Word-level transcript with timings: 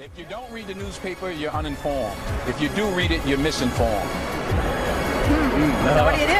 If 0.00 0.16
you 0.16 0.24
don't 0.26 0.48
read 0.52 0.68
the 0.68 0.76
newspaper, 0.76 1.28
you're 1.32 1.50
uninformed. 1.50 2.16
If 2.46 2.60
you 2.60 2.68
do 2.68 2.86
read 2.90 3.10
it, 3.10 3.26
you're 3.26 3.36
misinformed. 3.36 4.08
So 4.08 6.04
what 6.04 6.14
do 6.14 6.20
you 6.20 6.28
do? 6.28 6.34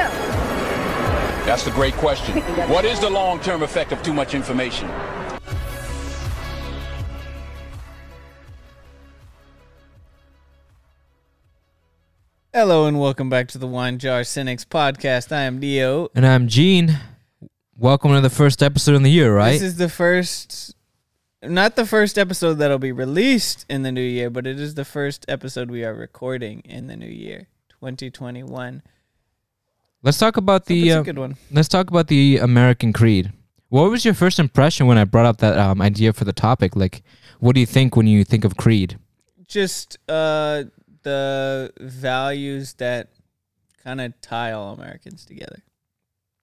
That's 1.44 1.64
the 1.64 1.72
great 1.72 1.94
question. 1.94 2.40
What 2.70 2.84
is 2.84 3.00
the 3.00 3.10
long-term 3.10 3.64
effect 3.64 3.90
of 3.90 4.00
too 4.04 4.14
much 4.14 4.32
information? 4.32 4.88
Hello 12.54 12.86
and 12.86 13.00
welcome 13.00 13.28
back 13.28 13.48
to 13.48 13.58
the 13.58 13.66
Wine 13.66 13.98
Jar 13.98 14.22
Cynics 14.22 14.64
podcast. 14.64 15.32
I 15.32 15.42
am 15.42 15.58
Dio. 15.58 16.10
And 16.14 16.24
I'm 16.24 16.46
Gene. 16.46 16.96
Welcome 17.76 18.12
to 18.12 18.20
the 18.20 18.30
first 18.30 18.62
episode 18.62 18.94
in 18.94 19.02
the 19.02 19.10
year, 19.10 19.34
right? 19.34 19.50
This 19.54 19.62
is 19.62 19.76
the 19.78 19.88
first, 19.88 20.76
not 21.42 21.76
the 21.76 21.86
first 21.86 22.18
episode 22.18 22.54
that'll 22.54 22.78
be 22.78 22.92
released 22.92 23.64
in 23.68 23.82
the 23.82 23.92
new 23.92 24.02
year, 24.02 24.30
but 24.30 24.46
it 24.46 24.58
is 24.58 24.74
the 24.74 24.84
first 24.84 25.24
episode 25.28 25.70
we 25.70 25.84
are 25.84 25.94
recording 25.94 26.60
in 26.60 26.86
the 26.86 26.96
new 26.96 27.06
year, 27.06 27.46
2021. 27.80 28.82
let's 30.02 30.18
talk 30.18 30.36
about 30.36 30.66
the 30.66 30.92
uh, 30.92 31.02
good 31.02 31.18
one. 31.18 31.36
let's 31.50 31.68
talk 31.68 31.90
about 31.90 32.08
the 32.08 32.38
American 32.38 32.92
Creed. 32.92 33.32
What 33.68 33.90
was 33.90 34.04
your 34.04 34.14
first 34.14 34.38
impression 34.38 34.86
when 34.86 34.96
I 34.98 35.04
brought 35.04 35.26
up 35.26 35.38
that 35.38 35.58
um, 35.58 35.82
idea 35.82 36.12
for 36.12 36.24
the 36.24 36.32
topic? 36.32 36.74
Like, 36.74 37.02
what 37.38 37.54
do 37.54 37.60
you 37.60 37.66
think 37.66 37.96
when 37.96 38.06
you 38.06 38.24
think 38.24 38.44
of 38.44 38.56
Creed? 38.56 38.98
Just 39.46 39.98
uh, 40.08 40.64
the 41.02 41.72
values 41.78 42.74
that 42.74 43.10
kind 43.84 44.00
of 44.00 44.18
tie 44.20 44.52
all 44.52 44.72
Americans 44.72 45.24
together. 45.24 45.62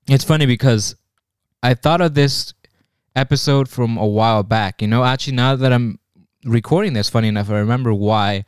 It's 0.08 0.24
funny 0.24 0.46
because 0.46 0.96
I 1.64 1.74
thought 1.74 2.00
of 2.02 2.14
this 2.14 2.54
episode 3.16 3.70
from 3.70 3.98
a 3.98 4.06
while 4.06 4.44
back. 4.44 4.82
You 4.82 4.88
know, 4.88 5.04
actually, 5.04 5.36
now 5.36 5.56
that 5.56 5.72
I'm 5.72 6.00
recording 6.44 6.94
this, 6.94 7.10
funny 7.10 7.28
enough, 7.28 7.50
I 7.50 7.60
remember 7.60 7.94
why 7.94 8.46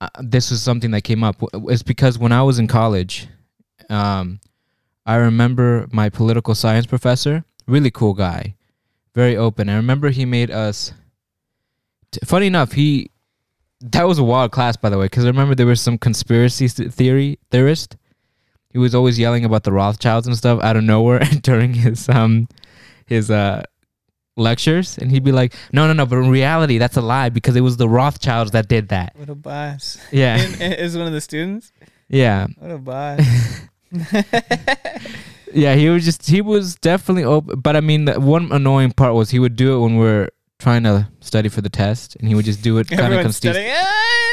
uh, 0.00 0.08
this 0.20 0.50
was 0.50 0.62
something 0.62 0.90
that 0.92 1.02
came 1.02 1.24
up. 1.24 1.36
It's 1.52 1.82
because 1.82 2.18
when 2.18 2.32
I 2.32 2.42
was 2.42 2.58
in 2.58 2.66
college, 2.66 3.28
um, 3.88 4.40
I 5.06 5.16
remember 5.16 5.88
my 5.92 6.08
political 6.08 6.54
science 6.54 6.86
professor, 6.86 7.44
really 7.66 7.90
cool 7.90 8.14
guy, 8.14 8.54
very 9.14 9.36
open. 9.36 9.68
I 9.68 9.76
remember 9.76 10.10
he 10.10 10.24
made 10.24 10.50
us. 10.50 10.92
T- 12.10 12.20
funny 12.24 12.46
enough, 12.46 12.72
he 12.72 13.10
that 13.80 14.04
was 14.04 14.18
a 14.18 14.24
wild 14.24 14.50
class, 14.50 14.76
by 14.76 14.90
the 14.90 14.98
way, 14.98 15.06
because 15.06 15.24
I 15.24 15.28
remember 15.28 15.54
there 15.54 15.66
was 15.66 15.80
some 15.80 15.98
conspiracy 15.98 16.68
theory 16.68 17.38
theorist 17.50 17.96
he 18.70 18.78
was 18.78 18.94
always 18.94 19.18
yelling 19.18 19.44
about 19.44 19.64
the 19.64 19.72
Rothschilds 19.72 20.26
and 20.26 20.36
stuff 20.36 20.62
out 20.62 20.76
of 20.76 20.84
nowhere 20.84 21.18
during 21.42 21.74
his 21.74 22.08
um 22.08 22.48
his 23.08 23.30
uh 23.30 23.62
lectures 24.36 24.96
and 24.98 25.10
he'd 25.10 25.24
be 25.24 25.32
like 25.32 25.52
no 25.72 25.86
no 25.88 25.92
no 25.92 26.06
but 26.06 26.16
in 26.18 26.30
reality 26.30 26.78
that's 26.78 26.96
a 26.96 27.00
lie 27.00 27.28
because 27.28 27.56
it 27.56 27.60
was 27.60 27.76
the 27.76 27.88
Rothschilds 27.88 28.52
that 28.52 28.68
did 28.68 28.88
that 28.90 29.12
What 29.16 29.28
a 29.28 29.34
boss. 29.34 29.98
yeah 30.12 30.36
And- 30.40 30.62
and 30.62 30.74
is 30.74 30.96
one 30.96 31.06
of 31.08 31.12
the 31.12 31.20
students? 31.20 31.72
yeah 32.08 32.46
What 32.58 32.70
a 32.70 32.78
boss. 32.78 33.20
yeah 35.52 35.74
he 35.74 35.88
was 35.88 36.04
just 36.04 36.28
he 36.28 36.40
was 36.40 36.74
definitely 36.76 37.24
open 37.24 37.58
but 37.60 37.74
I 37.74 37.80
mean 37.80 38.04
the 38.04 38.20
one 38.20 38.52
annoying 38.52 38.92
part 38.92 39.14
was 39.14 39.30
he 39.30 39.38
would 39.38 39.56
do 39.56 39.76
it 39.76 39.80
when 39.80 39.96
we're 39.96 40.28
trying 40.58 40.82
to 40.82 41.08
study 41.20 41.48
for 41.48 41.60
the 41.62 41.68
test 41.70 42.16
and 42.16 42.28
he 42.28 42.34
would 42.34 42.44
just 42.44 42.62
do 42.62 42.78
it 42.78 42.88
kind 42.88 43.14
of 43.14 43.34
studying. 43.34 43.66
"Hey, 43.66 43.82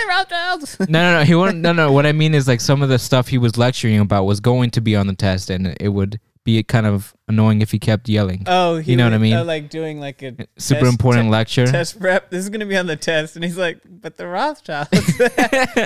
Rothschilds!" 0.10 0.80
no 0.89 1.02
no 1.02 1.20
no 1.20 1.23
he 1.23 1.36
wouldn't 1.36 1.60
no 1.62 1.72
no 1.72 1.92
what 1.92 2.06
I 2.06 2.12
mean 2.12 2.34
is 2.36 2.48
like 2.48 2.60
some 2.62 2.82
of 2.82 2.89
the 2.89 3.00
stuff 3.00 3.28
he 3.30 3.38
was 3.38 3.58
lecturing 3.58 4.00
about 4.00 4.26
was 4.26 4.39
going 4.39 4.72
to 4.72 4.82
be 4.82 4.95
on 4.95 5.08
the 5.08 5.16
test 5.16 5.50
and 5.50 5.76
it 5.80 5.89
would 5.89 6.20
be 6.46 6.64
kind 6.64 6.86
of 6.86 7.14
annoying 7.28 7.62
if 7.62 7.72
he 7.72 7.80
kept 7.80 8.08
yelling 8.08 8.44
Oh, 8.48 8.78
You 8.78 8.96
know 8.96 9.04
what 9.04 9.14
I 9.14 9.18
mean? 9.18 9.34
uh, 9.36 9.44
like 9.44 9.70
doing 9.70 10.00
like 10.00 10.22
a 10.22 10.32
super 10.58 10.82
test- 10.82 10.92
important 10.94 11.26
te- 11.26 11.32
lecture 11.32 11.68
test 11.68 12.00
prep. 12.00 12.30
This 12.30 12.44
is 12.44 12.50
gonna 12.50 12.66
be 12.66 12.78
on 12.78 12.88
the 12.88 12.96
test, 12.96 13.36
and 13.36 13.44
he's 13.44 13.58
like, 13.58 13.80
"But 13.86 14.16
the 14.16 14.28
Rothschilds." 14.28 14.90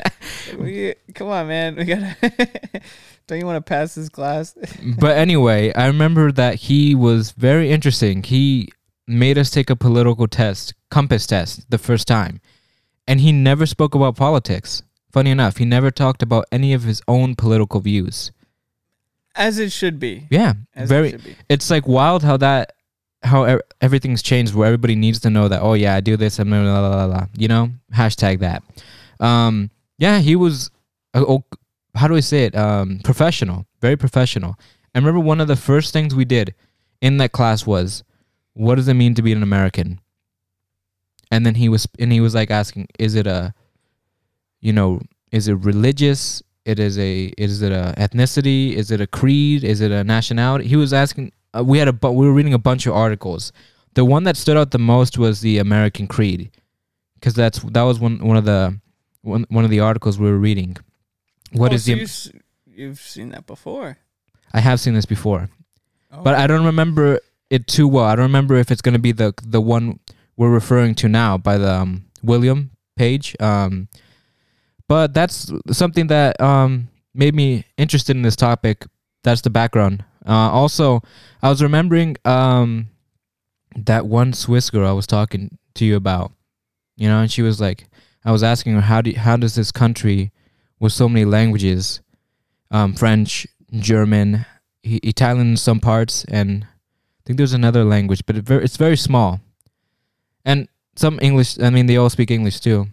we, 0.59 0.93
come 1.15 1.29
on, 1.29 1.47
man. 1.47 1.75
We 1.75 1.85
gotta. 1.85 2.15
Don't 3.27 3.39
you 3.39 3.45
want 3.45 3.57
to 3.63 3.67
pass 3.67 3.95
this 3.95 4.09
class? 4.09 4.55
but 4.99 5.15
anyway, 5.17 5.71
I 5.73 5.85
remember 5.87 6.31
that 6.31 6.55
he 6.55 6.95
was 6.95 7.31
very 7.31 7.69
interesting. 7.71 8.23
He 8.23 8.69
made 9.07 9.37
us 9.37 9.51
take 9.51 9.69
a 9.69 9.75
political 9.75 10.27
test, 10.27 10.73
compass 10.89 11.27
test, 11.27 11.69
the 11.69 11.77
first 11.77 12.07
time. 12.07 12.41
And 13.07 13.21
he 13.21 13.31
never 13.31 13.65
spoke 13.65 13.93
about 13.95 14.15
politics. 14.15 14.81
Funny 15.11 15.29
enough, 15.31 15.57
he 15.57 15.65
never 15.65 15.89
talked 15.91 16.21
about 16.23 16.45
any 16.51 16.73
of 16.73 16.83
his 16.83 17.01
own 17.07 17.35
political 17.35 17.79
views. 17.79 18.31
As 19.39 19.57
it 19.57 19.71
should 19.71 19.99
be. 19.99 20.27
Yeah, 20.29 20.53
As 20.75 20.89
very 20.89 21.09
it 21.13 21.23
be. 21.23 21.35
it's 21.49 21.69
like 21.71 21.87
wild 21.87 22.21
how 22.23 22.37
that 22.37 22.73
how 23.23 23.47
e- 23.55 23.59
everything's 23.81 24.21
changed 24.21 24.53
where 24.53 24.67
everybody 24.67 24.95
needs 24.95 25.19
to 25.21 25.29
know 25.29 25.47
that 25.47 25.61
oh 25.61 25.73
yeah, 25.73 25.95
I 25.95 26.01
do 26.01 26.15
this 26.17 26.37
and 26.39 26.49
blah, 26.49 26.61
blah, 26.61 26.79
blah, 26.89 27.07
blah, 27.07 27.07
blah. 27.07 27.27
you 27.37 27.47
know? 27.47 27.71
Hashtag 27.93 28.39
that. 28.39 28.61
Um 29.19 29.71
yeah, 29.97 30.19
he 30.19 30.35
was 30.35 30.69
uh, 31.13 31.23
oh, 31.27 31.43
how 31.95 32.07
do 32.07 32.15
I 32.15 32.19
say 32.19 32.45
it? 32.45 32.55
Um 32.55 32.99
professional, 33.03 33.65
very 33.81 33.95
professional. 33.97 34.57
I 34.93 34.99
remember 34.99 35.19
one 35.21 35.41
of 35.41 35.47
the 35.47 35.55
first 35.55 35.93
things 35.93 36.13
we 36.13 36.25
did 36.25 36.53
in 37.01 37.17
that 37.17 37.31
class 37.31 37.65
was 37.65 38.03
what 38.53 38.75
does 38.75 38.87
it 38.87 38.93
mean 38.95 39.13
to 39.15 39.21
be 39.21 39.31
an 39.31 39.41
American? 39.43 39.99
And 41.31 41.45
then 41.45 41.55
he 41.55 41.69
was 41.69 41.87
and 41.97 42.11
he 42.11 42.19
was 42.21 42.35
like 42.35 42.51
asking 42.51 42.87
is 42.99 43.15
it 43.15 43.25
a 43.27 43.53
you 44.61 44.73
know, 44.73 44.99
is 45.31 45.47
it 45.47 45.53
religious? 45.53 46.43
It 46.69 46.77
is 46.79 46.97
a 46.99 47.11
is 47.37 47.61
it 47.67 47.71
a 47.71 47.93
ethnicity? 47.97 48.73
Is 48.81 48.91
it 48.91 49.01
a 49.01 49.07
creed? 49.07 49.63
Is 49.63 49.79
it 49.81 49.91
a 49.91 50.03
nationality? 50.03 50.67
He 50.67 50.75
was 50.75 50.93
asking 50.93 51.31
uh, 51.57 51.63
we 51.71 51.79
had 51.79 51.87
a 51.87 51.93
bu- 51.93 52.11
we 52.19 52.27
were 52.27 52.33
reading 52.39 52.53
a 52.53 52.59
bunch 52.69 52.85
of 52.85 52.93
articles. 52.93 53.51
The 53.95 54.05
one 54.05 54.23
that 54.25 54.37
stood 54.37 54.57
out 54.57 54.69
the 54.71 54.77
most 54.95 55.17
was 55.17 55.41
the 55.41 55.57
American 55.57 56.05
Creed, 56.07 56.51
because 57.15 57.33
that's 57.33 57.59
that 57.75 57.81
was 57.89 57.99
one 57.99 58.19
one 58.29 58.37
of 58.37 58.45
the 58.45 58.79
one, 59.21 59.45
one 59.49 59.63
of 59.65 59.71
the 59.71 59.79
articles 59.79 60.19
we 60.19 60.29
were 60.29 60.37
reading. 60.49 60.77
What 61.51 61.71
oh, 61.71 61.75
is 61.75 61.85
so 61.85 61.91
the? 61.91 61.97
you 61.97 62.03
s- 62.03 62.31
You've 62.79 62.99
seen 62.99 63.29
that 63.29 63.45
before. 63.45 63.97
I 64.53 64.59
have 64.61 64.79
seen 64.79 64.93
this 64.93 65.05
before, 65.05 65.49
Oh. 66.11 66.21
but 66.23 66.35
I 66.35 66.47
don't 66.47 66.65
remember 66.65 67.19
it 67.49 67.67
too 67.67 67.87
well. 67.87 68.05
I 68.05 68.15
don't 68.15 68.29
remember 68.31 68.55
if 68.55 68.71
it's 68.71 68.81
gonna 68.81 68.99
be 69.09 69.11
the 69.11 69.33
the 69.43 69.59
one 69.59 69.99
we're 70.37 70.53
referring 70.61 70.93
to 71.01 71.09
now 71.09 71.37
by 71.37 71.57
the 71.57 71.73
um, 71.81 72.05
William 72.23 72.71
Page. 72.95 73.35
Um, 73.39 73.89
but 74.89 75.13
that's 75.13 75.53
something 75.71 76.07
that 76.07 76.41
um, 76.41 76.89
made 77.13 77.35
me 77.35 77.63
interested 77.77 78.15
in 78.15 78.23
this 78.23 78.35
topic. 78.35 78.85
That's 79.23 79.41
the 79.41 79.49
background. 79.51 80.03
Uh, 80.27 80.49
also, 80.51 81.01
I 81.41 81.49
was 81.49 81.61
remembering 81.63 82.17
um, 82.25 82.89
that 83.75 84.07
one 84.07 84.33
Swiss 84.33 84.69
girl 84.69 84.89
I 84.89 84.91
was 84.91 85.07
talking 85.07 85.57
to 85.75 85.85
you 85.85 85.95
about. 85.95 86.33
You 86.97 87.07
know, 87.07 87.21
and 87.21 87.31
she 87.31 87.43
was 87.43 87.61
like, 87.61 87.87
I 88.25 88.31
was 88.31 88.43
asking 88.43 88.73
her 88.73 88.81
how 88.81 89.01
do 89.01 89.13
how 89.13 89.37
does 89.37 89.55
this 89.55 89.71
country 89.71 90.31
with 90.79 90.91
so 90.91 91.07
many 91.07 91.23
languages, 91.23 92.01
um, 92.71 92.93
French, 92.93 93.47
German, 93.71 94.45
I- 94.85 94.99
Italian 95.03 95.51
in 95.51 95.57
some 95.57 95.79
parts, 95.79 96.25
and 96.25 96.63
I 96.65 97.21
think 97.25 97.37
there's 97.37 97.53
another 97.53 97.83
language, 97.83 98.25
but 98.25 98.35
it 98.37 98.43
ver- 98.43 98.59
it's 98.59 98.75
very 98.77 98.97
small. 98.97 99.39
And 100.43 100.67
some 100.95 101.19
English, 101.21 101.59
I 101.59 101.69
mean, 101.69 101.85
they 101.85 101.97
all 101.97 102.09
speak 102.09 102.31
English 102.31 102.59
too. 102.59 102.87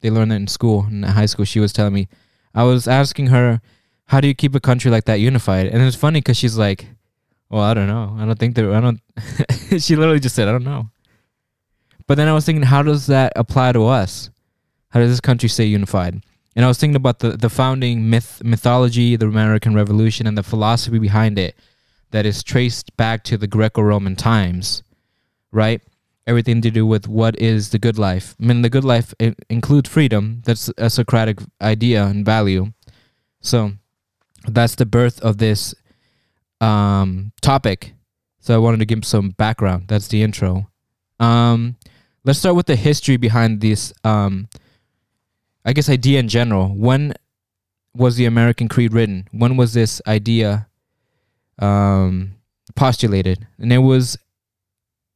They 0.00 0.10
learn 0.10 0.28
that 0.30 0.36
in 0.36 0.48
school, 0.48 0.86
in 0.86 1.02
high 1.02 1.26
school. 1.26 1.44
She 1.44 1.60
was 1.60 1.72
telling 1.72 1.92
me, 1.92 2.08
I 2.54 2.64
was 2.64 2.88
asking 2.88 3.28
her, 3.28 3.60
how 4.06 4.20
do 4.20 4.28
you 4.28 4.34
keep 4.34 4.54
a 4.54 4.60
country 4.60 4.90
like 4.90 5.04
that 5.04 5.20
unified? 5.20 5.66
And 5.66 5.82
it's 5.82 5.96
funny 5.96 6.20
because 6.20 6.36
she's 6.36 6.58
like, 6.58 6.86
well, 7.48 7.62
I 7.62 7.74
don't 7.74 7.86
know. 7.86 8.16
I 8.18 8.24
don't 8.24 8.38
think 8.38 8.54
there, 8.54 8.72
I 8.72 8.80
don't, 8.80 9.00
she 9.78 9.96
literally 9.96 10.20
just 10.20 10.34
said, 10.34 10.48
I 10.48 10.52
don't 10.52 10.64
know. 10.64 10.90
But 12.06 12.16
then 12.16 12.28
I 12.28 12.32
was 12.32 12.44
thinking, 12.44 12.64
how 12.64 12.82
does 12.82 13.06
that 13.06 13.32
apply 13.36 13.72
to 13.72 13.86
us? 13.86 14.30
How 14.88 15.00
does 15.00 15.10
this 15.10 15.20
country 15.20 15.48
stay 15.48 15.66
unified? 15.66 16.24
And 16.56 16.64
I 16.64 16.68
was 16.68 16.78
thinking 16.78 16.96
about 16.96 17.20
the, 17.20 17.36
the 17.36 17.48
founding 17.48 18.10
myth 18.10 18.42
mythology, 18.44 19.14
the 19.14 19.26
American 19.26 19.74
Revolution, 19.74 20.26
and 20.26 20.36
the 20.36 20.42
philosophy 20.42 20.98
behind 20.98 21.38
it 21.38 21.54
that 22.10 22.26
is 22.26 22.42
traced 22.42 22.96
back 22.96 23.22
to 23.24 23.36
the 23.36 23.46
Greco-Roman 23.46 24.16
times, 24.16 24.82
right? 25.52 25.80
Everything 26.30 26.60
to 26.62 26.70
do 26.70 26.86
with 26.86 27.08
what 27.08 27.36
is 27.40 27.70
the 27.70 27.78
good 27.80 27.98
life. 27.98 28.36
I 28.40 28.46
mean, 28.46 28.62
the 28.62 28.70
good 28.70 28.84
life 28.84 29.12
includes 29.48 29.90
freedom. 29.90 30.42
That's 30.44 30.70
a 30.78 30.88
Socratic 30.88 31.40
idea 31.60 32.06
and 32.06 32.24
value. 32.24 32.72
So 33.40 33.72
that's 34.46 34.76
the 34.76 34.86
birth 34.86 35.20
of 35.22 35.38
this 35.38 35.74
um, 36.60 37.32
topic. 37.40 37.94
So 38.38 38.54
I 38.54 38.58
wanted 38.58 38.78
to 38.78 38.86
give 38.86 39.04
some 39.04 39.30
background. 39.30 39.88
That's 39.88 40.06
the 40.06 40.22
intro. 40.22 40.70
Um, 41.18 41.74
let's 42.24 42.38
start 42.38 42.54
with 42.54 42.66
the 42.66 42.76
history 42.76 43.16
behind 43.16 43.60
this. 43.60 43.92
Um, 44.04 44.48
I 45.64 45.72
guess 45.72 45.88
idea 45.88 46.20
in 46.20 46.28
general. 46.28 46.68
When 46.68 47.12
was 47.92 48.14
the 48.14 48.26
American 48.26 48.68
Creed 48.68 48.94
written? 48.94 49.26
When 49.32 49.56
was 49.56 49.74
this 49.74 50.00
idea 50.06 50.68
um, 51.58 52.36
postulated? 52.76 53.48
And 53.58 53.72
it 53.72 53.78
was 53.78 54.16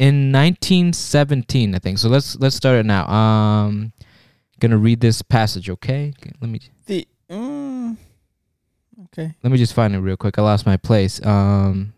in 0.04 0.32
1917, 0.32 1.74
I 1.74 1.78
think. 1.78 1.98
So 1.98 2.08
let's 2.08 2.36
let's 2.36 2.56
start 2.56 2.76
it 2.76 2.86
now. 2.86 3.06
Um, 3.08 3.92
gonna 4.60 4.76
read 4.78 5.00
this 5.00 5.22
passage, 5.22 5.70
okay? 5.70 6.12
Okay, 6.18 6.32
Let 6.40 6.50
me 6.50 6.60
The 6.86 7.06
mm, 7.30 7.96
okay. 9.06 9.34
let 9.42 9.50
me 9.50 9.58
just 9.58 9.74
find 9.74 9.94
it 9.94 10.00
real 10.00 10.16
quick. 10.16 10.38
I 10.38 10.42
lost 10.42 10.66
my 10.66 10.76
place. 10.76 11.24
Um, 11.24 11.92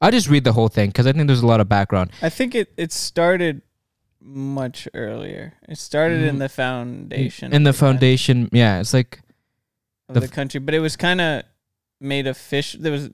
I'll 0.00 0.10
just 0.10 0.28
read 0.28 0.44
the 0.44 0.52
whole 0.52 0.68
thing 0.68 0.90
because 0.90 1.06
I 1.06 1.12
think 1.12 1.26
there's 1.26 1.42
a 1.42 1.46
lot 1.46 1.60
of 1.60 1.68
background. 1.68 2.10
I 2.22 2.28
think 2.28 2.54
it 2.54 2.72
it 2.76 2.92
started 2.92 3.62
much 4.20 4.88
earlier. 4.94 5.54
It 5.68 5.78
started 5.78 6.22
in 6.22 6.36
Mm. 6.36 6.38
the 6.40 6.48
foundation. 6.48 7.52
in 7.52 7.62
the 7.64 7.72
foundation. 7.72 8.48
Yeah, 8.52 8.80
it's 8.80 8.92
like 8.94 9.20
of 10.08 10.14
the 10.14 10.20
the, 10.20 10.28
country, 10.28 10.60
but 10.60 10.74
it 10.74 10.80
was 10.80 10.96
kind 10.96 11.20
of 11.20 11.42
made 12.00 12.26
official. 12.26 12.80
There 12.82 12.92
was 12.92 13.10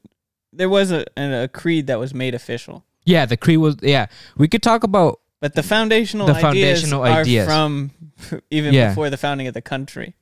there 0.52 0.68
was 0.68 0.90
a 0.90 1.04
a 1.16 1.48
creed 1.48 1.86
that 1.86 1.98
was 1.98 2.12
made 2.14 2.34
official, 2.34 2.84
yeah, 3.04 3.26
the 3.26 3.36
creed 3.36 3.58
was 3.58 3.76
yeah. 3.82 4.06
We 4.36 4.48
could 4.48 4.62
talk 4.62 4.84
about 4.84 5.20
but 5.40 5.54
the 5.54 5.62
foundational 5.62 6.26
The 6.28 6.34
ideas 6.34 6.42
foundational 6.82 7.02
are 7.02 7.20
ideas. 7.22 7.46
from 7.46 7.90
even 8.50 8.72
Yeah. 8.74 8.88
before 8.90 9.10
the 9.10 9.16
founding 9.16 9.46
of 9.48 9.54
the 9.54 9.62
country. 9.62 10.14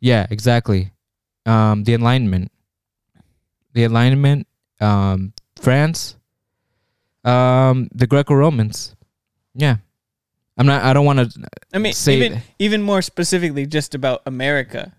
yeah, 0.00 0.26
exactly. 0.30 0.92
Um, 1.46 1.84
the 1.84 1.94
Enlightenment, 1.94 2.52
the 3.72 3.84
Enlightenment, 3.84 4.46
um, 4.80 5.32
France, 5.60 6.16
um, 7.24 7.88
the 7.94 8.06
Greco 8.06 8.34
Romans. 8.34 8.94
Yeah, 9.54 9.76
I'm 10.56 10.66
not. 10.66 10.82
I 10.84 10.92
don't 10.92 11.04
want 11.04 11.18
to. 11.32 11.48
I 11.72 11.78
mean, 11.78 11.92
Say 11.92 12.16
even 12.16 12.42
even 12.58 12.82
more 12.82 13.02
specifically, 13.02 13.66
just 13.66 13.94
about 13.94 14.22
America. 14.26 14.92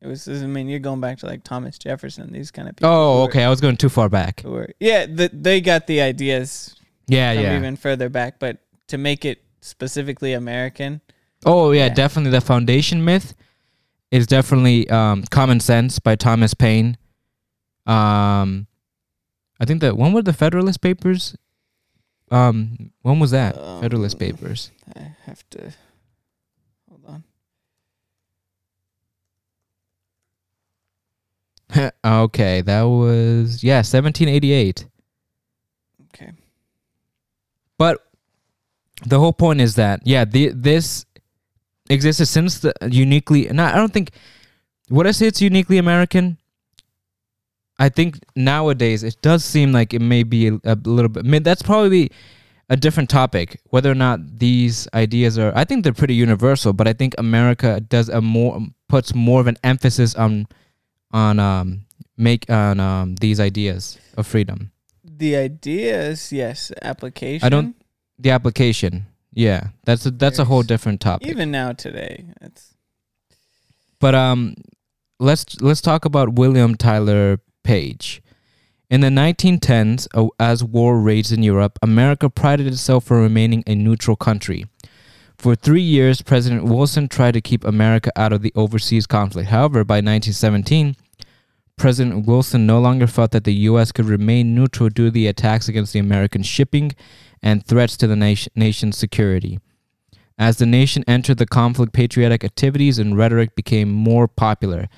It 0.00 0.06
was. 0.06 0.28
I 0.28 0.46
mean, 0.46 0.68
you're 0.68 0.78
going 0.78 1.00
back 1.00 1.18
to 1.18 1.26
like 1.26 1.42
Thomas 1.42 1.76
Jefferson, 1.78 2.32
these 2.32 2.50
kind 2.52 2.68
of 2.68 2.76
people. 2.76 2.90
Oh, 2.90 3.18
were- 3.18 3.24
okay. 3.28 3.42
I 3.44 3.48
was 3.50 3.60
going 3.60 3.76
too 3.76 3.88
far 3.88 4.08
back. 4.08 4.42
Were, 4.44 4.68
yeah, 4.78 5.06
the, 5.06 5.28
they 5.32 5.60
got 5.60 5.86
the 5.88 6.00
ideas 6.00 6.76
Yeah, 7.08 7.32
yeah. 7.32 7.56
even 7.58 7.74
further 7.76 8.08
back, 8.08 8.38
but 8.38 8.58
to 8.88 8.98
make 8.98 9.24
it 9.24 9.42
specifically 9.60 10.32
American, 10.34 11.00
Oh 11.44 11.72
yeah, 11.72 11.86
Yeah. 11.86 11.94
definitely 11.94 12.30
the 12.30 12.40
foundation 12.40 13.04
myth 13.04 13.34
is 14.10 14.26
definitely 14.26 14.88
um, 14.88 15.24
Common 15.30 15.60
Sense 15.60 15.98
by 15.98 16.14
Thomas 16.16 16.54
Paine. 16.54 16.96
Um, 17.86 18.66
I 19.60 19.64
think 19.64 19.80
that 19.80 19.96
when 19.96 20.12
were 20.12 20.22
the 20.22 20.32
Federalist 20.32 20.80
Papers? 20.80 21.36
Um, 22.30 22.92
when 23.02 23.18
was 23.18 23.30
that? 23.32 23.54
Federalist 23.56 24.14
Um, 24.16 24.20
Papers. 24.20 24.70
I 24.96 25.14
have 25.26 25.42
to 25.50 25.72
hold 26.88 27.04
on. 27.06 27.24
okay, 32.04 32.60
that 32.62 32.82
was 32.82 33.62
yeah, 33.62 33.78
1788. 33.78 34.86
Okay. 36.14 36.32
But 37.76 38.04
the 39.06 39.18
whole 39.18 39.32
point 39.32 39.60
is 39.60 39.76
that 39.76 40.00
yeah, 40.04 40.24
the 40.24 40.50
this 40.54 41.06
existed 41.90 42.26
since 42.26 42.60
the 42.60 42.72
uniquely. 42.90 43.48
Not, 43.48 43.74
I 43.74 43.78
don't 43.78 43.92
think. 43.92 44.10
Would 44.90 45.06
I 45.06 45.10
say 45.10 45.26
it's 45.26 45.42
uniquely 45.42 45.78
American? 45.78 46.38
I 47.78 47.88
think 47.88 48.18
nowadays 48.34 49.04
it 49.04 49.18
does 49.22 49.44
seem 49.44 49.70
like 49.72 49.94
it 49.94 50.00
may 50.00 50.24
be 50.24 50.48
a, 50.48 50.58
a 50.64 50.74
little 50.74 51.08
bit. 51.08 51.24
I 51.24 51.28
mean, 51.28 51.42
that's 51.44 51.62
probably 51.62 52.10
a 52.68 52.76
different 52.76 53.08
topic. 53.08 53.60
Whether 53.70 53.90
or 53.90 53.94
not 53.94 54.38
these 54.38 54.88
ideas 54.94 55.38
are, 55.38 55.52
I 55.54 55.64
think 55.64 55.84
they're 55.84 55.92
pretty 55.92 56.14
universal. 56.14 56.72
But 56.72 56.88
I 56.88 56.92
think 56.92 57.14
America 57.18 57.80
does 57.80 58.08
a 58.08 58.20
more 58.20 58.60
puts 58.88 59.14
more 59.14 59.40
of 59.40 59.46
an 59.46 59.58
emphasis 59.62 60.14
on 60.14 60.48
on 61.12 61.38
um 61.38 61.82
make 62.16 62.48
on 62.50 62.80
um 62.80 63.14
these 63.16 63.40
ideas 63.40 63.98
of 64.16 64.26
freedom. 64.26 64.70
The 65.04 65.36
ideas, 65.36 66.32
yes. 66.32 66.70
Application. 66.82 67.44
I 67.46 67.48
don't- 67.48 67.74
The 68.20 68.30
application, 68.30 69.06
yeah, 69.32 69.68
that's 69.84 70.04
a 70.06 70.10
that's 70.10 70.38
a 70.40 70.44
whole 70.44 70.62
different 70.64 71.00
topic. 71.00 71.28
even 71.28 71.50
now 71.50 71.72
today. 71.72 72.24
It's 72.40 72.74
But 74.00 74.14
um, 74.14 74.54
let's 75.20 75.60
let's 75.60 75.80
talk 75.80 76.04
about 76.04 76.34
William 76.34 76.74
Tyler 76.76 77.38
Page. 77.64 78.22
In 78.90 79.00
the 79.02 79.08
1910s, 79.10 80.08
uh, 80.14 80.28
as 80.40 80.64
war 80.64 80.98
raged 81.00 81.30
in 81.32 81.42
Europe, 81.42 81.78
America 81.82 82.30
prided 82.30 82.66
itself 82.66 83.04
for 83.04 83.20
remaining 83.20 83.62
a 83.66 83.74
neutral 83.74 84.16
country. 84.16 84.64
For 85.38 85.54
three 85.54 85.82
years, 85.82 86.20
President 86.20 86.64
Wilson 86.64 87.06
tried 87.06 87.34
to 87.34 87.40
keep 87.40 87.62
America 87.64 88.10
out 88.16 88.32
of 88.32 88.42
the 88.42 88.52
overseas 88.56 89.06
conflict. 89.06 89.50
However, 89.50 89.84
by 89.84 89.98
1917, 89.98 90.96
President 91.76 92.26
Wilson 92.26 92.66
no 92.66 92.80
longer 92.80 93.06
felt 93.06 93.30
that 93.30 93.44
the 93.44 93.54
U.S. 93.54 93.92
could 93.92 94.06
remain 94.06 94.52
neutral 94.52 94.88
due 94.88 95.06
to 95.06 95.10
the 95.12 95.28
attacks 95.28 95.68
against 95.68 95.92
the 95.92 96.00
American 96.00 96.42
shipping 96.42 96.90
and 97.40 97.64
threats 97.64 97.96
to 97.98 98.08
the 98.08 98.16
nation, 98.16 98.52
nation's 98.56 98.98
security. 98.98 99.60
As 100.36 100.56
the 100.56 100.66
nation 100.66 101.04
entered 101.06 101.38
the 101.38 101.46
conflict, 101.46 101.92
patriotic 101.92 102.42
activities 102.42 102.98
and 102.98 103.16
rhetoric 103.16 103.54
became 103.54 103.92
more 103.92 104.26
popular. 104.26 104.88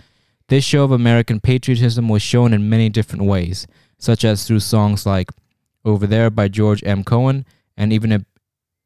This 0.49 0.65
show 0.65 0.85
of 0.85 0.91
American 0.91 1.41
patriotism 1.41 2.09
was 2.09 2.23
shown 2.23 2.55
in 2.55 2.71
many 2.71 2.89
different 2.89 3.27
ways, 3.27 3.67
such 3.99 4.25
as 4.25 4.45
through 4.45 4.61
songs 4.61 5.05
like 5.05 5.31
Over 5.85 6.07
There 6.07 6.31
by 6.31 6.49
George 6.49 6.83
M. 6.83 7.05
Cohan, 7.05 7.45
and 7.77 7.93
even 7.93 8.11
a 8.11 8.25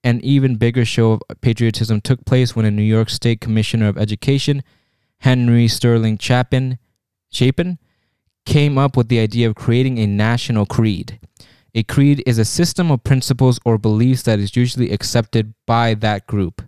an 0.05 0.21
even 0.23 0.57
bigger 0.57 0.85
show 0.85 1.13
of 1.13 1.23
patriotism 1.41 2.01
took 2.01 2.25
place 2.27 2.55
when 2.55 2.67
a 2.67 2.71
New 2.71 2.83
York 2.83 3.09
State 3.09 3.41
Commissioner 3.41 3.89
of 3.89 3.97
Education, 3.97 4.63
Henry 5.21 5.67
Sterling 5.67 6.19
Chapin, 6.19 6.79
Chapin, 7.31 7.79
came 8.45 8.77
up 8.77 8.97
with 8.97 9.09
the 9.09 9.19
idea 9.19 9.49
of 9.49 9.55
creating 9.55 9.99
a 9.99 10.07
national 10.07 10.67
creed. 10.67 11.19
A 11.75 11.83
creed 11.83 12.23
is 12.27 12.39
a 12.39 12.45
system 12.45 12.91
of 12.91 13.03
principles 13.03 13.59
or 13.65 13.79
beliefs 13.79 14.23
that 14.25 14.39
is 14.39 14.55
usually 14.55 14.93
accepted 14.93 15.55
by 15.67 15.95
that 15.95 16.27
group. 16.27 16.63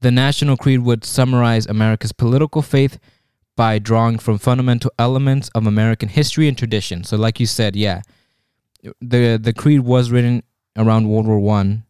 The 0.00 0.12
National 0.12 0.56
Creed 0.56 0.80
would 0.80 1.04
summarize 1.04 1.66
America's 1.66 2.12
political 2.12 2.62
faith 2.62 2.98
by 3.56 3.78
drawing 3.78 4.18
from 4.18 4.38
fundamental 4.38 4.92
elements 4.98 5.50
of 5.54 5.66
American 5.66 6.08
history 6.08 6.46
and 6.46 6.56
tradition. 6.56 7.04
So, 7.04 7.16
like 7.16 7.40
you 7.40 7.46
said, 7.46 7.74
yeah, 7.74 8.02
the 9.00 9.38
the 9.42 9.52
creed 9.52 9.80
was 9.80 10.10
written 10.10 10.42
around 10.76 11.08
World 11.08 11.26
War 11.26 11.38
One, 11.38 11.84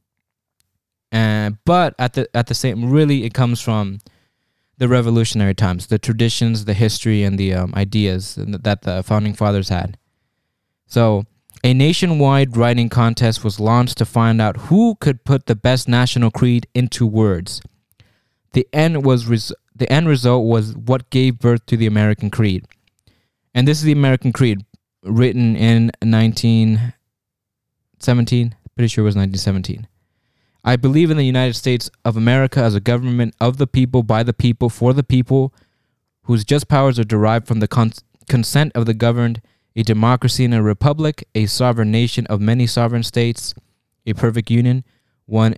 and 1.13 1.59
but 1.65 1.95
at 1.99 2.15
the 2.15 2.29
at 2.35 2.47
the 2.47 2.55
same, 2.55 2.91
really, 2.91 3.25
it 3.25 3.35
comes 3.35 3.61
from 3.61 3.99
the 4.79 4.89
revolutionary 4.89 5.55
times, 5.55 5.87
the 5.87 5.99
traditions, 5.99 6.65
the 6.65 6.75
history, 6.75 7.23
and 7.23 7.39
the 7.39 7.55
um, 7.55 7.73
ideas 7.77 8.35
that 8.37 8.83
the 8.83 9.03
founding 9.03 9.35
fathers 9.35 9.69
had. 9.69 9.97
So, 10.87 11.25
a 11.63 11.73
nationwide 11.73 12.57
writing 12.57 12.89
contest 12.89 13.45
was 13.45 13.61
launched 13.61 13.99
to 13.99 14.05
find 14.05 14.41
out 14.41 14.57
who 14.69 14.97
could 14.97 15.25
put 15.25 15.47
the 15.47 15.55
best 15.55 15.89
national 15.89 16.31
creed 16.31 16.67
into 16.75 17.07
words. 17.07 17.61
The 18.53 18.67
end 18.73 19.05
was 19.05 19.27
res- 19.27 19.53
the 19.75 19.91
end 19.93 20.09
result 20.09 20.47
was 20.47 20.77
what 20.77 21.11
gave 21.11 21.39
birth 21.39 21.67
to 21.67 21.77
the 21.77 21.87
American 21.87 22.31
Creed. 22.31 22.67
And 23.55 23.67
this 23.67 23.79
is 23.79 23.85
the 23.85 23.93
American 23.93 24.33
Creed 24.33 24.65
written 25.03 25.57
in 25.57 25.91
1917, 26.01 28.55
pretty 28.75 28.89
sure 28.89 29.03
it 29.03 29.07
was 29.07 29.17
1917. 29.17 29.89
I 30.65 30.77
believe 30.77 31.11
in 31.11 31.17
the 31.17 31.27
United 31.27 31.55
States 31.55 31.91
of 32.05 32.17
America 32.17 32.61
as 32.61 32.75
a 32.75 32.81
government 32.81 33.35
of 33.41 33.59
the 33.59 33.67
people, 33.67 34.03
by 34.03 34.23
the 34.23 34.33
people, 34.33 34.71
for 34.71 34.93
the 34.93 35.03
people, 35.03 35.53
whose 36.23 36.45
just 36.45 36.69
powers 36.69 36.99
are 36.99 37.05
derived 37.05 37.47
from 37.47 37.61
the 37.61 37.69
con- 37.69 37.93
consent 38.29 38.73
of 38.75 38.87
the 38.87 38.95
governed, 38.95 39.43
a 39.77 39.83
democracy 39.83 40.45
and 40.45 40.55
a 40.55 40.63
republic, 40.63 41.29
a 41.35 41.47
sovereign 41.47 41.91
nation 41.91 42.27
of 42.29 42.41
many 42.41 42.67
sovereign 42.67 43.03
states, 43.03 43.55
a 44.07 44.15
perfect 44.15 44.51
union, 44.51 44.85
one 45.27 45.55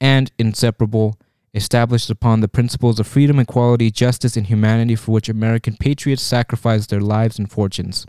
and 0.00 0.30
inseparable, 0.38 1.18
established 1.54 2.10
upon 2.10 2.40
the 2.40 2.48
principles 2.48 3.00
of 3.00 3.06
freedom, 3.06 3.38
equality, 3.38 3.90
justice, 3.90 4.36
and 4.36 4.46
humanity 4.46 4.94
for 4.94 5.12
which 5.12 5.28
American 5.28 5.76
patriots 5.76 6.22
sacrificed 6.22 6.90
their 6.90 7.00
lives 7.00 7.38
and 7.38 7.50
fortunes. 7.50 8.06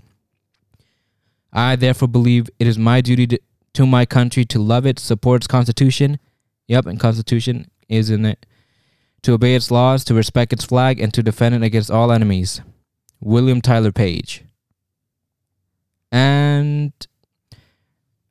I 1.51 1.75
therefore 1.75 2.07
believe 2.07 2.49
it 2.59 2.67
is 2.67 2.77
my 2.77 3.01
duty 3.01 3.27
to, 3.27 3.39
to 3.73 3.85
my 3.85 4.05
country 4.05 4.45
to 4.45 4.59
love 4.59 4.85
it, 4.85 4.99
support 4.99 5.41
its 5.41 5.47
constitution. 5.47 6.19
Yep, 6.67 6.85
and 6.85 6.99
constitution 6.99 7.69
is 7.89 8.09
in 8.09 8.25
it. 8.25 8.45
To 9.23 9.33
obey 9.33 9.55
its 9.55 9.71
laws, 9.71 10.03
to 10.05 10.13
respect 10.13 10.53
its 10.53 10.65
flag, 10.65 10.99
and 10.99 11.13
to 11.13 11.21
defend 11.21 11.55
it 11.55 11.63
against 11.63 11.91
all 11.91 12.11
enemies. 12.11 12.61
William 13.19 13.61
Tyler 13.61 13.91
Page. 13.91 14.43
And 16.11 16.91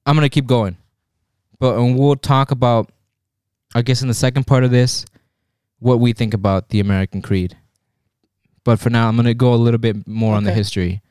I'm 0.04 0.14
gonna 0.16 0.28
keep 0.28 0.46
going, 0.46 0.76
but 1.58 1.78
and 1.78 1.98
we'll 1.98 2.16
talk 2.16 2.50
about, 2.50 2.90
I 3.74 3.82
guess, 3.82 4.02
in 4.02 4.08
the 4.08 4.14
second 4.14 4.46
part 4.46 4.64
of 4.64 4.70
this, 4.70 5.06
what 5.78 6.00
we 6.00 6.12
think 6.12 6.34
about 6.34 6.70
the 6.70 6.80
American 6.80 7.22
Creed. 7.22 7.56
But 8.64 8.80
for 8.80 8.90
now, 8.90 9.08
I'm 9.08 9.16
gonna 9.16 9.32
go 9.32 9.54
a 9.54 9.56
little 9.56 9.78
bit 9.78 10.06
more 10.06 10.34
on 10.34 10.44
the 10.44 10.52
history. 10.52 11.02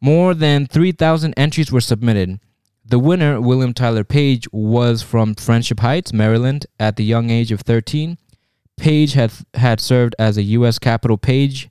More 0.00 0.34
than 0.34 0.66
3,000 0.66 1.34
entries 1.36 1.72
were 1.72 1.80
submitted. 1.80 2.38
The 2.86 2.98
winner, 2.98 3.40
William 3.40 3.72
Tyler 3.72 4.04
Page, 4.04 4.46
was 4.52 5.02
from 5.02 5.34
Friendship 5.34 5.80
Heights, 5.80 6.12
Maryland, 6.12 6.66
at 6.78 6.96
the 6.96 7.04
young 7.04 7.30
age 7.30 7.50
of 7.50 7.62
13. 7.62 8.18
Page 8.76 9.14
had 9.14 9.32
had 9.54 9.80
served 9.80 10.14
as 10.18 10.36
a 10.36 10.42
U.S. 10.42 10.78
Capitol 10.78 11.16
page 11.16 11.70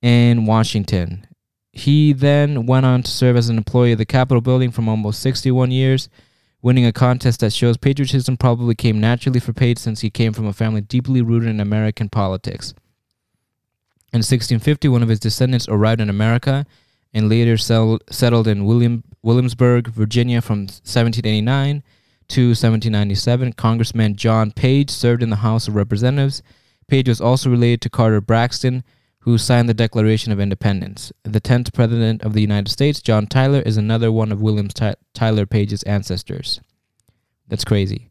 in 0.00 0.46
Washington. 0.46 1.26
He 1.72 2.14
then 2.14 2.64
went 2.64 2.86
on 2.86 3.02
to 3.02 3.10
serve 3.10 3.36
as 3.36 3.50
an 3.50 3.58
employee 3.58 3.92
of 3.92 3.98
the 3.98 4.06
Capitol 4.06 4.40
building 4.40 4.70
for 4.70 4.82
almost 4.88 5.20
61 5.20 5.70
years, 5.70 6.08
winning 6.62 6.86
a 6.86 6.92
contest 6.92 7.40
that 7.40 7.52
shows 7.52 7.76
patriotism 7.76 8.38
probably 8.38 8.74
came 8.74 8.98
naturally 8.98 9.40
for 9.40 9.52
Page 9.52 9.78
since 9.78 10.00
he 10.00 10.08
came 10.08 10.32
from 10.32 10.46
a 10.46 10.54
family 10.54 10.80
deeply 10.80 11.20
rooted 11.20 11.50
in 11.50 11.60
American 11.60 12.08
politics. 12.08 12.72
In 14.14 14.20
1650, 14.20 14.88
one 14.88 15.02
of 15.02 15.10
his 15.10 15.20
descendants 15.20 15.68
arrived 15.68 16.00
in 16.00 16.08
America 16.08 16.64
and 17.16 17.30
later 17.30 17.56
sell, 17.56 17.98
settled 18.10 18.46
in 18.46 18.66
William, 18.66 19.02
Williamsburg, 19.22 19.88
Virginia 19.88 20.42
from 20.42 20.60
1789 20.60 21.82
to 22.28 22.48
1797. 22.48 23.54
Congressman 23.54 24.16
John 24.16 24.50
Page 24.52 24.90
served 24.90 25.22
in 25.22 25.30
the 25.30 25.36
House 25.36 25.66
of 25.66 25.74
Representatives. 25.74 26.42
Page 26.88 27.08
was 27.08 27.20
also 27.20 27.48
related 27.48 27.80
to 27.80 27.88
Carter 27.88 28.20
Braxton, 28.20 28.84
who 29.20 29.38
signed 29.38 29.66
the 29.66 29.72
Declaration 29.74 30.30
of 30.30 30.38
Independence. 30.38 31.10
The 31.24 31.40
10th 31.40 31.72
President 31.72 32.22
of 32.22 32.34
the 32.34 32.42
United 32.42 32.70
States, 32.70 33.00
John 33.00 33.26
Tyler, 33.26 33.60
is 33.60 33.78
another 33.78 34.12
one 34.12 34.30
of 34.30 34.42
William 34.42 34.68
Ty- 34.68 34.96
Tyler 35.14 35.46
Page's 35.46 35.82
ancestors. 35.84 36.60
That's 37.48 37.64
crazy. 37.64 38.10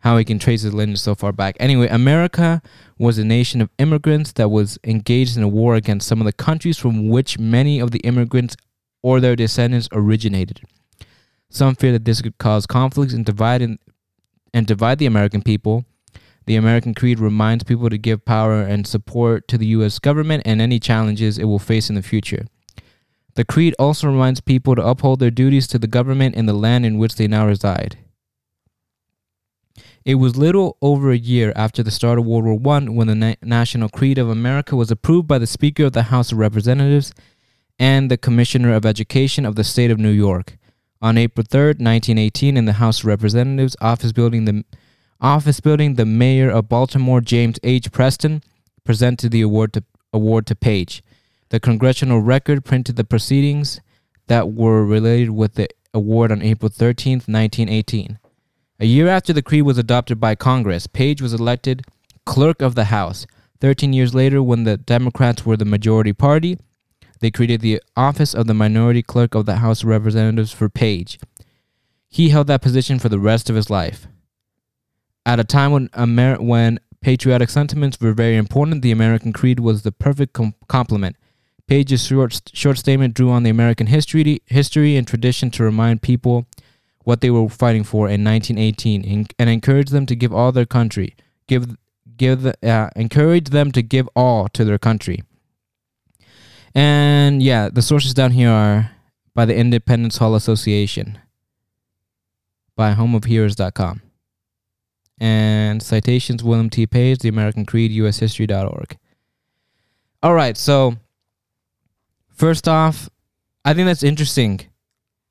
How 0.00 0.16
he 0.16 0.24
can 0.24 0.38
trace 0.38 0.62
his 0.62 0.72
lineage 0.72 0.98
so 0.98 1.14
far 1.14 1.32
back. 1.32 1.56
Anyway, 1.60 1.86
America 1.88 2.62
was 2.98 3.18
a 3.18 3.24
nation 3.24 3.60
of 3.60 3.70
immigrants 3.78 4.32
that 4.32 4.48
was 4.48 4.78
engaged 4.82 5.36
in 5.36 5.42
a 5.42 5.48
war 5.48 5.74
against 5.74 6.08
some 6.08 6.20
of 6.20 6.24
the 6.24 6.32
countries 6.32 6.78
from 6.78 7.08
which 7.08 7.38
many 7.38 7.78
of 7.80 7.90
the 7.90 8.00
immigrants 8.00 8.56
or 9.02 9.20
their 9.20 9.36
descendants 9.36 9.88
originated. 9.92 10.62
Some 11.50 11.74
fear 11.74 11.92
that 11.92 12.04
this 12.04 12.22
could 12.22 12.38
cause 12.38 12.66
conflicts 12.66 13.12
and 13.12 13.24
divide 13.24 13.60
in, 13.62 13.78
and 14.54 14.66
divide 14.66 14.98
the 14.98 15.06
American 15.06 15.42
people. 15.42 15.84
The 16.46 16.56
American 16.56 16.94
Creed 16.94 17.18
reminds 17.18 17.64
people 17.64 17.90
to 17.90 17.98
give 17.98 18.24
power 18.24 18.62
and 18.62 18.86
support 18.86 19.46
to 19.48 19.58
the 19.58 19.66
US 19.66 19.98
government 19.98 20.42
and 20.46 20.60
any 20.60 20.78
challenges 20.78 21.38
it 21.38 21.44
will 21.44 21.58
face 21.58 21.88
in 21.88 21.94
the 21.94 22.02
future. 22.02 22.46
The 23.34 23.44
creed 23.44 23.74
also 23.78 24.08
reminds 24.08 24.40
people 24.40 24.74
to 24.74 24.86
uphold 24.86 25.20
their 25.20 25.30
duties 25.30 25.68
to 25.68 25.78
the 25.78 25.86
government 25.86 26.34
in 26.34 26.46
the 26.46 26.52
land 26.52 26.84
in 26.84 26.98
which 26.98 27.14
they 27.14 27.28
now 27.28 27.46
reside. 27.46 27.98
It 30.04 30.14
was 30.14 30.36
little 30.36 30.78
over 30.80 31.10
a 31.10 31.18
year 31.18 31.52
after 31.54 31.82
the 31.82 31.90
start 31.90 32.18
of 32.18 32.24
World 32.24 32.64
War 32.64 32.76
I 32.76 32.84
when 32.84 33.06
the 33.08 33.14
Na- 33.14 33.34
National 33.42 33.90
Creed 33.90 34.16
of 34.16 34.30
America 34.30 34.74
was 34.74 34.90
approved 34.90 35.28
by 35.28 35.38
the 35.38 35.46
Speaker 35.46 35.84
of 35.84 35.92
the 35.92 36.04
House 36.04 36.32
of 36.32 36.38
Representatives 36.38 37.12
and 37.78 38.10
the 38.10 38.16
Commissioner 38.16 38.72
of 38.72 38.86
Education 38.86 39.44
of 39.44 39.56
the 39.56 39.64
state 39.64 39.90
of 39.90 39.98
New 39.98 40.10
York. 40.10 40.56
On 41.02 41.18
April 41.18 41.44
3rd, 41.44 41.80
1918, 41.80 42.56
in 42.56 42.64
the 42.64 42.74
House 42.74 43.00
of 43.00 43.06
Representatives 43.06 43.76
office 43.82 44.12
building, 44.12 44.46
the 44.46 44.64
office 45.20 45.60
building, 45.60 45.96
the 45.96 46.06
mayor 46.06 46.50
of 46.50 46.68
Baltimore, 46.68 47.20
James 47.20 47.58
H. 47.62 47.92
Preston, 47.92 48.42
presented 48.84 49.32
the 49.32 49.42
award 49.42 49.74
to 49.74 49.84
award 50.14 50.46
to 50.46 50.54
Page. 50.54 51.02
The 51.50 51.60
Congressional 51.60 52.20
Record 52.20 52.64
printed 52.64 52.96
the 52.96 53.04
proceedings 53.04 53.80
that 54.28 54.52
were 54.52 54.84
related 54.84 55.30
with 55.30 55.54
the 55.54 55.68
award 55.92 56.32
on 56.32 56.40
April 56.40 56.70
13th, 56.70 57.28
1918. 57.28 58.18
A 58.82 58.86
year 58.86 59.08
after 59.08 59.34
the 59.34 59.42
creed 59.42 59.64
was 59.64 59.76
adopted 59.76 60.18
by 60.18 60.34
Congress, 60.34 60.86
Page 60.86 61.20
was 61.20 61.34
elected 61.34 61.84
clerk 62.24 62.62
of 62.62 62.74
the 62.74 62.86
House. 62.86 63.26
13 63.60 63.92
years 63.92 64.14
later, 64.14 64.42
when 64.42 64.64
the 64.64 64.78
Democrats 64.78 65.44
were 65.44 65.58
the 65.58 65.66
majority 65.66 66.14
party, 66.14 66.58
they 67.20 67.30
created 67.30 67.60
the 67.60 67.82
office 67.94 68.32
of 68.34 68.46
the 68.46 68.54
minority 68.54 69.02
clerk 69.02 69.34
of 69.34 69.44
the 69.44 69.56
House 69.56 69.82
of 69.82 69.90
Representatives 69.90 70.50
for 70.50 70.70
Page. 70.70 71.20
He 72.08 72.30
held 72.30 72.46
that 72.46 72.62
position 72.62 72.98
for 72.98 73.10
the 73.10 73.18
rest 73.18 73.50
of 73.50 73.56
his 73.56 73.68
life. 73.68 74.06
At 75.26 75.38
a 75.38 75.44
time 75.44 75.72
when 75.72 75.90
Amer- 75.94 76.40
when 76.40 76.80
patriotic 77.02 77.50
sentiments 77.50 78.00
were 78.00 78.14
very 78.14 78.36
important, 78.36 78.80
the 78.80 78.92
American 78.92 79.34
Creed 79.34 79.60
was 79.60 79.82
the 79.82 79.92
perfect 79.92 80.32
com- 80.32 80.54
complement. 80.68 81.16
Page's 81.66 82.06
short, 82.06 82.40
short 82.54 82.78
statement 82.78 83.12
drew 83.12 83.30
on 83.30 83.42
the 83.42 83.50
American 83.50 83.88
history, 83.88 84.40
history 84.46 84.96
and 84.96 85.06
tradition 85.06 85.50
to 85.50 85.62
remind 85.62 86.00
people 86.00 86.46
what 87.04 87.20
they 87.20 87.30
were 87.30 87.48
fighting 87.48 87.84
for 87.84 88.08
in 88.08 88.24
1918 88.24 89.26
and, 89.38 89.48
encourage 89.48 89.90
them 89.90 90.06
to 90.06 90.14
give 90.14 90.32
all 90.32 90.52
their 90.52 90.66
country, 90.66 91.16
give 91.46 91.76
give 92.16 92.46
uh, 92.62 92.90
encourage 92.94 93.48
them 93.48 93.72
to 93.72 93.82
give 93.82 94.08
all 94.14 94.48
to 94.48 94.64
their 94.64 94.78
country. 94.78 95.22
And 96.74 97.42
yeah, 97.42 97.68
the 97.72 97.82
sources 97.82 98.14
down 98.14 98.32
here 98.32 98.50
are 98.50 98.92
by 99.34 99.44
the 99.44 99.56
Independence 99.56 100.18
Hall 100.18 100.34
Association, 100.34 101.18
by 102.76 102.94
homeofheroes.com, 102.94 104.02
and 105.18 105.82
citations 105.82 106.44
William 106.44 106.70
T. 106.70 106.86
Page, 106.86 107.20
The 107.20 107.28
American 107.28 107.64
Creed, 107.64 107.90
USHistory.org. 107.90 108.96
All 110.22 110.34
right, 110.34 110.56
so 110.56 110.96
first 112.28 112.68
off, 112.68 113.08
I 113.64 113.72
think 113.72 113.86
that's 113.86 114.02
interesting 114.02 114.69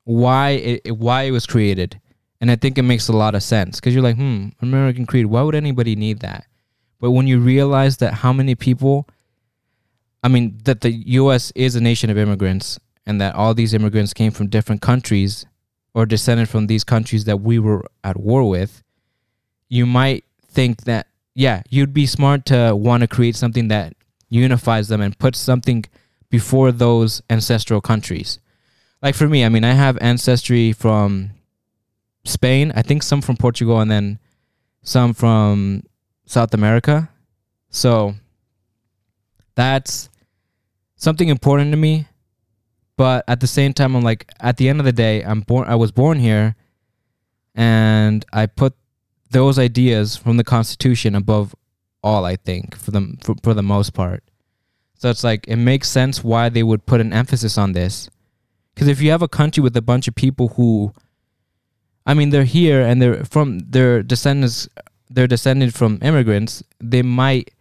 why 0.03 0.49
it 0.49 0.91
why 0.97 1.23
it 1.23 1.31
was 1.31 1.45
created, 1.45 1.99
and 2.41 2.49
I 2.49 2.55
think 2.55 2.77
it 2.77 2.83
makes 2.83 3.07
a 3.07 3.13
lot 3.13 3.35
of 3.35 3.43
sense 3.43 3.79
because 3.79 3.93
you're 3.93 4.03
like, 4.03 4.17
hmm, 4.17 4.49
American 4.61 5.05
Creed. 5.05 5.27
Why 5.27 5.41
would 5.41 5.55
anybody 5.55 5.95
need 5.95 6.19
that? 6.19 6.45
But 6.99 7.11
when 7.11 7.27
you 7.27 7.39
realize 7.39 7.97
that 7.97 8.15
how 8.15 8.33
many 8.33 8.55
people 8.55 9.07
I 10.23 10.27
mean, 10.27 10.59
that 10.65 10.81
the 10.81 10.91
U.S. 10.91 11.51
is 11.55 11.75
a 11.75 11.81
nation 11.81 12.09
of 12.09 12.17
immigrants 12.17 12.79
and 13.05 13.21
that 13.21 13.35
all 13.35 13.53
these 13.53 13.73
immigrants 13.73 14.13
came 14.13 14.31
from 14.31 14.47
different 14.47 14.81
countries 14.81 15.45
or 15.93 16.05
descended 16.05 16.49
from 16.49 16.67
these 16.67 16.83
countries 16.83 17.25
that 17.25 17.37
we 17.37 17.57
were 17.57 17.85
at 18.03 18.17
war 18.17 18.47
with, 18.47 18.83
you 19.69 19.85
might 19.85 20.25
think 20.45 20.83
that, 20.83 21.07
yeah, 21.33 21.63
you'd 21.69 21.93
be 21.93 22.05
smart 22.05 22.45
to 22.47 22.75
want 22.75 23.01
to 23.01 23.07
create 23.07 23.35
something 23.35 23.69
that 23.69 23.93
unifies 24.29 24.89
them 24.89 25.01
and 25.01 25.17
puts 25.17 25.39
something 25.39 25.85
before 26.29 26.71
those 26.71 27.21
ancestral 27.29 27.81
countries. 27.81 28.39
Like 29.01 29.15
for 29.15 29.27
me, 29.27 29.45
I 29.45 29.49
mean, 29.49 29.63
I 29.63 29.73
have 29.73 29.97
ancestry 30.01 30.73
from 30.73 31.31
Spain, 32.25 32.71
I 32.75 32.81
think 32.81 33.03
some 33.03 33.21
from 33.21 33.37
Portugal, 33.37 33.79
and 33.79 33.89
then 33.89 34.19
some 34.81 35.13
from 35.13 35.83
South 36.25 36.53
America. 36.53 37.09
So 37.69 38.15
that's 39.55 40.09
something 40.95 41.29
important 41.29 41.71
to 41.71 41.77
me. 41.77 42.07
But 42.97 43.23
at 43.29 43.39
the 43.39 43.47
same 43.47 43.73
time, 43.73 43.95
I'm 43.95 44.03
like, 44.03 44.29
at 44.41 44.57
the 44.57 44.67
end 44.67 44.79
of 44.79 44.85
the 44.85 44.91
day, 44.91 45.23
I'm 45.23 45.41
born. 45.41 45.69
I 45.69 45.75
was 45.75 45.91
born 45.91 46.19
here, 46.19 46.57
and 47.55 48.25
I 48.33 48.45
put 48.45 48.73
those 49.31 49.57
ideas 49.57 50.17
from 50.17 50.35
the 50.35 50.43
Constitution 50.43 51.15
above 51.15 51.55
all. 52.03 52.25
I 52.25 52.35
think 52.35 52.75
for 52.75 52.91
the 52.91 53.15
for, 53.21 53.35
for 53.41 53.53
the 53.53 53.63
most 53.63 53.93
part. 53.93 54.23
So 54.95 55.09
it's 55.09 55.23
like 55.23 55.47
it 55.47 55.55
makes 55.55 55.87
sense 55.87 56.25
why 56.25 56.49
they 56.49 56.61
would 56.63 56.85
put 56.85 56.99
an 56.99 57.13
emphasis 57.13 57.57
on 57.57 57.71
this, 57.71 58.09
because 58.79 58.87
if 58.87 59.01
you 59.01 59.11
have 59.11 59.21
a 59.21 59.27
country 59.27 59.61
with 59.61 59.75
a 59.75 59.81
bunch 59.81 60.07
of 60.07 60.15
people 60.15 60.47
who, 60.55 60.93
I 62.05 62.13
mean, 62.13 62.29
they're 62.29 62.45
here 62.45 62.79
and 62.79 63.01
they're 63.01 63.25
from 63.25 63.59
their 63.59 64.01
descendants, 64.01 64.69
they're 65.09 65.27
descended 65.27 65.75
from 65.75 65.99
immigrants. 66.01 66.63
They 66.79 67.01
might. 67.01 67.51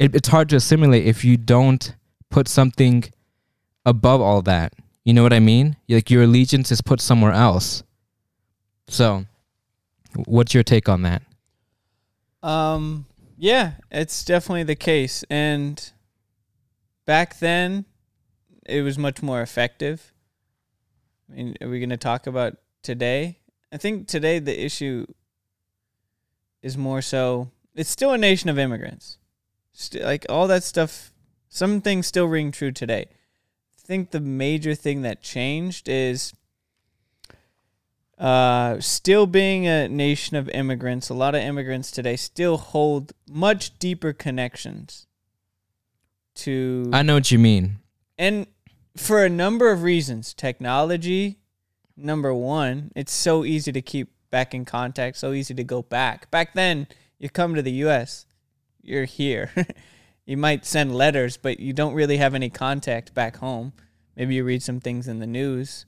It, 0.00 0.16
it's 0.16 0.26
hard 0.26 0.48
to 0.48 0.56
assimilate 0.56 1.06
if 1.06 1.24
you 1.24 1.36
don't 1.36 1.94
put 2.28 2.48
something 2.48 3.04
above 3.86 4.20
all 4.20 4.42
that. 4.42 4.72
You 5.04 5.14
know 5.14 5.22
what 5.22 5.32
I 5.32 5.38
mean? 5.38 5.76
Like 5.88 6.10
your 6.10 6.24
allegiance 6.24 6.72
is 6.72 6.80
put 6.80 7.00
somewhere 7.00 7.30
else. 7.30 7.84
So, 8.88 9.26
what's 10.24 10.54
your 10.54 10.64
take 10.64 10.88
on 10.88 11.02
that? 11.02 11.22
Um, 12.42 13.06
yeah, 13.38 13.74
it's 13.92 14.24
definitely 14.24 14.64
the 14.64 14.74
case. 14.74 15.24
And 15.30 15.92
back 17.06 17.38
then, 17.38 17.84
it 18.66 18.82
was 18.82 18.98
much 18.98 19.22
more 19.22 19.40
effective. 19.40 20.10
I 21.30 21.36
mean, 21.36 21.56
are 21.60 21.68
we 21.68 21.78
going 21.78 21.90
to 21.90 21.96
talk 21.96 22.26
about 22.26 22.56
today? 22.82 23.38
I 23.72 23.76
think 23.76 24.06
today 24.06 24.38
the 24.38 24.64
issue 24.64 25.06
is 26.62 26.76
more 26.78 27.02
so 27.02 27.50
it's 27.74 27.90
still 27.90 28.12
a 28.12 28.18
nation 28.18 28.48
of 28.50 28.58
immigrants. 28.58 29.18
St- 29.72 30.04
like 30.04 30.26
all 30.28 30.46
that 30.46 30.62
stuff, 30.62 31.12
some 31.48 31.80
things 31.80 32.06
still 32.06 32.26
ring 32.26 32.52
true 32.52 32.70
today. 32.72 33.06
I 33.08 33.86
think 33.86 34.10
the 34.12 34.20
major 34.20 34.74
thing 34.74 35.02
that 35.02 35.22
changed 35.22 35.88
is 35.88 36.32
uh, 38.18 38.78
still 38.80 39.26
being 39.26 39.66
a 39.66 39.88
nation 39.88 40.36
of 40.36 40.48
immigrants, 40.50 41.08
a 41.08 41.14
lot 41.14 41.34
of 41.34 41.42
immigrants 41.42 41.90
today 41.90 42.16
still 42.16 42.56
hold 42.56 43.12
much 43.28 43.78
deeper 43.78 44.12
connections 44.12 45.06
to 46.36 46.90
I 46.92 47.02
know 47.02 47.14
what 47.14 47.30
you 47.30 47.38
mean. 47.38 47.78
and 48.16 48.46
for 48.96 49.24
a 49.24 49.28
number 49.28 49.70
of 49.70 49.82
reasons. 49.82 50.34
Technology, 50.34 51.38
number 51.96 52.32
one, 52.32 52.92
it's 52.94 53.12
so 53.12 53.44
easy 53.44 53.72
to 53.72 53.82
keep 53.82 54.12
back 54.30 54.54
in 54.54 54.64
contact, 54.64 55.16
so 55.16 55.32
easy 55.32 55.54
to 55.54 55.64
go 55.64 55.82
back. 55.82 56.30
Back 56.30 56.54
then, 56.54 56.88
you 57.18 57.28
come 57.28 57.54
to 57.54 57.62
the 57.62 57.72
US, 57.86 58.26
you're 58.82 59.04
here. 59.04 59.50
you 60.26 60.36
might 60.36 60.66
send 60.66 60.94
letters, 60.94 61.36
but 61.36 61.60
you 61.60 61.72
don't 61.72 61.94
really 61.94 62.16
have 62.16 62.34
any 62.34 62.50
contact 62.50 63.14
back 63.14 63.36
home. 63.36 63.72
Maybe 64.16 64.36
you 64.36 64.44
read 64.44 64.62
some 64.62 64.80
things 64.80 65.08
in 65.08 65.18
the 65.18 65.26
news, 65.26 65.86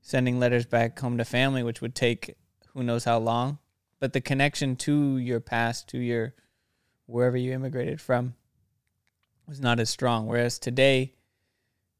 sending 0.00 0.38
letters 0.38 0.66
back 0.66 0.98
home 0.98 1.18
to 1.18 1.24
family, 1.24 1.62
which 1.62 1.80
would 1.80 1.94
take 1.94 2.36
who 2.72 2.82
knows 2.82 3.04
how 3.04 3.18
long. 3.18 3.58
But 4.00 4.12
the 4.12 4.20
connection 4.20 4.76
to 4.76 5.18
your 5.18 5.40
past, 5.40 5.88
to 5.88 5.98
your 5.98 6.34
wherever 7.06 7.36
you 7.36 7.52
immigrated 7.52 8.00
from, 8.00 8.34
was 9.46 9.60
not 9.60 9.80
as 9.80 9.90
strong. 9.90 10.26
Whereas 10.26 10.58
today, 10.58 11.14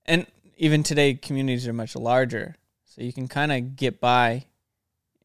and 0.06 0.26
even 0.56 0.82
today, 0.82 1.14
communities 1.14 1.66
are 1.66 1.72
much 1.72 1.96
larger, 1.96 2.56
so 2.84 3.02
you 3.02 3.12
can 3.12 3.28
kind 3.28 3.50
of 3.52 3.76
get 3.76 4.00
by 4.00 4.46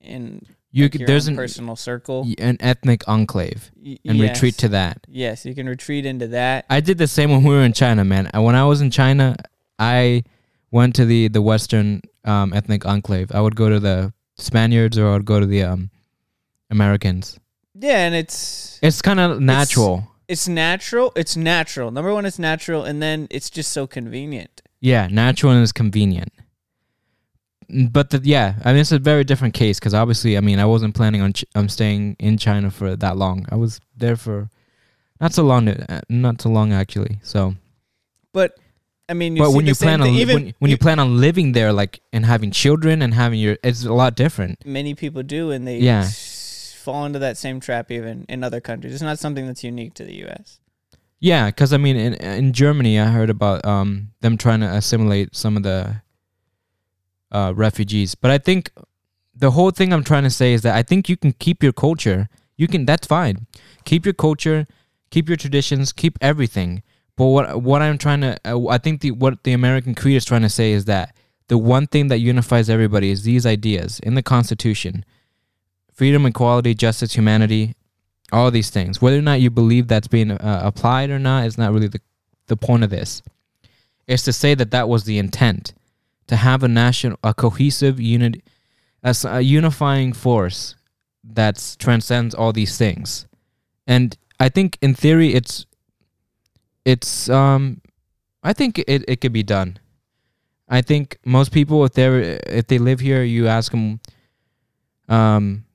in 0.01 0.45
You 0.71 0.86
like, 0.86 0.95
your 0.95 1.07
there's 1.07 1.27
an 1.27 1.36
personal 1.36 1.75
circle 1.75 2.27
an 2.38 2.57
ethnic 2.59 3.07
enclave 3.07 3.71
Y- 3.75 3.98
and 4.05 4.19
retreat 4.19 4.57
to 4.59 4.69
that. 4.69 5.05
Yes, 5.07 5.45
you 5.45 5.53
can 5.53 5.67
retreat 5.67 6.05
into 6.05 6.27
that. 6.27 6.65
I 6.69 6.79
did 6.79 6.98
the 6.98 7.07
same 7.07 7.31
when 7.31 7.43
we 7.43 7.53
were 7.53 7.63
in 7.63 7.74
China, 7.74 8.03
man. 8.05 8.29
Uh, 8.33 8.41
When 8.41 8.55
I 8.55 8.65
was 8.65 8.81
in 8.81 8.89
China, 8.91 9.36
I 9.77 10.24
went 10.71 10.95
to 10.95 11.05
the 11.05 11.27
the 11.27 11.41
Western 11.41 12.01
um, 12.25 12.53
ethnic 12.53 12.86
enclave. 12.86 13.31
I 13.33 13.41
would 13.41 13.55
go 13.55 13.69
to 13.69 13.79
the 13.79 14.13
Spaniards 14.38 14.98
or 14.98 15.15
I'd 15.15 15.25
go 15.25 15.39
to 15.39 15.45
the 15.45 15.63
um 15.63 15.89
Americans. 16.69 17.39
Yeah, 17.74 18.05
and 18.05 18.15
it's 18.15 18.79
It's 18.81 19.01
kind 19.01 19.19
of 19.19 19.39
natural. 19.39 20.07
it's 20.27 20.48
natural. 20.48 21.12
It's 21.15 21.36
natural. 21.36 21.91
Number 21.91 22.13
one, 22.13 22.25
it's 22.25 22.39
natural, 22.39 22.83
and 22.83 23.01
then 23.01 23.27
it's 23.29 23.50
just 23.50 23.71
so 23.71 23.88
convenient. 23.88 24.62
Yeah, 24.81 25.07
natural 25.07 25.51
and 25.53 25.62
it's 25.63 25.71
convenient. 25.71 26.31
Mm, 27.71 27.91
But 27.91 28.09
the, 28.12 28.19
yeah, 28.24 28.55
I 28.63 28.71
mean 28.71 28.81
it's 28.81 28.91
a 28.91 29.00
very 29.00 29.24
different 29.24 29.53
case 29.53 29.79
because 29.79 29.93
obviously, 29.93 30.38
I 30.38 30.41
mean, 30.41 30.59
I 30.59 30.65
wasn't 30.65 30.95
planning 30.95 31.21
on 31.21 31.33
ch- 31.33 31.45
um, 31.55 31.69
staying 31.69 32.15
in 32.19 32.38
China 32.38 32.71
for 32.71 32.95
that 32.95 33.17
long. 33.17 33.45
I 33.50 33.55
was 33.55 33.79
there 33.95 34.15
for 34.15 34.50
not 35.21 35.33
so 35.33 35.43
long, 35.43 35.67
uh, 35.67 36.01
not 36.09 36.41
so 36.41 36.50
long 36.50 36.71
actually. 36.74 37.19
So, 37.24 37.55
But 38.33 38.57
I 39.09 39.13
mean, 39.13 39.36
you 39.36 39.43
but 39.43 39.51
when 39.51 39.65
you 39.67 39.75
plan 39.75 40.01
on 40.01 40.07
even 40.07 40.36
when, 40.36 40.53
when 40.59 40.71
you 40.71 40.77
plan 40.77 41.00
on 41.00 41.19
living 41.19 41.51
there, 41.53 41.74
like 41.74 42.00
and 42.13 42.25
having 42.25 42.51
children 42.51 43.01
and 43.01 43.13
having 43.13 43.39
your, 43.39 43.57
it's 43.63 43.83
a 43.86 43.93
lot 43.93 44.15
different. 44.15 44.65
many 44.65 44.95
people 44.95 45.24
do, 45.24 45.51
and 45.51 45.67
they 45.67 45.79
Yeah. 45.79 46.07
fall 46.75 47.05
into 47.05 47.19
that 47.19 47.38
same 47.38 47.59
trap 47.59 47.91
even 47.91 48.25
in 48.29 48.43
other 48.43 48.62
countries. 48.62 48.93
It's 48.93 49.03
not 49.03 49.19
something 49.19 49.45
that's 49.45 49.63
unique 49.63 49.93
to 49.95 50.05
the 50.05 50.15
U.S. 50.25 50.59
Yeah, 51.19 51.47
because 51.47 51.73
I 51.73 51.77
mean, 51.77 51.97
in 51.97 52.13
in 52.13 52.53
Germany, 52.53 52.99
I 52.99 53.07
heard 53.07 53.29
about 53.29 53.65
um 53.65 54.11
them 54.21 54.38
trying 54.38 54.61
to 54.61 54.67
assimilate 54.67 55.35
some 55.35 55.57
of 55.57 55.63
the 55.63 56.01
uh 57.31 57.53
refugees. 57.55 58.15
But 58.15 58.31
I 58.31 58.38
think 58.38 58.71
the 59.35 59.51
whole 59.51 59.71
thing 59.71 59.93
I'm 59.93 60.03
trying 60.03 60.23
to 60.23 60.29
say 60.29 60.53
is 60.53 60.61
that 60.61 60.75
I 60.75 60.83
think 60.83 61.09
you 61.09 61.17
can 61.17 61.33
keep 61.33 61.61
your 61.61 61.73
culture. 61.73 62.29
You 62.57 62.67
can. 62.67 62.85
That's 62.85 63.07
fine. 63.07 63.47
Keep 63.85 64.05
your 64.05 64.13
culture. 64.13 64.65
Keep 65.11 65.27
your 65.27 65.38
traditions. 65.38 65.91
Keep 65.91 66.17
everything. 66.21 66.83
But 67.17 67.25
what 67.25 67.61
what 67.61 67.81
I'm 67.81 67.97
trying 67.97 68.21
to, 68.21 68.38
uh, 68.45 68.67
I 68.67 68.77
think 68.77 69.01
the 69.01 69.11
what 69.11 69.43
the 69.43 69.51
American 69.51 69.95
creed 69.95 70.15
is 70.15 70.25
trying 70.25 70.43
to 70.43 70.49
say 70.49 70.71
is 70.71 70.85
that 70.85 71.15
the 71.49 71.57
one 71.57 71.88
thing 71.88 72.07
that 72.07 72.19
unifies 72.19 72.69
everybody 72.69 73.11
is 73.11 73.23
these 73.23 73.45
ideas 73.45 73.99
in 73.99 74.15
the 74.15 74.23
Constitution: 74.23 75.03
freedom, 75.93 76.25
equality, 76.25 76.73
justice, 76.73 77.13
humanity, 77.15 77.75
all 78.31 78.51
these 78.51 78.69
things. 78.69 79.01
Whether 79.01 79.17
or 79.17 79.24
not 79.24 79.41
you 79.41 79.50
believe 79.50 79.88
that's 79.88 80.07
being 80.07 80.31
uh, 80.31 80.62
applied 80.63 81.09
or 81.09 81.19
not 81.19 81.45
is 81.45 81.57
not 81.57 81.71
really 81.71 81.88
the 81.88 82.01
the 82.48 82.57
point 82.57 82.83
of 82.83 82.89
this. 82.89 83.21
It's 84.07 84.24
to 84.24 84.33
say 84.33 84.55
that 84.55 84.71
that 84.71 84.89
was 84.89 85.03
the 85.03 85.19
intent, 85.19 85.74
to 86.27 86.36
have 86.36 86.63
a 86.63 86.67
national, 86.67 87.17
a 87.24 87.33
cohesive 87.33 88.00
unit, 88.00 88.41
a 89.03 89.41
unifying 89.41 90.13
force 90.13 90.75
that 91.24 91.75
transcends 91.77 92.33
all 92.33 92.51
these 92.51 92.77
things. 92.77 93.27
And 93.86 94.17
I 94.39 94.50
think 94.50 94.77
in 94.81 94.95
theory, 94.95 95.33
it's 95.33 95.65
it's 96.86 97.29
um, 97.29 97.81
I 98.43 98.53
think 98.53 98.79
it 98.79 99.05
it 99.07 99.21
could 99.21 99.33
be 99.33 99.43
done. 99.43 99.79
I 100.67 100.81
think 100.81 101.17
most 101.25 101.51
people, 101.51 101.86
if 101.86 101.93
they 101.93 102.39
if 102.48 102.67
they 102.67 102.77
live 102.77 103.00
here, 103.00 103.24
you 103.24 103.48
ask 103.48 103.71
them, 103.71 104.00
um, 105.07 105.65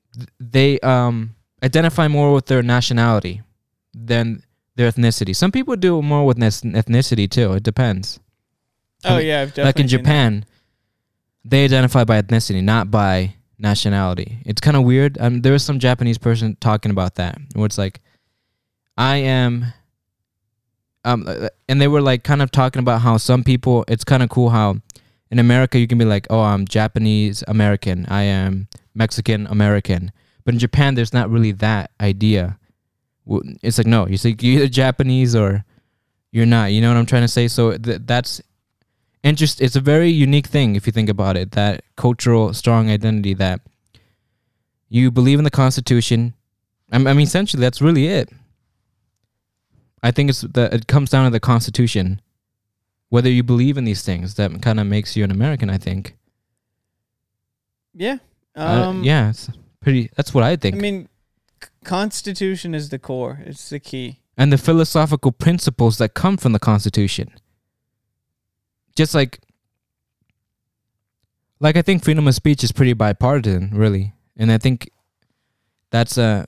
they 0.40 0.78
um 0.80 1.33
identify 1.64 2.08
more 2.08 2.34
with 2.34 2.46
their 2.46 2.62
nationality 2.62 3.42
than 3.94 4.42
their 4.76 4.90
ethnicity. 4.90 5.34
Some 5.34 5.50
people 5.50 5.76
do 5.76 6.02
more 6.02 6.26
with 6.26 6.36
ethnicity 6.36 7.30
too. 7.30 7.54
It 7.54 7.62
depends. 7.62 8.20
Oh 9.04 9.18
mean, 9.18 9.26
yeah, 9.26 9.42
I've 9.42 9.48
like 9.48 9.54
definitely 9.54 9.82
in 9.82 9.88
seen. 9.88 9.98
Japan, 9.98 10.44
they 11.44 11.64
identify 11.64 12.04
by 12.04 12.20
ethnicity, 12.20 12.62
not 12.62 12.90
by 12.90 13.34
nationality. 13.58 14.38
It's 14.44 14.60
kind 14.60 14.76
of 14.76 14.84
weird. 14.84 15.18
Um, 15.18 15.42
there 15.42 15.52
was 15.52 15.64
some 15.64 15.78
Japanese 15.78 16.18
person 16.18 16.56
talking 16.60 16.90
about 16.90 17.16
that, 17.16 17.38
where 17.54 17.66
it's 17.66 17.78
like, 17.78 18.00
I 18.96 19.16
am. 19.16 19.66
Um, 21.06 21.24
uh, 21.26 21.48
and 21.68 21.80
they 21.80 21.88
were 21.88 22.00
like 22.00 22.24
kind 22.24 22.40
of 22.40 22.50
talking 22.50 22.80
about 22.80 23.02
how 23.02 23.16
some 23.16 23.44
people. 23.44 23.84
It's 23.88 24.04
kind 24.04 24.22
of 24.22 24.28
cool 24.28 24.50
how 24.50 24.76
in 25.30 25.38
America 25.38 25.78
you 25.78 25.86
can 25.86 25.98
be 25.98 26.04
like, 26.04 26.26
oh, 26.30 26.40
I'm 26.40 26.66
Japanese 26.66 27.44
American. 27.46 28.06
I 28.08 28.22
am 28.22 28.68
Mexican 28.94 29.46
American. 29.46 30.12
But 30.44 30.54
in 30.54 30.60
Japan, 30.60 30.94
there's 30.94 31.12
not 31.12 31.30
really 31.30 31.52
that 31.52 31.90
idea. 32.00 32.58
It's 33.62 33.78
like 33.78 33.86
no, 33.86 34.06
you 34.06 34.16
say 34.18 34.36
you're 34.38 34.56
either 34.60 34.68
Japanese 34.68 35.34
or 35.34 35.64
you're 36.32 36.46
not. 36.46 36.72
You 36.72 36.80
know 36.80 36.88
what 36.88 36.98
I'm 36.98 37.06
trying 37.06 37.22
to 37.22 37.28
say? 37.28 37.48
So 37.48 37.76
th- 37.78 38.02
that's 38.04 38.42
interest. 39.22 39.60
It's 39.62 39.76
a 39.76 39.80
very 39.80 40.10
unique 40.10 40.46
thing 40.46 40.76
if 40.76 40.86
you 40.86 40.92
think 40.92 41.08
about 41.08 41.36
it. 41.36 41.52
That 41.52 41.82
cultural 41.96 42.52
strong 42.52 42.90
identity 42.90 43.32
that 43.34 43.60
you 44.90 45.10
believe 45.10 45.38
in 45.38 45.44
the 45.44 45.50
Constitution. 45.50 46.34
I 46.92 46.98
mean, 46.98 47.20
essentially, 47.20 47.60
that's 47.60 47.80
really 47.80 48.06
it. 48.06 48.30
I 50.02 50.10
think 50.10 50.28
it's 50.28 50.42
that 50.42 50.74
it 50.74 50.86
comes 50.86 51.08
down 51.08 51.24
to 51.24 51.30
the 51.30 51.40
Constitution. 51.40 52.20
Whether 53.08 53.30
you 53.30 53.42
believe 53.42 53.78
in 53.78 53.84
these 53.84 54.02
things, 54.02 54.34
that 54.34 54.60
kind 54.60 54.78
of 54.78 54.86
makes 54.86 55.16
you 55.16 55.24
an 55.24 55.30
American. 55.30 55.70
I 55.70 55.78
think. 55.78 56.16
Yeah. 57.94 58.18
Uh, 58.54 58.88
Um, 58.88 59.02
yeah, 59.04 59.30
it's 59.30 59.48
pretty. 59.84 60.10
That's 60.16 60.34
what 60.34 60.42
I 60.42 60.56
think. 60.56 60.76
I 60.76 60.78
mean, 60.80 61.08
c- 61.62 61.68
Constitution 61.84 62.74
is 62.74 62.88
the 62.88 62.98
core. 62.98 63.40
It's 63.46 63.68
the 63.70 63.78
key. 63.78 64.18
and 64.36 64.52
the 64.52 64.58
philosophical 64.58 65.30
principles 65.32 65.98
that 65.98 66.14
come 66.14 66.36
from 66.36 66.52
the 66.52 66.58
Constitution. 66.58 67.32
Just 68.96 69.14
like, 69.14 69.40
like 71.60 71.76
I 71.76 71.82
think 71.82 72.02
freedom 72.04 72.26
of 72.28 72.34
speech 72.34 72.62
is 72.64 72.72
pretty 72.72 72.92
bipartisan, 72.92 73.70
really, 73.72 74.12
and 74.36 74.50
I 74.52 74.58
think 74.58 74.90
that's 75.90 76.18
a. 76.18 76.46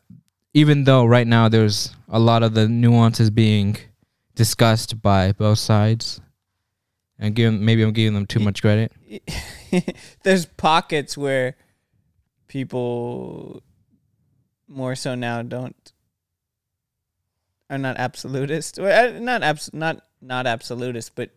even 0.55 0.85
though 0.85 1.05
right 1.05 1.27
now 1.27 1.49
there's 1.49 1.95
a 2.09 2.19
lot 2.19 2.43
of 2.43 2.55
the 2.55 2.69
nuances 2.69 3.31
being 3.31 3.77
discussed 4.35 5.01
by 5.03 5.33
both 5.33 5.59
sides, 5.59 6.21
and 7.19 7.35
give 7.35 7.53
maybe 7.55 7.83
I'm 7.83 7.93
giving 7.93 8.15
them 8.15 8.27
too 8.27 8.41
much 8.41 8.61
credit. 8.63 8.93
There's 10.23 10.47
pockets 10.47 11.17
where 11.17 11.57
people 12.49 13.63
more 14.69 14.95
so 14.95 15.15
now 15.15 15.43
don't 15.43 15.93
are 17.69 17.79
not 17.79 17.97
absolutist. 17.97 18.79
Uh, 18.79 19.19
not 19.19 19.43
abs- 19.43 19.73
not 19.73 20.03
not 20.21 20.47
absolutist, 20.47 21.15
but 21.15 21.31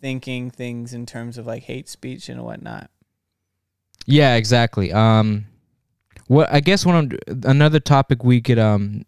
thinking 0.00 0.50
things 0.50 0.92
in 0.92 1.06
terms 1.06 1.38
of 1.38 1.46
like 1.46 1.64
hate 1.64 1.88
speech 1.88 2.28
and 2.28 2.42
whatnot. 2.44 2.90
Yeah, 4.06 4.36
exactly. 4.36 4.92
Um, 4.92 5.46
what 6.28 6.52
I 6.52 6.60
guess 6.60 6.84
one 6.84 7.18
another 7.44 7.80
topic 7.80 8.22
we 8.22 8.40
could 8.40 8.58
um, 8.58 9.04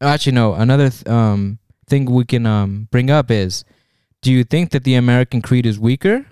actually 0.00 0.32
no, 0.32 0.54
another 0.54 0.90
th- 0.90 1.06
um 1.06 1.58
thing 1.86 2.06
we 2.06 2.24
can 2.24 2.46
um 2.46 2.88
bring 2.90 3.10
up 3.10 3.30
is, 3.30 3.64
do 4.22 4.32
you 4.32 4.44
think 4.44 4.70
that 4.70 4.84
the 4.84 4.94
American 4.94 5.42
creed 5.42 5.66
is 5.66 5.78
weaker? 5.78 6.26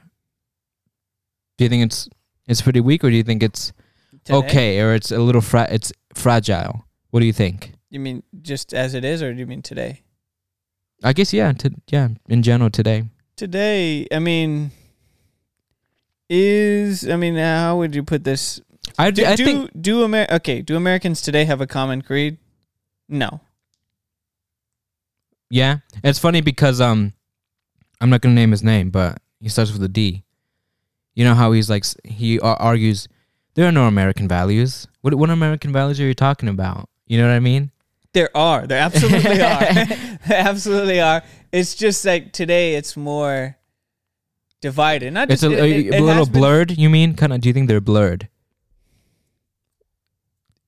Do 1.58 1.64
you 1.64 1.68
think 1.68 1.84
it's 1.84 2.08
it's 2.48 2.62
pretty 2.62 2.80
weak, 2.80 3.04
or 3.04 3.10
do 3.10 3.16
you 3.16 3.22
think 3.22 3.42
it's 3.42 3.72
Today? 4.24 4.36
okay, 4.38 4.80
or 4.80 4.94
it's 4.94 5.10
a 5.10 5.18
little 5.18 5.40
fra- 5.40 5.68
it's 5.70 5.92
fragile? 6.14 6.84
What 7.10 7.20
do 7.20 7.26
you 7.26 7.32
think? 7.32 7.72
You 7.90 8.00
mean 8.00 8.22
just 8.40 8.72
as 8.72 8.94
it 8.94 9.04
is, 9.04 9.22
or 9.22 9.32
do 9.32 9.38
you 9.38 9.46
mean 9.46 9.62
today? 9.62 10.02
I 11.02 11.12
guess 11.12 11.32
yeah, 11.32 11.52
to, 11.52 11.70
yeah, 11.88 12.08
in 12.28 12.42
general 12.42 12.70
today. 12.70 13.04
Today, 13.36 14.06
I 14.12 14.18
mean, 14.20 14.70
is 16.28 17.08
I 17.08 17.16
mean, 17.16 17.36
how 17.36 17.76
would 17.78 17.94
you 17.94 18.02
put 18.02 18.24
this? 18.24 18.60
I, 18.98 19.10
Do 19.10 19.24
I 19.24 19.36
do, 19.36 19.44
think 19.44 19.70
do 19.80 20.04
Amer- 20.04 20.28
okay? 20.30 20.62
Do 20.62 20.76
Americans 20.76 21.20
today 21.22 21.44
have 21.44 21.60
a 21.60 21.66
common 21.66 22.02
creed? 22.02 22.38
No. 23.08 23.40
Yeah, 25.50 25.78
it's 26.02 26.18
funny 26.18 26.40
because 26.40 26.80
um, 26.80 27.12
I'm 28.00 28.08
not 28.10 28.20
gonna 28.20 28.34
name 28.34 28.52
his 28.52 28.62
name, 28.62 28.90
but 28.90 29.20
he 29.40 29.48
starts 29.48 29.72
with 29.72 29.82
a 29.82 29.88
D. 29.88 30.24
You 31.14 31.24
know 31.24 31.34
how 31.34 31.52
he's 31.52 31.68
like 31.68 31.84
he 32.04 32.40
argues 32.40 33.06
there 33.54 33.66
are 33.68 33.72
no 33.72 33.86
American 33.86 34.28
values. 34.28 34.86
What 35.02 35.14
what 35.14 35.30
American 35.30 35.72
values 35.72 36.00
are 36.00 36.04
you 36.04 36.14
talking 36.14 36.48
about? 36.48 36.88
You 37.06 37.18
know 37.18 37.26
what 37.28 37.34
I 37.34 37.40
mean? 37.40 37.70
There 38.12 38.34
are. 38.36 38.66
There 38.66 38.78
absolutely 38.78 39.40
are. 39.52 39.60
there 40.28 40.38
absolutely 40.48 41.00
are. 41.00 41.22
It's 41.50 41.74
just 41.74 42.04
like 42.04 42.32
today 42.32 42.74
it's 42.74 42.96
more 42.96 43.56
divided. 44.60 45.12
Not 45.12 45.30
It's 45.30 45.42
just, 45.42 45.52
a, 45.54 45.58
it- 45.58 45.60
a, 45.60 45.64
it- 45.88 45.94
a 45.94 45.96
it 45.96 46.00
little 46.00 46.14
has 46.16 46.28
been 46.28 46.40
blurred. 46.40 46.78
You 46.78 46.88
mean? 46.90 47.14
Kind 47.14 47.32
of? 47.32 47.40
Do 47.40 47.48
you 47.48 47.52
think 47.52 47.68
they're 47.68 47.80
blurred? 47.80 48.28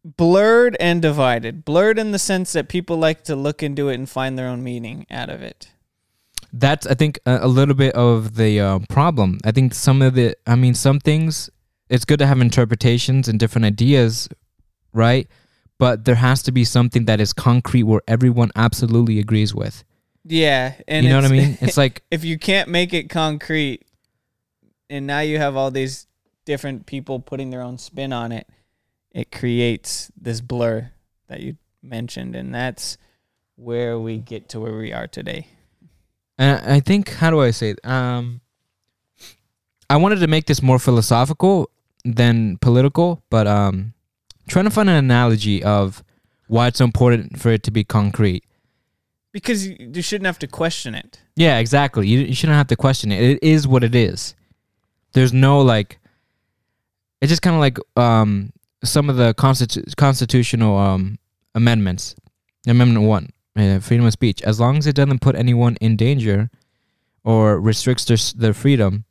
blurred 0.05 0.77
and 0.81 1.01
divided. 1.01 1.65
Blurred 1.65 1.99
in 1.99 2.13
the 2.13 2.19
sense 2.19 2.53
that 2.53 2.69
people 2.69 2.97
like 2.99 3.25
to 3.25 3.35
look 3.37 3.63
into 3.63 3.89
it 3.89 3.95
and 3.95 4.09
find 4.09 4.39
their 4.39 4.49
own 4.49 4.63
meaning 4.63 5.07
out 5.11 5.31
of 5.31 5.43
it. 5.43 5.71
That's 6.53 6.87
I 6.87 6.95
think 6.95 7.19
a, 7.27 7.39
a 7.43 7.49
little 7.49 7.75
bit 7.75 7.95
of 7.95 8.37
the 8.37 8.61
uh, 8.61 8.79
problem. 8.89 9.39
I 9.45 9.51
think 9.51 9.75
some 9.75 10.03
of 10.03 10.15
the 10.15 10.37
I 10.47 10.55
mean 10.57 10.75
some 10.75 11.01
things 11.01 11.51
it's 11.89 12.05
good 12.05 12.19
to 12.19 12.27
have 12.27 12.41
interpretations 12.41 13.29
and 13.29 13.39
different 13.39 13.65
ideas, 13.65 14.29
right? 14.93 15.29
But 15.79 16.05
there 16.05 16.15
has 16.15 16.43
to 16.45 16.53
be 16.53 16.65
something 16.65 17.05
that 17.07 17.21
is 17.21 17.33
concrete 17.33 17.83
where 17.83 18.01
everyone 18.07 18.51
absolutely 18.57 19.19
agrees 19.19 19.55
with. 19.55 19.85
Yeah, 20.25 20.75
and 20.89 21.05
you 21.05 21.11
know 21.11 21.17
what 21.17 21.27
I 21.27 21.29
mean? 21.29 21.59
It's 21.61 21.77
like 21.85 22.03
if 22.11 22.25
you 22.25 22.39
can't 22.39 22.69
make 22.69 22.95
it 22.95 23.11
concrete, 23.11 23.85
and 24.89 25.07
now 25.07 25.21
you 25.21 25.39
have 25.39 25.57
all 25.57 25.71
these 25.71 26.07
different 26.45 26.87
people 26.87 27.21
putting 27.21 27.51
their 27.51 27.63
own 27.63 27.79
spin 27.79 28.13
on 28.13 28.33
it, 28.33 28.49
it 29.11 29.31
creates 29.31 30.11
this 30.19 30.41
blur 30.41 30.91
that 31.29 31.41
you 31.41 31.57
mentioned, 31.83 32.35
and 32.35 32.55
that's 32.55 32.97
where 33.57 33.99
we 33.99 34.19
get 34.19 34.49
to 34.51 34.61
where 34.61 34.77
we 34.77 34.93
are 34.93 35.07
today. 35.07 35.47
And 36.39 36.61
I 36.67 36.81
think 36.81 37.09
how 37.11 37.31
do 37.31 37.41
I 37.41 37.51
say 37.51 37.71
it? 37.71 37.85
Um 37.85 38.41
I 39.89 39.97
wanted 39.97 40.21
to 40.21 40.27
make 40.27 40.47
this 40.47 40.63
more 40.63 40.79
philosophical. 40.79 41.71
Than 42.05 42.59
political, 42.59 43.23
but 43.31 43.47
um, 43.47 43.95
trying 44.49 44.67
to 44.67 44.71
find 44.71 44.89
an 44.89 44.97
analogy 44.97 45.63
of 45.63 46.05
why 46.49 46.69
it's 46.69 46.79
so 46.79 46.85
important 46.85 47.39
for 47.39 47.51
it 47.51 47.63
to 47.65 47.71
be 47.71 47.85
concrete. 47.85 48.45
Because 49.33 49.67
you, 49.67 49.77
you 49.95 50.03
shouldn't 50.03 50.27
have 50.27 50.39
to 50.41 50.47
question 50.47 50.95
it. 50.95 51.21
Yeah, 51.35 51.59
exactly. 51.59 52.07
You, 52.07 52.21
you 52.21 52.35
shouldn't 52.35 52.57
have 52.57 52.69
to 52.69 52.77
question 52.77 53.11
it. 53.11 53.23
It 53.23 53.43
is 53.43 53.67
what 53.67 53.83
it 53.83 53.95
is. 53.95 54.35
There's 55.13 55.33
no 55.33 55.61
like. 55.61 55.99
It's 57.21 57.31
just 57.31 57.43
kind 57.43 57.57
of 57.57 57.61
like 57.61 57.79
um 57.97 58.53
some 58.85 59.09
of 59.09 59.17
the 59.17 59.35
constitu- 59.35 59.97
constitutional 59.97 60.77
um 60.77 61.19
amendments. 61.55 62.15
Amendment 62.67 63.07
one, 63.07 63.31
uh, 63.57 63.79
freedom 63.81 64.07
of 64.07 64.13
speech. 64.13 64.41
As 64.43 64.61
long 64.61 64.79
as 64.79 64.87
it 64.87 64.95
doesn't 64.95 65.21
put 65.21 65.35
anyone 65.37 65.77
in 65.81 65.97
danger, 65.97 66.51
or 67.25 67.61
restricts 67.61 68.05
their 68.05 68.19
their 68.37 68.55
freedom, 68.55 69.05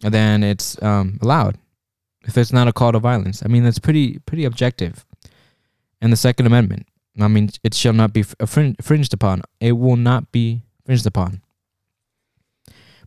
then 0.00 0.42
it's 0.42 0.80
um 0.82 1.18
allowed. 1.22 1.58
If 2.24 2.38
it's 2.38 2.52
not 2.52 2.68
a 2.68 2.72
call 2.72 2.92
to 2.92 2.98
violence, 2.98 3.42
I 3.44 3.48
mean 3.48 3.64
that's 3.64 3.78
pretty 3.78 4.18
pretty 4.20 4.44
objective. 4.44 5.04
And 6.00 6.12
the 6.12 6.16
Second 6.16 6.46
Amendment. 6.46 6.86
I 7.20 7.28
mean, 7.28 7.50
it 7.62 7.74
shall 7.74 7.92
not 7.92 8.12
be 8.12 8.20
f- 8.20 8.34
frin- 8.46 8.76
fringed 8.80 9.12
upon. 9.12 9.42
It 9.60 9.72
will 9.72 9.96
not 9.96 10.32
be 10.32 10.62
fringed 10.86 11.06
upon. 11.06 11.42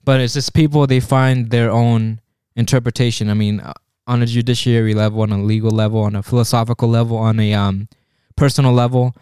But 0.04 0.20
it's 0.20 0.36
just 0.36 0.54
people 0.54 0.86
they 0.86 1.00
find 1.00 1.50
their 1.50 1.72
own 1.72 2.22
interpretation. 2.56 3.30
I 3.30 3.34
mean, 3.34 3.60
uh, 3.60 3.74
on 4.08 4.22
a 4.22 4.26
judiciary 4.28 4.94
level, 4.94 5.22
on 5.22 5.32
a 5.32 5.42
legal 5.42 5.72
level, 5.72 6.02
on 6.02 6.16
a 6.16 6.22
philosophical 6.22 6.88
level, 6.88 7.18
on 7.18 7.40
a 7.40 7.54
um, 7.54 7.90
personal 8.36 8.72
level, 8.72 9.16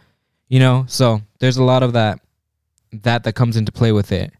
you 0.49 0.59
know. 0.59 0.85
So 0.87 1.21
there's 1.39 1.57
a 1.57 1.63
lot 1.63 1.83
of 1.83 1.93
that 1.93 2.19
that 2.91 3.23
that 3.23 3.33
comes 3.33 3.55
into 3.55 3.71
play 3.71 3.91
with 3.91 4.11
it. 4.11 4.33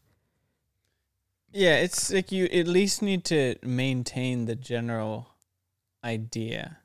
Yeah, 1.54 1.76
it's 1.78 2.12
like 2.12 2.32
you 2.32 2.46
at 2.46 2.68
least 2.68 3.02
need 3.02 3.24
to 3.26 3.56
maintain 3.64 4.46
the 4.46 4.56
general 4.56 5.30
idea, 6.04 6.78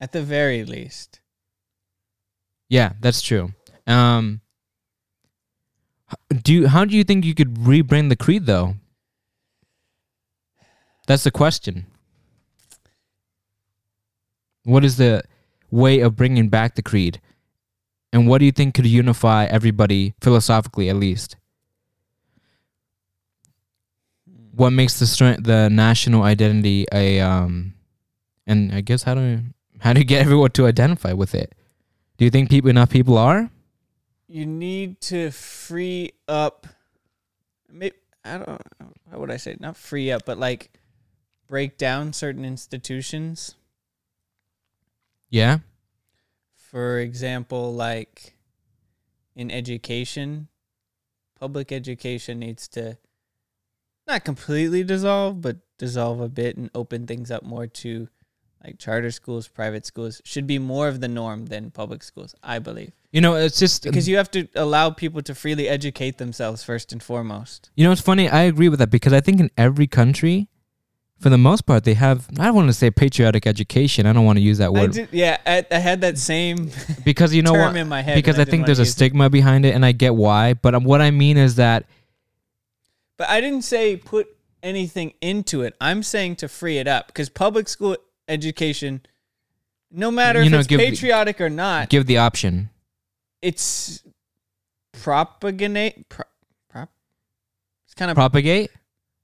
at 0.00 0.12
the 0.12 0.22
very 0.22 0.64
least. 0.64 1.20
Yeah, 2.68 2.92
that's 3.00 3.22
true. 3.22 3.52
Um, 3.86 4.40
do 6.42 6.52
you, 6.52 6.68
how 6.68 6.84
do 6.84 6.96
you 6.96 7.04
think 7.04 7.24
you 7.24 7.34
could 7.34 7.54
rebrand 7.54 8.08
the 8.08 8.16
creed 8.16 8.46
though? 8.46 8.74
That's 11.06 11.24
the 11.24 11.30
question. 11.30 11.86
What 14.64 14.84
is 14.84 14.96
the 14.96 15.22
way 15.70 16.00
of 16.00 16.16
bringing 16.16 16.48
back 16.48 16.74
the 16.74 16.82
creed? 16.82 17.20
And 18.12 18.26
what 18.26 18.38
do 18.38 18.44
you 18.44 18.52
think 18.52 18.74
could 18.74 18.86
unify 18.86 19.44
everybody 19.44 20.14
philosophically 20.20 20.88
at 20.88 20.96
least? 20.96 21.36
What 24.50 24.70
makes 24.70 24.98
the 24.98 25.06
strength 25.06 25.44
the 25.44 25.68
national 25.68 26.22
identity 26.22 26.86
a 26.90 27.20
um 27.20 27.75
and 28.46 28.72
I 28.72 28.80
guess 28.80 29.02
how 29.02 29.14
do 29.14 29.40
how 29.80 29.92
do 29.92 30.00
you 30.00 30.04
get 30.06 30.22
everyone 30.22 30.50
to 30.52 30.66
identify 30.66 31.12
with 31.12 31.34
it? 31.34 31.54
Do 32.16 32.24
you 32.24 32.30
think 32.30 32.50
people 32.50 32.70
enough 32.70 32.90
people 32.90 33.18
are? 33.18 33.50
You 34.28 34.46
need 34.46 35.00
to 35.02 35.30
free 35.30 36.12
up. 36.26 36.66
Maybe, 37.70 37.96
I 38.24 38.38
don't. 38.38 38.62
How 39.10 39.18
would 39.18 39.30
I 39.30 39.36
say? 39.36 39.56
Not 39.60 39.76
free 39.76 40.10
up, 40.10 40.24
but 40.24 40.38
like 40.38 40.70
break 41.46 41.78
down 41.78 42.12
certain 42.12 42.44
institutions. 42.44 43.54
Yeah. 45.28 45.58
For 46.54 46.98
example, 46.98 47.74
like 47.74 48.34
in 49.34 49.50
education, 49.50 50.48
public 51.38 51.70
education 51.70 52.38
needs 52.38 52.66
to 52.68 52.98
not 54.06 54.24
completely 54.24 54.82
dissolve, 54.82 55.40
but 55.40 55.58
dissolve 55.78 56.20
a 56.20 56.28
bit 56.28 56.56
and 56.56 56.70
open 56.74 57.06
things 57.06 57.30
up 57.30 57.42
more 57.42 57.66
to 57.66 58.08
like 58.66 58.78
charter 58.78 59.10
schools, 59.10 59.46
private 59.46 59.86
schools 59.86 60.20
should 60.24 60.46
be 60.46 60.58
more 60.58 60.88
of 60.88 61.00
the 61.00 61.08
norm 61.08 61.46
than 61.46 61.70
public 61.70 62.02
schools, 62.02 62.34
I 62.42 62.58
believe. 62.58 62.92
You 63.12 63.20
know, 63.20 63.36
it's 63.36 63.58
just 63.58 63.84
Because 63.84 64.08
you 64.08 64.16
have 64.16 64.30
to 64.32 64.48
allow 64.54 64.90
people 64.90 65.22
to 65.22 65.34
freely 65.34 65.68
educate 65.68 66.18
themselves 66.18 66.64
first 66.64 66.92
and 66.92 67.02
foremost. 67.02 67.70
You 67.76 67.84
know, 67.84 67.92
it's 67.92 68.00
funny. 68.00 68.28
I 68.28 68.42
agree 68.42 68.68
with 68.68 68.80
that 68.80 68.90
because 68.90 69.12
I 69.12 69.20
think 69.20 69.40
in 69.40 69.50
every 69.56 69.86
country, 69.86 70.48
for 71.18 71.30
the 71.30 71.38
most 71.38 71.64
part, 71.64 71.84
they 71.84 71.94
have. 71.94 72.28
I 72.38 72.46
don't 72.46 72.54
want 72.54 72.68
to 72.68 72.74
say 72.74 72.90
patriotic 72.90 73.46
education. 73.46 74.04
I 74.04 74.12
don't 74.12 74.26
want 74.26 74.36
to 74.36 74.42
use 74.42 74.58
that 74.58 74.66
I 74.66 74.70
word 74.70 74.92
did, 74.92 75.08
yeah, 75.12 75.38
I, 75.46 75.64
I 75.70 75.78
had 75.78 76.02
that 76.02 76.18
same 76.18 76.70
because 77.04 77.32
you 77.32 77.42
know 77.42 77.54
term 77.54 77.72
what? 77.72 77.76
in 77.76 77.88
my 77.88 78.02
head. 78.02 78.16
Because 78.16 78.38
and 78.38 78.46
I, 78.46 78.50
think 78.50 78.66
there's 78.66 78.80
a 78.80 78.82
use 78.82 78.90
it. 78.90 78.92
stigma 78.92 79.30
behind 79.30 79.64
it, 79.64 79.74
and 79.74 79.86
I 79.86 79.92
get 79.92 80.14
why. 80.14 80.54
But 80.54 80.74
um, 80.74 80.84
what 80.84 81.00
I 81.00 81.10
mean 81.10 81.38
is 81.38 81.54
that 81.54 81.86
But 83.16 83.30
I 83.30 83.40
didn't 83.40 83.62
say 83.62 83.96
put 83.96 84.28
anything 84.62 85.14
into 85.22 85.62
it. 85.62 85.74
I'm 85.80 86.02
saying 86.02 86.36
to 86.36 86.48
free 86.48 86.78
it 86.78 86.88
up 86.88 87.06
because 87.06 87.30
public 87.30 87.68
school 87.68 87.96
education, 88.28 89.00
no 89.90 90.10
matter 90.10 90.40
You 90.40 90.46
if 90.46 90.52
know, 90.52 90.58
it's 90.58 90.66
give 90.66 90.80
patriotic 90.80 91.40
or 91.40 91.48
not, 91.50 91.88
give 91.88 92.06
the 92.06 92.18
option. 92.18 92.70
it's 93.42 94.02
propagate. 94.92 96.08
Pro, 96.08 96.24
prop, 96.68 96.90
it's 97.86 97.94
kind 97.94 98.10
of 98.10 98.14
Propagate. 98.16 98.70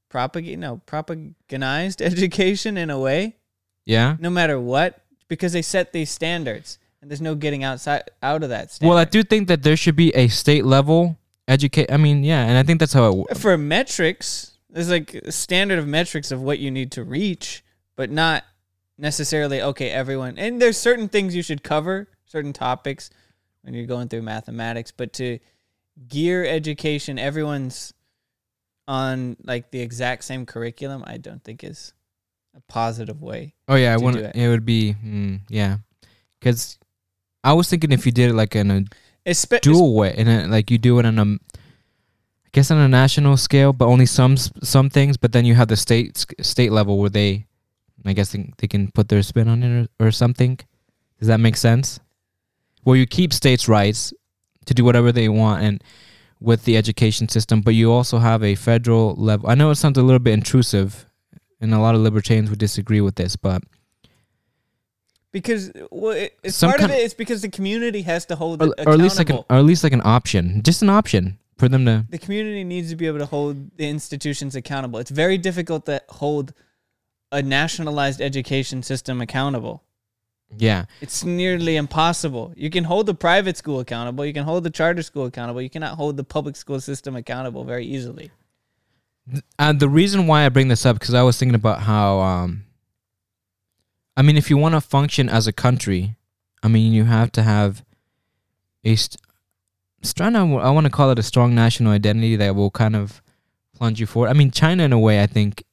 propagate. 0.08 0.58
No, 0.58 0.80
propagandized 0.86 2.00
education 2.00 2.76
in 2.76 2.90
a 2.90 2.98
way. 2.98 3.36
Yeah. 3.84 4.16
No 4.20 4.30
matter 4.30 4.60
what, 4.60 5.00
because 5.28 5.52
they 5.52 5.62
set 5.62 5.92
these 5.92 6.10
standards, 6.10 6.78
and 7.00 7.10
there's 7.10 7.20
no 7.20 7.34
getting 7.34 7.64
outside 7.64 8.02
out 8.22 8.42
of 8.44 8.50
that 8.50 8.70
standard. 8.70 8.90
Well, 8.90 8.98
I 8.98 9.04
do 9.04 9.22
think 9.24 9.48
that 9.48 9.62
there 9.64 9.76
should 9.76 9.96
be 9.96 10.10
a 10.14 10.28
state 10.28 10.64
level 10.64 11.18
educate. 11.48 11.90
I 11.90 11.96
mean, 11.96 12.22
yeah, 12.22 12.44
and 12.46 12.56
I 12.56 12.62
think 12.62 12.78
that's 12.78 12.92
how 12.92 13.04
it. 13.06 13.16
w- 13.16 13.26
for 13.34 13.58
metrics, 13.58 14.52
there's 14.70 14.90
like 14.90 15.14
a 15.14 15.32
standard 15.32 15.78
of 15.80 15.86
metrics 15.88 16.30
of 16.30 16.40
what 16.42 16.60
you 16.60 16.70
need 16.70 16.92
to 16.92 17.02
reach, 17.02 17.64
but 17.96 18.08
not 18.10 18.44
necessarily 19.02 19.60
okay, 19.60 19.90
everyone. 19.90 20.38
And 20.38 20.62
there's 20.62 20.78
certain 20.78 21.08
things 21.08 21.36
you 21.36 21.42
should 21.42 21.62
cover, 21.62 22.08
certain 22.24 22.54
topics 22.54 23.10
when 23.60 23.74
you're 23.74 23.86
going 23.86 24.08
through 24.08 24.22
mathematics, 24.22 24.90
but 24.90 25.12
to 25.14 25.38
gear 26.08 26.46
education, 26.46 27.18
everyone's 27.18 27.92
on 28.88 29.36
like 29.44 29.70
the 29.70 29.80
exact 29.80 30.24
same 30.24 30.46
curriculum, 30.46 31.04
I 31.06 31.18
don't 31.18 31.42
think 31.42 31.62
is 31.62 31.92
a 32.56 32.60
positive 32.60 33.20
way. 33.20 33.54
Oh 33.68 33.74
yeah, 33.74 33.92
I 33.92 33.96
want 33.96 34.16
it. 34.16 34.34
it. 34.34 34.48
would 34.48 34.64
be 34.64 34.94
mm, 34.94 35.40
yeah, 35.48 35.78
because 36.38 36.78
I 37.44 37.52
was 37.52 37.68
thinking 37.68 37.92
if 37.92 38.06
you 38.06 38.12
did 38.12 38.30
it 38.30 38.34
like 38.34 38.56
in 38.56 38.70
a 38.70 38.84
Espe- 39.26 39.60
dual 39.60 39.94
way, 39.94 40.14
in 40.16 40.28
a, 40.28 40.46
like 40.46 40.70
you 40.70 40.78
do 40.78 40.98
it 40.98 41.06
on 41.06 41.18
a, 41.18 41.24
I 41.24 42.48
guess 42.52 42.70
on 42.70 42.78
a 42.78 42.88
national 42.88 43.36
scale, 43.36 43.72
but 43.72 43.86
only 43.86 44.06
some 44.06 44.36
some 44.36 44.90
things. 44.90 45.16
But 45.16 45.32
then 45.32 45.44
you 45.44 45.54
have 45.54 45.68
the 45.68 45.76
state 45.76 46.24
state 46.40 46.72
level 46.72 46.98
where 46.98 47.10
they, 47.10 47.46
I 48.04 48.12
guess 48.12 48.32
they, 48.32 48.52
they 48.58 48.66
can 48.66 48.90
put 48.90 49.08
their 49.08 49.22
spin 49.22 49.48
on 49.48 49.62
it 49.62 49.88
or, 50.00 50.08
or 50.08 50.10
something. 50.10 50.58
Does 51.18 51.28
that 51.28 51.40
make 51.40 51.56
sense? 51.56 52.00
Well, 52.84 52.96
you 52.96 53.06
keep 53.06 53.32
states' 53.32 53.68
rights 53.68 54.12
to 54.66 54.74
do 54.74 54.84
whatever 54.84 55.12
they 55.12 55.28
want 55.28 55.62
and 55.62 55.84
with 56.40 56.64
the 56.64 56.76
education 56.76 57.28
system, 57.28 57.60
but 57.60 57.74
you 57.74 57.92
also 57.92 58.18
have 58.18 58.42
a 58.42 58.54
federal 58.56 59.14
level. 59.14 59.48
I 59.48 59.54
know 59.54 59.70
it 59.70 59.76
sounds 59.76 59.98
a 59.98 60.02
little 60.02 60.18
bit 60.18 60.34
intrusive, 60.34 61.06
and 61.60 61.72
a 61.72 61.78
lot 61.78 61.94
of 61.94 62.00
libertarians 62.00 62.50
would 62.50 62.58
disagree 62.58 63.00
with 63.00 63.14
this, 63.14 63.36
but 63.36 63.62
because 65.30 65.72
well, 65.90 66.12
it, 66.12 66.38
it's 66.42 66.60
part 66.60 66.80
of 66.82 66.90
it 66.90 67.00
is 67.00 67.14
because 67.14 67.42
the 67.42 67.48
community 67.48 68.02
has 68.02 68.26
to 68.26 68.36
hold 68.36 68.62
or, 68.62 68.74
it 68.76 68.86
or 68.86 68.92
at 68.92 68.98
least 68.98 69.18
like 69.18 69.30
an 69.30 69.36
or 69.48 69.56
at 69.56 69.64
least 69.64 69.82
like 69.82 69.92
an 69.92 70.02
option, 70.04 70.62
just 70.62 70.82
an 70.82 70.90
option 70.90 71.38
for 71.56 71.68
them 71.68 71.86
to. 71.86 72.04
the 72.10 72.18
community 72.18 72.64
needs 72.64 72.90
to 72.90 72.96
be 72.96 73.06
able 73.06 73.18
to 73.18 73.26
hold 73.26 73.76
the 73.76 73.88
institutions 73.88 74.54
accountable. 74.56 74.98
It's 74.98 75.10
very 75.10 75.38
difficult 75.38 75.86
to 75.86 76.02
hold 76.08 76.52
a 77.32 77.42
nationalized 77.42 78.20
education 78.20 78.82
system 78.82 79.20
accountable. 79.20 79.82
Yeah, 80.54 80.84
It's 81.00 81.24
nearly 81.24 81.76
impossible. 81.76 82.52
You 82.56 82.68
can 82.68 82.84
hold 82.84 83.06
the 83.06 83.14
private 83.14 83.56
school 83.56 83.80
accountable, 83.80 84.26
you 84.26 84.34
can 84.34 84.44
hold 84.44 84.64
the 84.64 84.70
charter 84.70 85.02
school 85.02 85.24
accountable, 85.24 85.62
you 85.62 85.70
cannot 85.70 85.96
hold 85.96 86.18
the 86.18 86.24
public 86.24 86.56
school 86.56 86.78
system 86.78 87.16
accountable 87.16 87.64
very 87.64 87.86
easily. 87.86 88.30
And 89.58 89.80
the 89.80 89.88
reason 89.88 90.26
why 90.26 90.44
I 90.44 90.50
bring 90.50 90.68
this 90.68 90.84
up 90.84 90.98
because 90.98 91.14
I 91.14 91.22
was 91.22 91.38
thinking 91.38 91.54
about 91.54 91.80
how, 91.80 92.20
um, 92.20 92.64
I 94.14 94.20
mean, 94.20 94.36
if 94.36 94.50
you 94.50 94.58
want 94.58 94.74
to 94.74 94.82
function 94.82 95.30
as 95.30 95.46
a 95.46 95.52
country, 95.52 96.16
I 96.62 96.68
mean, 96.68 96.92
you 96.92 97.04
have 97.04 97.32
to 97.32 97.42
have 97.42 97.82
a. 98.84 98.94
St- 98.94 99.20
strong, 100.02 100.36
I 100.36 100.70
want 100.70 100.84
to 100.84 100.90
call 100.90 101.10
it 101.10 101.18
a 101.18 101.22
strong 101.22 101.54
national 101.54 101.92
identity 101.92 102.36
that 102.36 102.54
will 102.54 102.70
kind 102.70 102.94
of 102.94 103.22
plunge 103.74 104.00
you 104.00 104.06
forward. 104.06 104.28
I 104.28 104.32
mean, 104.34 104.50
China, 104.50 104.82
in 104.82 104.92
a 104.92 104.98
way, 104.98 105.22
I 105.22 105.26
think. 105.26 105.64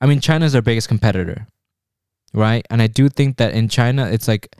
I 0.00 0.06
mean, 0.06 0.20
China's 0.20 0.54
our 0.54 0.62
biggest 0.62 0.88
competitor, 0.88 1.46
right? 2.32 2.64
And 2.70 2.80
I 2.80 2.86
do 2.86 3.08
think 3.08 3.36
that 3.38 3.54
in 3.54 3.68
China, 3.68 4.06
it's 4.06 4.28
like 4.28 4.54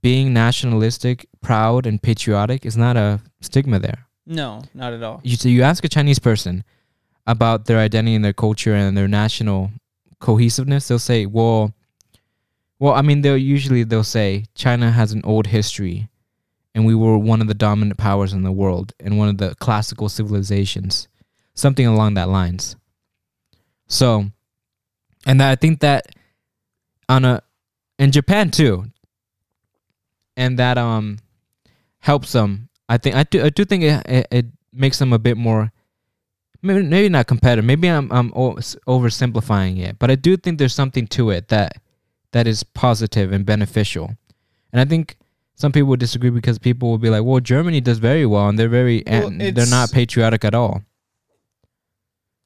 being 0.00 0.32
nationalistic, 0.32 1.26
proud, 1.42 1.86
and 1.86 2.02
patriotic 2.02 2.64
is 2.64 2.76
not 2.76 2.96
a 2.96 3.20
stigma 3.40 3.78
there 3.78 4.06
No, 4.26 4.62
not 4.72 4.92
at 4.94 5.02
all. 5.02 5.20
you 5.22 5.36
so 5.36 5.48
you 5.48 5.62
ask 5.62 5.84
a 5.84 5.88
Chinese 5.88 6.18
person 6.18 6.64
about 7.26 7.66
their 7.66 7.78
identity 7.78 8.14
and 8.14 8.24
their 8.24 8.32
culture 8.32 8.74
and 8.74 8.96
their 8.96 9.08
national 9.08 9.70
cohesiveness, 10.20 10.88
they'll 10.88 10.98
say, 10.98 11.26
"Well, 11.26 11.74
well, 12.78 12.94
I 12.94 13.02
mean, 13.02 13.20
they'll 13.20 13.36
usually 13.36 13.82
they'll 13.84 14.04
say 14.04 14.44
China 14.54 14.90
has 14.90 15.12
an 15.12 15.20
old 15.24 15.48
history, 15.48 16.08
and 16.74 16.86
we 16.86 16.94
were 16.94 17.18
one 17.18 17.42
of 17.42 17.48
the 17.48 17.54
dominant 17.54 17.98
powers 17.98 18.32
in 18.32 18.42
the 18.42 18.52
world 18.52 18.94
and 18.98 19.18
one 19.18 19.28
of 19.28 19.36
the 19.38 19.54
classical 19.56 20.08
civilizations, 20.08 21.08
something 21.54 21.86
along 21.86 22.14
that 22.14 22.28
lines." 22.30 22.76
So, 23.86 24.26
and 25.26 25.42
I 25.42 25.56
think 25.56 25.80
that 25.80 26.06
on 27.08 27.24
a 27.24 27.42
in 27.98 28.10
Japan 28.10 28.50
too, 28.50 28.86
and 30.36 30.58
that 30.58 30.78
um 30.78 31.18
helps 32.00 32.32
them. 32.32 32.68
I 32.88 32.98
think 32.98 33.16
I 33.16 33.24
do 33.24 33.44
I 33.44 33.50
do 33.50 33.64
think 33.64 33.84
it 33.84 34.02
it, 34.06 34.26
it 34.30 34.46
makes 34.72 34.98
them 34.98 35.12
a 35.12 35.18
bit 35.18 35.36
more. 35.36 35.72
Maybe, 36.62 36.82
maybe 36.82 37.08
not 37.10 37.26
competitive. 37.26 37.64
Maybe 37.64 37.88
I'm 37.88 38.10
I'm 38.10 38.30
oversimplifying 38.32 39.78
it, 39.80 39.98
but 39.98 40.10
I 40.10 40.14
do 40.14 40.36
think 40.36 40.58
there's 40.58 40.74
something 40.74 41.06
to 41.08 41.30
it 41.30 41.48
that 41.48 41.76
that 42.32 42.46
is 42.46 42.64
positive 42.64 43.32
and 43.32 43.44
beneficial. 43.44 44.16
And 44.72 44.80
I 44.80 44.86
think 44.86 45.16
some 45.54 45.72
people 45.72 45.88
would 45.90 46.00
disagree 46.00 46.30
because 46.30 46.58
people 46.58 46.90
will 46.90 46.98
be 46.98 47.10
like, 47.10 47.22
"Well, 47.22 47.40
Germany 47.40 47.80
does 47.80 47.98
very 47.98 48.26
well, 48.26 48.48
and 48.48 48.58
they're 48.58 48.68
very 48.68 49.04
Well, 49.06 49.26
and 49.26 49.40
they're 49.40 49.66
not 49.66 49.92
patriotic 49.92 50.44
at 50.44 50.54
all." 50.54 50.82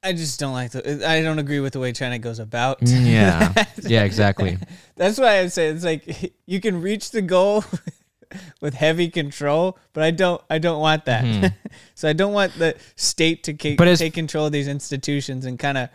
I 0.01 0.13
just 0.13 0.39
don't 0.39 0.53
like 0.53 0.71
the. 0.71 1.07
I 1.07 1.21
don't 1.21 1.39
agree 1.39 1.59
with 1.59 1.73
the 1.73 1.79
way 1.79 1.91
China 1.91 2.17
goes 2.19 2.39
about. 2.39 2.79
Mm, 2.81 3.05
Yeah, 3.05 3.65
yeah, 3.83 4.03
exactly. 4.03 4.57
That's 4.95 5.19
why 5.19 5.39
I 5.39 5.47
say 5.47 5.67
it's 5.67 5.83
like 5.83 6.33
you 6.45 6.61
can 6.61 6.81
reach 6.81 7.11
the 7.11 7.21
goal 7.21 7.65
with 8.61 8.73
heavy 8.75 9.09
control, 9.09 9.77
but 9.93 10.03
I 10.03 10.11
don't. 10.11 10.41
I 10.49 10.57
don't 10.59 10.79
want 10.79 11.05
that. 11.05 11.25
Mhm. 11.25 11.53
so 11.95 12.07
I 12.07 12.13
don't 12.13 12.33
want 12.33 12.53
the 12.57 12.75
state 12.95 13.43
to 13.43 13.53
ca- 13.53 13.75
But 13.75 13.97
take 13.97 14.13
control 14.13 14.45
of 14.45 14.51
these 14.51 14.67
institutions 14.69 15.45
and 15.45 15.59
kind 15.59 15.77
of 15.77 15.89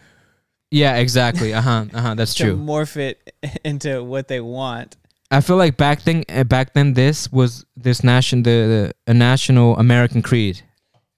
Yeah, 0.70 0.96
exactly. 0.96 1.54
Uh 1.54 1.62
huh. 1.62 1.84
Uh 1.94 2.00
huh. 2.00 2.14
That's 2.14 2.34
to 2.34 2.42
true. 2.44 2.56
morph 2.58 2.96
it 2.96 3.34
into 3.64 4.02
what 4.04 4.28
they 4.28 4.40
want. 4.40 4.96
I 5.30 5.40
feel 5.40 5.56
like 5.56 5.76
back 5.78 6.02
then, 6.02 6.24
uh, 6.28 6.44
back 6.44 6.74
then, 6.74 6.92
this 6.92 7.32
was 7.32 7.64
this 7.76 8.04
nation, 8.04 8.42
the, 8.42 8.92
the 9.06 9.12
a 9.12 9.14
national 9.14 9.76
American 9.78 10.20
creed. 10.22 10.62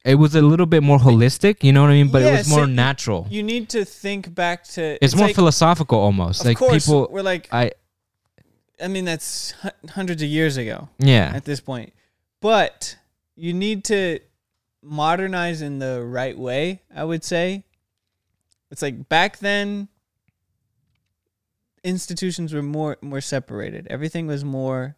It 0.06 0.14
was 0.14 0.34
a 0.36 0.42
little 0.42 0.66
bit 0.66 0.82
more 0.82 0.98
holistic, 0.98 1.64
you 1.64 1.72
know 1.72 1.82
what 1.82 1.90
I 1.90 1.94
mean? 1.94 2.10
But 2.12 2.22
it 2.22 2.30
was 2.30 2.48
more 2.48 2.60
so 2.60 2.66
natural. 2.66 3.26
You 3.28 3.42
need 3.42 3.68
to 3.70 3.84
think 3.84 4.34
back 4.34 4.64
to. 4.68 5.02
it's, 5.04 5.16
more 5.16 5.26
like, 5.26 5.34
philosophical, 5.34 5.98
almost. 5.98 6.40
Of 6.40 6.46
like 6.46 6.56
course, 6.56 6.86
people, 6.86 7.08
we're 7.10 7.22
like. 7.22 7.48
I 7.52 7.72
I 8.80 8.88
mean, 8.88 9.04
that's 9.04 9.54
hundreds 9.90 10.22
of 10.22 10.28
years 10.28 10.56
ago. 10.56 10.88
yeah, 10.98 11.32
at 11.34 11.44
this 11.44 11.60
point. 11.60 11.92
But 12.40 12.96
you 13.34 13.52
need 13.52 13.84
to 13.84 14.20
modernize 14.82 15.62
in 15.62 15.78
the 15.78 16.04
right 16.04 16.38
way, 16.38 16.82
I 16.94 17.04
would 17.04 17.24
say. 17.24 17.64
It's 18.70 18.82
like 18.82 19.08
back 19.08 19.38
then 19.38 19.88
institutions 21.84 22.52
were 22.52 22.62
more 22.62 22.98
more 23.00 23.20
separated. 23.20 23.86
Everything 23.88 24.26
was 24.26 24.44
more 24.44 24.96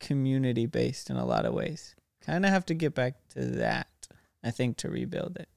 community 0.00 0.66
based 0.66 1.10
in 1.10 1.16
a 1.16 1.24
lot 1.24 1.46
of 1.46 1.54
ways. 1.54 1.94
Kind 2.24 2.44
of 2.44 2.50
have 2.50 2.66
to 2.66 2.74
get 2.74 2.94
back 2.94 3.14
to 3.34 3.44
that, 3.44 3.86
I 4.44 4.50
think 4.50 4.76
to 4.78 4.90
rebuild 4.90 5.36
it. 5.36 5.48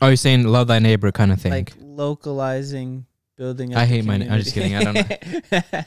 Are 0.00 0.10
you 0.10 0.16
saying 0.16 0.44
love 0.44 0.68
thy 0.68 0.78
neighbor 0.78 1.10
kind 1.10 1.32
of 1.32 1.40
thing? 1.40 1.50
Like 1.50 1.72
localizing, 1.80 3.06
building 3.36 3.74
up 3.74 3.80
I 3.80 3.86
hate 3.86 4.04
my- 4.04 4.14
I'm 4.14 4.38
just 4.40 4.54
kidding, 4.54 4.76
I 4.76 4.84
don't 4.84 4.94
know. 4.94 5.50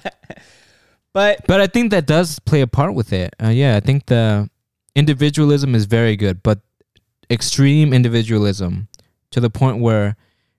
but 1.13 1.47
but 1.47 1.61
I 1.61 1.67
think 1.67 1.91
that 1.91 2.05
does 2.05 2.39
play 2.39 2.61
a 2.61 2.67
part 2.67 2.93
with 2.93 3.13
it. 3.13 3.33
Uh, 3.41 3.47
yeah, 3.49 3.77
I 3.77 3.79
think 3.79 4.07
the 4.07 4.49
individualism 4.95 5.73
is 5.73 5.85
very 5.85 6.17
good, 6.17 6.43
but 6.43 6.59
extreme 7.29 7.93
individualism 7.93 8.89
to 9.31 9.39
the 9.39 9.49
point 9.49 9.79
where, 9.79 10.17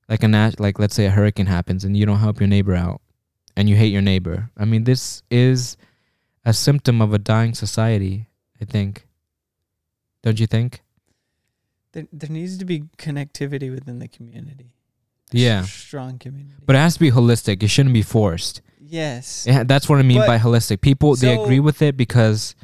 like 0.08 0.22
a 0.22 0.28
nat- 0.28 0.58
like 0.58 0.78
let's 0.78 0.94
say 0.94 1.04
a 1.06 1.10
hurricane 1.10 1.46
happens 1.46 1.84
and 1.84 1.94
you 1.96 2.06
don't 2.06 2.18
help 2.18 2.40
your 2.40 2.48
neighbor 2.48 2.74
out, 2.74 3.02
and 3.56 3.68
you 3.68 3.76
hate 3.76 3.92
your 3.92 4.02
neighbor. 4.02 4.50
I 4.56 4.64
mean, 4.64 4.84
this 4.84 5.22
is 5.30 5.76
a 6.44 6.54
symptom 6.54 7.02
of 7.02 7.12
a 7.12 7.18
dying 7.18 7.54
society. 7.54 8.28
I 8.60 8.64
think. 8.64 9.06
Don't 10.22 10.38
you 10.40 10.46
think? 10.46 10.82
There, 11.92 12.06
there 12.12 12.30
needs 12.30 12.58
to 12.58 12.64
be 12.64 12.80
connectivity 12.98 13.70
within 13.72 13.98
the 13.98 14.08
community. 14.08 14.74
Yeah. 15.30 15.62
strong 15.62 16.18
community. 16.18 16.54
But 16.66 16.76
it 16.76 16.80
has 16.80 16.94
to 16.94 17.00
be 17.00 17.10
holistic. 17.10 17.62
It 17.62 17.68
shouldn't 17.68 17.94
be 17.94 18.02
forced. 18.02 18.60
yes. 18.80 19.46
Yeah, 19.46 19.62
that's 19.64 19.88
what 19.88 19.98
I 19.98 20.02
mean 20.02 20.18
But- 20.18 20.26
by 20.26 20.38
holistic. 20.38 20.80
People 20.82 21.16
they 21.16 21.34
agree 21.40 21.60
with 21.60 21.80
it 21.82 21.96
because 21.96 22.54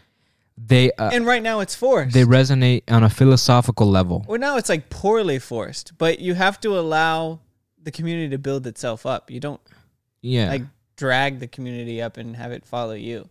they 0.56 0.90
uh, 0.92 1.10
and 1.12 1.24
right 1.24 1.42
now 1.42 1.60
it's 1.60 1.74
forced. 1.74 2.12
they 2.14 2.24
resonate 2.24 2.82
on 2.88 3.04
a 3.04 3.08
philosophical 3.10 3.86
level. 3.88 4.24
well, 4.28 4.38
now 4.40 4.56
it's 4.58 4.68
like 4.68 4.90
poorly 4.90 5.38
forced, 5.38 5.96
but 5.98 6.18
you 6.18 6.34
have 6.34 6.58
to 6.60 6.78
allow 6.78 7.40
the 7.82 7.90
community 7.92 8.28
to 8.30 8.38
build 8.38 8.66
itself 8.66 9.06
up. 9.06 9.30
You 9.30 9.38
don't 9.40 9.60
Yeah, 10.20 10.48
like 10.50 10.62
drag 10.96 11.38
the 11.38 11.46
community 11.46 12.02
up 12.02 12.16
and 12.16 12.34
have 12.36 12.50
it 12.52 12.66
follow 12.66 12.94
you. 12.94 13.28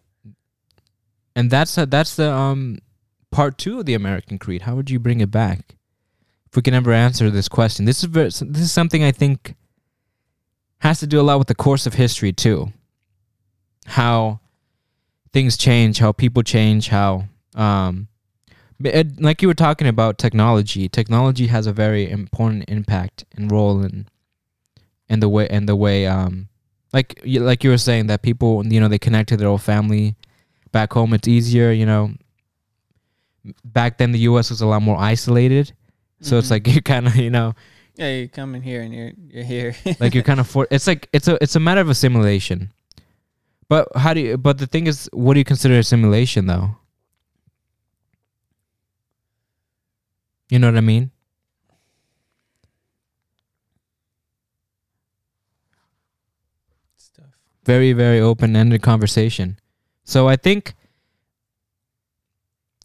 and 1.35 1.51
that's 1.51 1.77
a, 1.77 1.85
that's 1.85 2.15
the 2.15 2.31
um 2.31 2.79
part 3.29 3.57
two 3.57 3.79
of 3.81 3.85
the 3.85 3.93
American 3.93 4.39
Creed. 4.39 4.63
How 4.63 4.75
would 4.75 4.89
you 4.89 4.97
bring 4.99 5.19
it 5.19 5.29
back? 5.29 5.75
We 6.57 6.63
can 6.63 6.73
ever 6.73 6.91
answer 6.91 7.29
this 7.29 7.47
question, 7.47 7.85
this 7.85 7.99
is 7.99 8.05
very, 8.05 8.29
this 8.29 8.41
is 8.41 8.71
something 8.71 9.03
I 9.03 9.11
think 9.11 9.53
has 10.79 10.99
to 11.01 11.05
do 11.05 11.19
a 11.19 11.21
lot 11.21 11.37
with 11.37 11.47
the 11.47 11.53
course 11.53 11.85
of 11.85 11.93
history 11.93 12.33
too. 12.33 12.73
How 13.85 14.39
things 15.31 15.55
change, 15.55 15.99
how 15.99 16.13
people 16.13 16.41
change, 16.41 16.87
how 16.87 17.25
um 17.53 18.07
it, 18.83 19.21
like 19.21 19.43
you 19.43 19.47
were 19.47 19.53
talking 19.53 19.87
about 19.87 20.17
technology. 20.17 20.89
Technology 20.89 21.45
has 21.45 21.67
a 21.67 21.71
very 21.71 22.09
important 22.09 22.65
impact 22.67 23.23
and 23.35 23.51
role 23.51 23.83
in 23.83 24.07
in 25.09 25.19
the 25.19 25.29
way 25.29 25.47
and 25.49 25.69
the 25.69 25.75
way 25.75 26.07
um 26.07 26.49
like 26.91 27.21
like 27.23 27.63
you 27.63 27.69
were 27.69 27.77
saying 27.77 28.07
that 28.07 28.23
people 28.23 28.65
you 28.65 28.79
know 28.79 28.87
they 28.87 28.97
connect 28.97 29.29
to 29.29 29.37
their 29.37 29.47
old 29.47 29.61
family 29.61 30.15
back 30.71 30.93
home 30.93 31.13
it's 31.13 31.27
easier 31.27 31.71
you 31.71 31.85
know 31.85 32.15
back 33.63 33.99
then 33.99 34.11
the 34.11 34.21
us 34.21 34.49
was 34.49 34.61
a 34.61 34.65
lot 34.65 34.81
more 34.81 34.97
isolated 34.97 35.71
so 36.21 36.37
it's 36.37 36.47
Mhm. 36.47 36.51
like 36.51 36.67
you 36.75 36.81
kind 36.81 37.07
of 37.07 37.15
you 37.15 37.29
know 37.29 37.53
Yeah, 37.95 38.09
you 38.13 38.27
come 38.29 38.53
in 38.55 38.61
here 38.61 38.81
and 38.81 38.93
you're 38.93 39.11
you're 39.29 39.43
here. 39.43 39.75
like 39.99 40.13
you're 40.13 40.23
kind 40.23 40.39
of 40.39 40.47
for 40.47 40.67
it's 40.71 40.87
like 40.87 41.09
it's 41.13 41.27
a 41.27 41.37
it's 41.41 41.55
a 41.55 41.59
matter 41.59 41.81
of 41.81 41.89
assimilation 41.89 42.71
but 43.69 43.87
how 43.95 44.13
do 44.13 44.21
you 44.21 44.37
but 44.37 44.57
the 44.59 44.67
thing 44.67 44.87
is 44.87 45.09
what 45.13 45.33
do 45.33 45.39
you 45.39 45.45
consider 45.45 45.77
assimilation 45.77 46.45
though 46.47 46.77
you 50.49 50.59
know 50.59 50.67
what 50.67 50.77
i 50.77 50.81
mean 50.81 51.11
stuff. 56.95 57.25
very 57.65 57.93
very 57.93 58.19
open-ended 58.19 58.81
conversation 58.81 59.57
so 60.03 60.27
i 60.27 60.35
think 60.35 60.73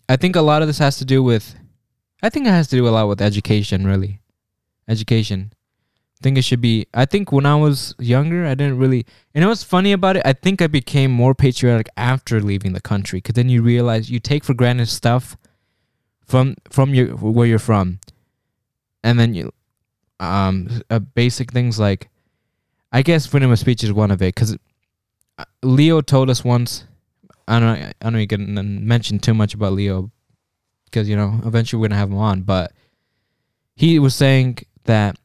i 0.09 0.17
think 0.17 0.37
a 0.37 0.43
lot 0.43 0.63
of 0.63 0.69
this 0.69 0.79
has 0.79 0.97
to 0.99 1.05
do 1.05 1.23
with 1.23 1.55
i 2.23 2.29
think 2.29 2.47
it 2.47 2.51
has 2.51 2.69
to 2.69 2.77
do 2.77 2.87
a 2.87 2.91
lot 2.91 3.09
with 3.09 3.21
education 3.21 3.87
really 3.87 4.21
education 4.89 5.53
i 5.53 6.21
think 6.23 6.39
it 6.39 6.43
should 6.43 6.61
be 6.61 6.87
i 6.95 7.05
think 7.05 7.33
when 7.33 7.47
i 7.47 7.55
was 7.55 7.95
younger 7.99 8.47
i 8.47 8.55
didn't 8.55 8.79
really 8.79 9.05
and 9.35 9.47
what's 9.47 9.63
funny 9.63 9.93
about 9.93 10.17
it 10.17 10.23
i 10.25 10.33
think 10.33 10.61
i 10.63 10.67
became 10.67 11.11
more 11.11 11.35
patriotic 11.35 11.89
after 11.97 12.41
leaving 12.41 12.73
the 12.73 12.81
country 12.81 13.19
because 13.19 13.35
then 13.35 13.49
you 13.49 13.63
realize 13.63 14.11
you 14.11 14.21
take 14.21 14.45
for 14.45 14.55
granted 14.55 14.89
stuff 14.89 15.37
from 16.27 16.55
from 16.71 16.95
your 16.95 17.09
where 17.17 17.47
you're 17.47 17.59
from 17.59 17.99
and 19.05 19.19
then 19.19 19.35
you 19.35 19.53
um 20.21 20.69
uh, 20.91 20.99
basic 20.99 21.53
things 21.53 21.79
like 21.79 22.09
i 22.93 23.03
guess 23.03 23.27
freedom 23.27 23.51
of 23.51 23.59
speech 23.59 23.83
is 23.83 23.93
one 23.93 24.11
of 24.11 24.23
it 24.23 24.35
because 24.35 24.57
Leo 25.63 26.01
told 26.01 26.31
us 26.31 26.45
once. 26.45 26.85
I 27.49 27.59
don't. 27.61 27.95
I 28.01 28.11
don't 28.11 28.17
even 28.17 28.87
mention 28.87 29.19
too 29.19 29.35
much 29.35 29.55
about 29.55 29.73
Leo, 29.73 30.11
because 30.93 31.09
you 31.09 31.17
know 31.17 31.41
eventually 31.45 31.81
we're 31.81 31.89
gonna 31.89 31.99
have 31.99 32.11
him 32.11 32.19
on. 32.19 32.43
But 32.43 32.73
he 33.75 33.99
was 33.99 34.15
saying 34.15 34.59
that 34.85 35.19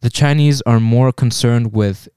the 0.00 0.10
Chinese 0.10 0.62
are 0.62 0.78
more 0.78 1.12
concerned 1.12 1.72
with 1.72 2.08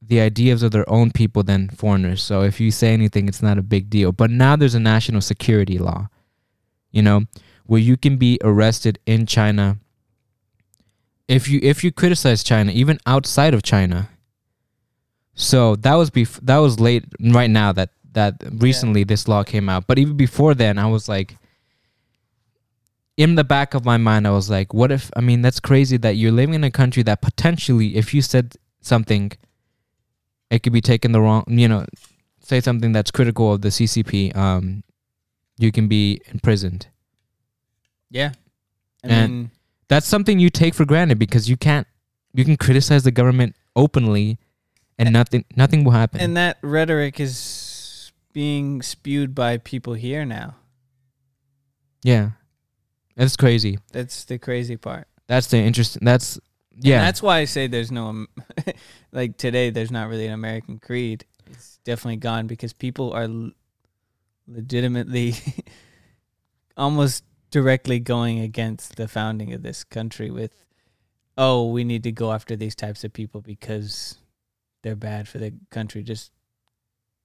the 0.00 0.20
ideas 0.20 0.62
of 0.62 0.70
their 0.70 0.88
own 0.90 1.10
people 1.10 1.42
than 1.42 1.68
foreigners. 1.68 2.22
So 2.22 2.42
if 2.42 2.60
you 2.60 2.70
say 2.70 2.94
anything, 2.94 3.28
it's 3.28 3.42
not 3.42 3.58
a 3.58 3.62
big 3.62 3.90
deal. 3.90 4.10
But 4.10 4.30
now 4.30 4.56
there's 4.56 4.74
a 4.74 4.80
national 4.80 5.20
security 5.20 5.76
law, 5.76 6.08
you 6.90 7.02
know, 7.02 7.26
where 7.66 7.80
you 7.80 7.98
can 7.98 8.16
be 8.16 8.38
arrested 8.42 8.98
in 9.04 9.26
China 9.26 9.76
if 11.28 11.46
you 11.46 11.60
if 11.62 11.84
you 11.84 11.92
criticize 11.92 12.42
China, 12.42 12.72
even 12.72 12.98
outside 13.06 13.52
of 13.52 13.62
China. 13.62 14.08
So 15.34 15.76
that 15.76 15.94
was 15.94 16.10
bef- 16.10 16.40
that 16.42 16.56
was 16.56 16.80
late 16.80 17.04
right 17.20 17.50
now 17.50 17.72
that 17.72 17.90
that 18.12 18.42
recently 18.50 19.04
this 19.04 19.28
law 19.28 19.44
came 19.44 19.68
out. 19.68 19.86
But 19.86 19.98
even 19.98 20.16
before 20.16 20.54
then, 20.54 20.78
I 20.78 20.86
was 20.86 21.08
like 21.08 21.36
in 23.18 23.34
the 23.34 23.42
back 23.44 23.74
of 23.74 23.84
my 23.84 23.96
mind 23.98 24.26
I 24.26 24.30
was 24.30 24.48
like, 24.48 24.72
what 24.72 24.90
if 24.92 25.10
I 25.16 25.20
mean 25.20 25.42
that's 25.42 25.60
crazy 25.60 25.96
that 25.98 26.14
you're 26.16 26.32
living 26.40 26.54
in 26.54 26.64
a 26.64 26.70
country 26.70 27.02
that 27.02 27.20
potentially 27.20 27.96
if 27.96 28.14
you 28.14 28.22
said 28.22 28.54
something 28.80 29.32
it 30.50 30.62
could 30.62 30.72
be 30.72 30.80
taken 30.80 31.12
the 31.12 31.20
wrong, 31.20 31.44
you 31.48 31.68
know, 31.68 31.84
say 32.40 32.60
something 32.60 32.92
that's 32.92 33.10
critical 33.10 33.52
of 33.52 33.60
the 33.60 33.68
CCP, 33.68 34.34
um 34.36 34.82
you 35.58 35.70
can 35.72 35.88
be 35.88 36.20
imprisoned. 36.32 36.86
Yeah. 38.10 38.32
I 39.04 39.08
And- 39.08 39.32
mean, 39.32 39.50
That's 39.88 40.06
something 40.06 40.38
you 40.38 40.50
take 40.50 40.74
for 40.74 40.84
granted 40.84 41.18
because 41.18 41.48
you 41.50 41.56
can't 41.56 41.86
you 42.34 42.44
can 42.44 42.56
criticize 42.56 43.02
the 43.04 43.10
government 43.20 43.56
openly 43.74 44.38
and 44.98 45.12
nothing 45.12 45.44
nothing 45.56 45.82
will 45.84 45.92
happen. 46.02 46.20
and 46.20 46.36
that 46.36 46.58
rhetoric 46.62 47.18
is 47.18 48.12
being 48.32 48.82
spewed 48.82 49.34
by 49.34 49.58
people 49.58 49.94
here 49.94 50.24
now. 50.24 50.54
Yeah. 52.04 52.37
That's 53.18 53.36
crazy. 53.36 53.78
That's 53.90 54.24
the 54.26 54.38
crazy 54.38 54.76
part. 54.76 55.08
That's 55.26 55.48
the 55.48 55.58
interesting 55.58 56.04
that's 56.04 56.38
yeah, 56.80 57.00
that's 57.00 57.20
why 57.20 57.38
I 57.38 57.44
say 57.46 57.66
there's 57.66 57.90
no 57.90 58.26
like 59.12 59.36
today. 59.36 59.70
There's 59.70 59.90
not 59.90 60.08
really 60.08 60.26
an 60.26 60.32
American 60.32 60.78
creed. 60.78 61.24
It's 61.50 61.78
definitely 61.82 62.18
gone 62.18 62.46
because 62.46 62.72
people 62.72 63.12
are 63.12 63.24
l- 63.24 63.50
legitimately 64.46 65.34
almost 66.76 67.24
directly 67.50 67.98
going 67.98 68.38
against 68.38 68.94
the 68.94 69.08
founding 69.08 69.52
of 69.52 69.64
this 69.64 69.82
country 69.82 70.30
with, 70.30 70.64
oh, 71.36 71.68
we 71.68 71.82
need 71.82 72.04
to 72.04 72.12
go 72.12 72.32
after 72.32 72.54
these 72.54 72.76
types 72.76 73.02
of 73.02 73.12
people 73.12 73.40
because 73.40 74.16
they're 74.82 74.94
bad 74.94 75.26
for 75.26 75.38
the 75.38 75.54
country. 75.70 76.04
Just 76.04 76.30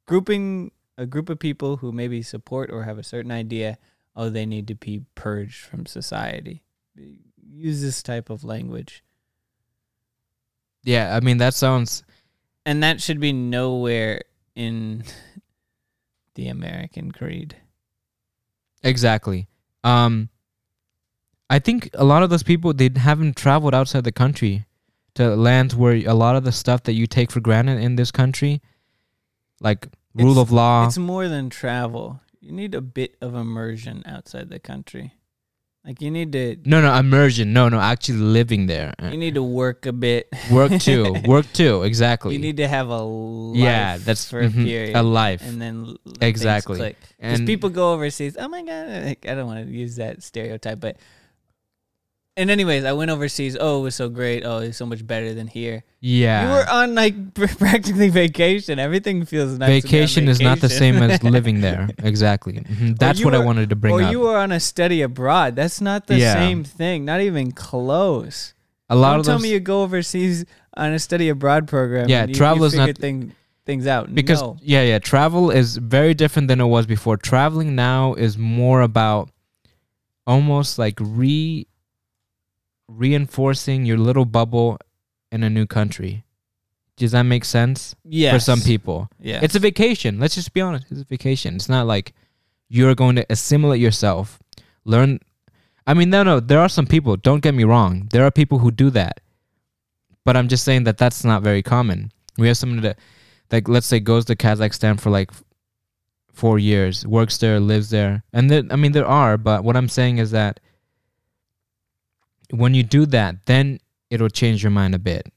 grouping 0.07 0.71
a 0.97 1.05
group 1.05 1.29
of 1.29 1.37
people 1.37 1.77
who 1.77 1.91
maybe 1.91 2.23
support 2.23 2.71
or 2.71 2.83
have 2.83 2.97
a 2.97 3.03
certain 3.03 3.31
idea, 3.31 3.77
oh, 4.15 4.29
they 4.29 4.45
need 4.45 4.67
to 4.67 4.75
be 4.75 5.03
purged 5.15 5.61
from 5.65 5.85
society. 5.85 6.63
Use 7.41 7.81
this 7.81 8.01
type 8.03 8.29
of 8.29 8.43
language. 8.43 9.03
yeah. 10.83 11.15
I 11.15 11.19
mean, 11.19 11.37
that 11.37 11.53
sounds 11.53 12.03
And 12.65 12.83
that 12.83 13.01
should 13.01 13.19
be 13.19 13.33
nowhere 13.33 14.21
in 14.55 15.03
the 16.35 16.47
American 16.47 17.11
creed. 17.11 17.55
exactly. 18.83 19.47
Um, 19.83 20.29
I 21.49 21.59
think 21.59 21.89
a 21.93 22.03
lot 22.05 22.23
of 22.23 22.29
those 22.29 22.43
people 22.43 22.73
they 22.73 22.89
haven't 22.95 23.35
traveled 23.35 23.75
outside 23.75 24.03
the 24.03 24.11
country 24.11 24.65
to 25.15 25.35
lands 25.35 25.75
where 25.75 25.93
a 26.07 26.13
lot 26.13 26.35
of 26.35 26.43
the 26.43 26.51
stuff 26.51 26.83
that 26.83 26.93
you 26.93 27.05
take 27.05 27.31
for 27.31 27.39
granted 27.39 27.79
in 27.79 27.95
this 27.97 28.09
country, 28.11 28.61
like 29.59 29.87
rule 30.15 30.31
It's- 30.31 30.41
of 30.41 30.51
law, 30.51 30.87
It's 30.87 30.97
more 30.97 31.27
than 31.27 31.49
travel. 31.49 32.19
You 32.43 32.51
need 32.51 32.75
a 32.75 32.81
bit 32.81 33.15
of 33.21 33.35
immersion 33.35 34.03
outside 34.05 34.49
the 34.49 34.59
country. 34.59 35.13
Like 35.85 36.01
you 36.01 36.11
need 36.11 36.33
to 36.33 36.57
no, 36.65 36.81
no 36.81 36.93
immersion, 36.93 37.53
no, 37.53 37.69
no, 37.69 37.79
actually 37.79 38.19
living 38.19 38.67
there, 38.67 38.93
you 39.01 39.17
need 39.17 39.35
to 39.35 39.43
work 39.43 39.85
a 39.85 39.93
bit. 39.93 40.27
work 40.51 40.77
too, 40.79 41.13
work 41.25 41.45
too, 41.53 41.83
exactly. 41.83 42.33
You 42.33 42.39
need 42.39 42.57
to 42.57 42.67
have 42.67 42.89
a 42.89 43.01
life 43.01 43.59
yeah, 43.59 43.97
that's 43.97 44.29
for 44.29 44.41
a 44.41 44.49
mhm, 44.49 44.65
period. 44.65 44.95
a 44.95 45.03
life. 45.03 45.41
and 45.41 45.61
then 45.61 45.95
Exactly. 46.19 46.95
Because 47.17 47.41
people 47.41 47.69
go 47.69 47.93
overseas. 47.93 48.35
Oh 48.37 48.49
my 48.49 48.61
god! 48.63 49.05
like, 49.05 49.25
I 49.27 49.35
don't 49.35 49.47
want 49.47 49.65
to 49.65 49.73
use 49.73 49.95
that 49.95 50.21
stereotype, 50.21 50.81
but. 50.81 50.97
And 52.35 52.49
anyways, 52.49 52.83
I 52.83 52.93
went 52.93 53.11
overseas. 53.11 53.55
Oh, 53.59 53.81
it 53.81 53.83
was 53.83 53.95
so 53.95 54.09
great. 54.09 54.43
Oh, 54.43 54.57
it's 54.57 54.75
so 54.77 54.87
much 54.87 55.05
better 55.05 55.35
than 55.35 55.45
here. 55.45 55.83
yeah, 55.99 56.43
You 56.47 56.49
were 56.53 56.65
on 56.67 56.95
like 56.95 57.33
practically 57.35 58.09
vacation. 58.09 58.79
Everything 58.79 59.23
feels 59.25 59.59
nice. 59.59 59.67
to 59.67 59.71
be 59.71 59.75
on 59.75 59.81
vacation 59.81 60.27
is 60.27 60.39
not 60.41 60.59
the 60.59 60.67
same 60.69 60.95
as 60.97 61.21
living 61.35 61.61
there. 61.61 61.89
Exactly. 61.99 62.53
Mhm, 62.73 62.97
That's 62.97 63.23
what 63.23 63.35
I 63.35 63.39
wanted 63.39 63.69
to 63.69 63.75
bring 63.75 63.93
or 63.93 64.01
up. 64.01 64.07
Or 64.07 64.11
you 64.11 64.19
were 64.21 64.35
on 64.37 64.51
a 64.51 64.59
study 64.59 65.03
abroad. 65.03 65.55
That's 65.55 65.79
not 65.79 66.07
the 66.07 66.17
Yeah. 66.17 66.33
same 66.33 66.63
thing. 66.63 67.05
Not 67.05 67.21
even 67.21 67.51
close. 67.51 68.53
a 68.89 68.95
lot 68.95 69.11
Don't 69.11 69.19
of 69.19 69.25
tell 69.27 69.35
those 69.35 69.43
me 69.43 69.51
you 69.51 69.59
go 69.59 69.83
overseas 69.83 70.43
on 70.75 70.91
a 70.91 70.97
study 70.99 71.29
abroad 71.29 71.67
program. 71.67 72.09
Yeah, 72.09 72.25
you, 72.25 72.33
travel 72.33 72.61
you 72.61 72.65
is 72.65 72.73
not- 72.75 72.97
thing, 72.97 73.33
things 73.67 73.85
out 73.85 74.13
because 74.13 74.41
no. 74.41 74.57
yeah, 74.61 74.81
yeah, 74.81 74.97
travel 74.97 75.51
is 75.51 75.77
very 75.77 76.15
different 76.15 76.47
than 76.47 76.59
it 76.59 76.65
was 76.65 76.87
before. 76.87 77.15
Traveling 77.15 77.75
now 77.75 78.15
is 78.15 78.37
more 78.39 78.81
about 78.81 79.29
almost 80.25 80.79
like 80.79 80.97
re 80.99 81.67
reinforcing 82.97 83.85
your 83.85 83.97
little 83.97 84.25
bubble 84.25 84.77
in 85.31 85.43
a 85.43 85.49
new 85.49 85.65
country. 85.65 86.23
Does 86.95 87.11
that 87.11 87.23
make 87.23 87.43
sense 87.43 87.95
yes. 88.03 88.33
for 88.33 88.39
some 88.39 88.61
people? 88.61 89.09
Yeah, 89.19 89.39
It's 89.41 89.55
a 89.55 89.59
vacation. 89.59 90.19
Let's 90.19 90.35
just 90.35 90.53
be 90.53 90.61
honest. 90.61 90.85
It's 90.91 91.01
a 91.01 91.05
vacation. 91.05 91.55
It's 91.55 91.69
not 91.69 91.87
like 91.87 92.13
you're 92.69 92.95
going 92.95 93.15
to 93.15 93.25
assimilate 93.29 93.81
yourself, 93.81 94.39
learn. 94.85 95.19
I 95.87 95.93
mean, 95.95 96.09
no, 96.09 96.23
no. 96.23 96.39
There 96.39 96.59
are 96.59 96.69
some 96.69 96.85
people. 96.85 97.17
Don't 97.17 97.41
get 97.41 97.55
me 97.55 97.63
wrong. 97.63 98.07
There 98.11 98.25
are 98.25 98.31
people 98.31 98.59
who 98.59 98.71
do 98.71 98.89
that, 98.91 99.19
but 100.23 100.37
I'm 100.37 100.47
just 100.47 100.63
saying 100.63 100.83
that 100.83 100.97
that's 100.97 101.23
not 101.23 101.41
very 101.41 101.63
common. 101.63 102.11
We 102.37 102.47
have 102.47 102.57
someone 102.57 102.81
that, 102.81 102.99
like, 103.51 103.67
let's 103.67 103.87
say, 103.87 103.99
goes 103.99 104.25
to 104.25 104.35
Kazakhstan 104.35 104.99
for 104.99 105.09
like 105.09 105.31
four 106.31 106.57
years, 106.57 107.05
works 107.05 107.37
there, 107.37 107.59
lives 107.59 107.89
there, 107.89 108.23
and 108.33 108.49
there, 108.49 108.63
I 108.69 108.75
mean, 108.75 108.91
there 108.91 109.05
are. 109.05 109.37
But 109.37 109.63
what 109.63 109.75
I'm 109.75 109.89
saying 109.89 110.19
is 110.19 110.31
that 110.31 110.59
when 112.53 112.73
you 112.73 112.83
do 112.83 113.05
that, 113.07 113.45
then 113.45 113.79
it'll 114.09 114.29
change 114.29 114.63
your 114.63 114.71
mind 114.71 114.95
a 114.95 114.99
bit 114.99 115.31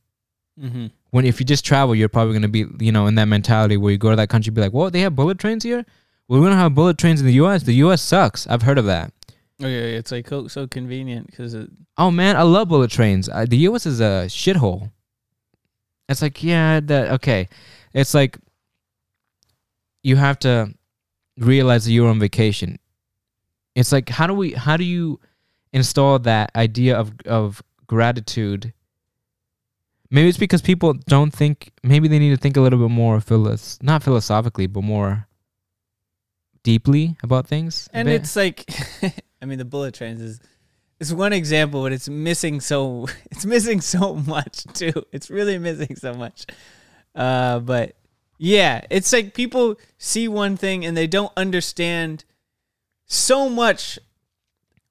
hmm 0.61 0.87
when 1.11 1.25
if 1.25 1.41
you 1.41 1.47
just 1.47 1.65
travel, 1.65 1.95
you're 1.95 2.11
probably 2.11 2.35
gonna 2.35 2.49
be, 2.49 2.67
you 2.79 2.93
know, 2.93 3.07
in 3.07 3.15
that 3.15 3.25
mentality 3.25 3.79
where 3.79 3.91
you 3.91 3.97
go 3.97 4.11
to 4.11 4.17
that 4.17 4.29
country, 4.29 4.51
be 4.51 4.61
like, 4.61 4.75
"Well, 4.75 4.91
they 4.91 5.01
have 5.01 5.17
bullet 5.17 5.39
trains 5.39 5.65
here. 5.65 5.85
Well, 6.29 6.41
we 6.41 6.47
don't 6.47 6.59
have 6.59 6.75
bullet 6.75 6.99
trains 6.99 7.21
in 7.21 7.27
the 7.27 7.33
U.S. 7.35 7.63
The 7.63 7.73
U.S. 7.75 8.03
sucks. 8.03 8.47
I've 8.47 8.63
heard 8.63 8.77
of 8.77 8.85
that. 8.85 9.13
Okay, 9.63 9.95
it's 9.95 10.13
like 10.13 10.29
so, 10.29 10.47
so 10.49 10.67
convenient 10.67 11.29
because 11.29 11.57
Oh 11.97 12.11
man, 12.11 12.37
I 12.37 12.43
love 12.43 12.69
bullet 12.69 12.91
trains. 12.91 13.29
Uh, 13.31 13.47
the 13.49 13.57
U.S. 13.59 13.87
is 13.87 14.01
a 14.01 14.27
shithole. 14.29 14.91
It's 16.09 16.21
like, 16.21 16.43
yeah, 16.43 16.81
that 16.81 17.13
okay. 17.13 17.49
It's 17.95 18.13
like 18.13 18.39
you 20.03 20.17
have 20.17 20.39
to 20.41 20.75
realize 21.39 21.87
that 21.87 21.93
you're 21.93 22.11
on 22.11 22.21
vacation. 22.21 22.79
It's 23.75 23.93
like, 23.93 24.09
how 24.11 24.27
do 24.27 24.35
we? 24.35 24.53
How 24.53 24.77
do 24.77 24.85
you 24.85 25.21
install 25.77 26.19
that 26.21 26.51
idea 26.57 26.97
of 26.97 27.13
of 27.27 27.63
gratitude? 27.87 28.73
Maybe 30.11 30.29
it's 30.29 30.39
because 30.39 30.63
people 30.63 30.95
don't 30.95 31.33
think. 31.33 31.71
Maybe 31.83 32.09
they 32.09 32.19
need 32.19 32.31
to 32.31 32.37
think 32.37 32.57
a 32.57 32.61
little 32.61 32.79
bit 32.79 32.91
more 32.91 33.21
philos, 33.21 33.79
not 33.83 34.03
philosophically, 34.03 34.67
but 34.67 34.83
more 34.83 35.29
deeply 36.63 37.17
about 37.23 37.47
things. 37.47 37.89
and 37.93 38.09
it's 38.09 38.35
like, 38.35 38.69
I 39.43 39.45
mean, 39.45 39.59
the 39.59 39.65
bullet 39.65 39.95
trains 39.95 40.21
is 40.21 40.41
it's 40.99 41.13
one 41.13 41.33
example, 41.33 41.83
but 41.83 41.93
it's 41.93 42.09
missing 42.09 42.61
so 42.61 43.07
it's 43.31 43.45
missing 43.45 43.81
so 43.81 44.15
much 44.15 44.65
too. 44.73 45.05
It's 45.13 45.31
really 45.31 45.59
missing 45.59 45.95
so 45.97 46.15
much. 46.15 46.47
Uh, 47.15 47.61
but 47.61 47.97
yeah, 48.39 48.83
it's 48.91 49.13
like 49.13 49.35
people 49.35 49.77
see 49.99 50.29
one 50.29 50.57
thing 50.57 50.85
and 50.85 50.97
they 50.97 51.07
don't 51.07 51.33
understand 51.37 52.25
so 53.07 53.49
much 53.49 53.99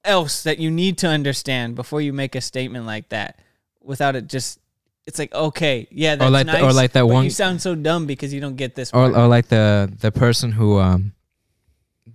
else 0.06 0.44
that 0.44 0.60
you 0.60 0.70
need 0.72 0.98
to 1.00 1.08
understand 1.08 1.76
before 1.76 2.02
you 2.02 2.14
make 2.14 2.36
a 2.36 2.42
statement 2.42 2.86
like 2.86 3.10
that. 3.10 3.40
Without 3.82 4.16
it 4.16 4.28
just, 4.28 4.60
it's 5.06 5.20
like 5.20 5.34
okay, 5.34 5.88
yeah, 5.92 6.16
that's 6.16 6.32
like 6.32 6.48
the- 6.48 6.64
or 6.64 6.74
like 6.74 6.92
that 6.94 7.08
one- 7.08 7.24
You 7.26 7.30
sound 7.30 7.62
so 7.62 7.76
dumb 7.76 8.06
because 8.08 8.34
you 8.34 8.42
don't 8.42 8.56
get 8.56 8.76
this. 8.76 8.90
or 8.90 9.10
part. 9.12 9.16
or 9.16 9.28
like 9.28 9.48
the 9.50 9.92
the 10.00 10.12
person 10.12 10.52
who 10.52 10.80
um 10.80 11.14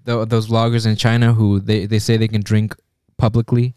tho- 0.04 0.24
those 0.24 0.48
vloggers 0.48 0.86
in 0.86 0.96
China 0.96 1.32
who 1.32 1.60
they 1.60 1.86
they 1.86 1.98
say 1.98 2.16
they 2.16 2.28
can 2.28 2.42
drink 2.42 2.74
publicly 3.18 3.74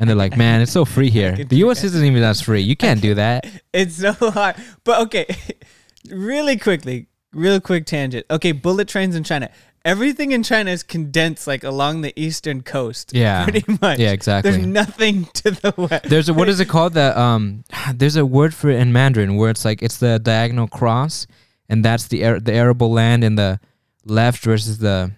and 0.00 0.10
they're 0.10 0.16
like 0.16 0.36
man 0.36 0.60
it's 0.60 0.72
so 0.72 0.84
free 0.84 1.10
here 1.18 1.32
the 1.44 1.56
US 1.58 1.84
isn't 1.84 2.04
even 2.04 2.22
as 2.24 2.40
free 2.40 2.60
you 2.60 2.74
can't 2.74 3.00
do 3.00 3.14
that 3.14 3.46
It's 3.72 3.94
so 3.96 4.12
hard. 4.12 4.56
But 4.84 5.00
okay, 5.02 5.26
really 6.10 6.56
quickly, 6.58 7.06
real 7.32 7.60
quick 7.60 7.86
tangent. 7.86 8.26
Okay, 8.30 8.50
bullet 8.52 8.88
trains 8.88 9.14
in 9.14 9.22
China. 9.24 9.48
Everything 9.84 10.32
in 10.32 10.42
China 10.42 10.70
is 10.70 10.82
condensed 10.82 11.46
like 11.46 11.64
along 11.64 12.02
the 12.02 12.12
eastern 12.20 12.62
coast. 12.62 13.12
Yeah. 13.14 13.44
Pretty 13.48 13.64
much. 13.80 13.98
yeah 13.98 14.12
exactly 14.12 14.50
There's 14.52 14.66
nothing 14.66 15.24
to 15.34 15.50
the 15.52 15.74
west. 15.90 16.04
there's 16.04 16.28
a 16.28 16.34
what 16.34 16.48
is 16.48 16.60
it 16.60 16.68
called 16.68 16.92
the 16.94 17.18
um 17.18 17.64
there's 17.94 18.16
a 18.16 18.26
word 18.26 18.52
for 18.54 18.68
it 18.70 18.78
in 18.78 18.92
Mandarin 18.92 19.36
where 19.36 19.50
it's 19.50 19.64
like 19.64 19.82
it's 19.82 19.96
the 19.98 20.18
diagonal 20.18 20.68
cross 20.68 21.26
and 21.68 21.84
that's 21.84 22.08
the 22.08 22.24
Ar- 22.26 22.40
the 22.40 22.52
arable 22.52 22.92
land 22.92 23.24
in 23.24 23.36
the 23.36 23.58
left 24.04 24.42
versus 24.44 24.78
the 24.78 25.12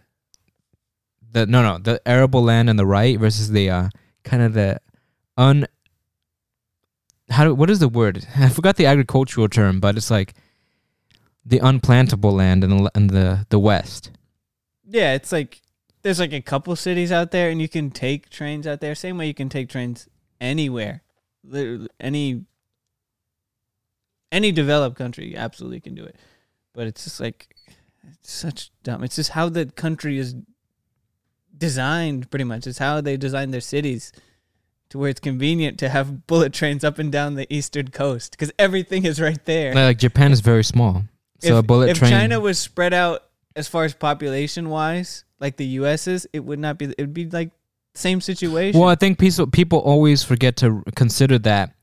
the 1.33 1.47
no 1.47 1.63
no 1.63 1.79
the 1.79 2.01
arable 2.07 2.43
land 2.43 2.69
on 2.71 2.77
the 2.77 2.87
right 2.87 3.19
versus 3.19 3.51
the 3.51 3.69
uh 3.71 3.89
kind 4.23 4.43
of 4.43 4.53
the 4.53 4.79
un 5.37 5.67
how 7.31 7.45
do, 7.45 7.55
what 7.55 7.71
is 7.71 7.79
the 7.81 7.89
word 7.89 8.25
I 8.39 8.49
forgot 8.49 8.77
the 8.77 8.87
agricultural 8.87 9.49
term 9.49 9.81
but 9.81 9.97
it's 9.97 10.11
like 10.11 10.35
the 11.45 11.59
unplantable 11.59 12.33
land 12.33 12.63
in 12.63 12.71
the 12.77 12.91
in 12.95 13.07
the 13.09 13.47
the 13.49 13.59
west 13.59 14.11
Yeah, 14.93 15.15
it's 15.15 15.33
like 15.33 15.63
there's 16.03 16.21
like 16.21 16.33
a 16.33 16.43
couple 16.43 16.77
cities 16.77 17.11
out 17.11 17.31
there 17.31 17.49
and 17.49 17.61
you 17.61 17.69
can 17.69 17.91
take 17.91 18.29
trains 18.29 18.67
out 18.67 18.81
there. 18.81 18.95
Same 18.95 19.17
way 19.17 19.27
you 19.27 19.35
can 19.35 19.49
take 19.49 19.69
trains 19.69 20.07
anywhere. 20.41 21.03
Literally 21.43 21.89
any 21.99 22.45
any 24.31 24.53
developed 24.53 24.97
country 24.97 25.35
absolutely 25.35 25.81
can 25.81 25.95
do 25.95 26.05
it. 26.05 26.17
But 26.75 26.87
it's 26.87 27.05
just 27.05 27.21
like 27.21 27.57
it's 28.13 28.31
such 28.31 28.71
dumb. 28.83 29.03
It's 29.03 29.17
just 29.17 29.31
how 29.31 29.49
the 29.49 29.67
country 29.67 30.19
is 30.19 30.35
designed 31.57 32.31
pretty 32.31 32.45
much. 32.45 32.67
It's 32.67 32.79
how 32.79 33.01
they 33.01 33.17
design 33.17 33.51
their 33.51 33.61
cities 33.63 34.13
to 34.91 34.99
where 34.99 35.09
it's 35.09 35.21
convenient 35.21 35.79
to 35.79 35.89
have 35.89 36.27
bullet 36.27 36.53
trains 36.53 36.85
up 36.85 36.99
and 36.99 37.11
down 37.11 37.35
the 37.37 37.53
eastern 37.53 37.89
coast 37.89 38.33
because 38.33 38.53
everything 38.59 39.07
is 39.07 39.19
right 39.19 39.43
there. 39.47 39.75
like 39.75 39.99
Japan 39.99 40.33
is 40.33 40.41
very 40.41 40.65
small 40.65 41.05
so 41.39 41.55
if, 41.55 41.61
a 41.61 41.63
bullet 41.63 41.89
if 41.89 41.99
train 41.99 42.11
China 42.11 42.41
was 42.41 42.59
spread 42.59 42.93
out 42.93 43.25
as 43.57 43.69
far 43.69 43.85
as 43.85 43.95
population 43.95 44.69
wise, 44.69 45.25
like 45.41 45.57
the 45.57 45.67
U.S. 45.81 46.07
is, 46.07 46.29
it 46.33 46.41
would 46.41 46.59
not 46.59 46.79
be. 46.79 46.87
It 46.87 47.01
would 47.01 47.15
be 47.15 47.29
like 47.29 47.51
same 47.95 48.21
situation. 48.21 48.81
Well, 48.81 48.89
I 48.89 48.95
think 48.95 49.19
people 49.19 49.47
people 49.47 49.79
always 49.79 50.23
forget 50.23 50.57
to 50.59 50.83
consider 50.95 51.39
that. 51.41 51.75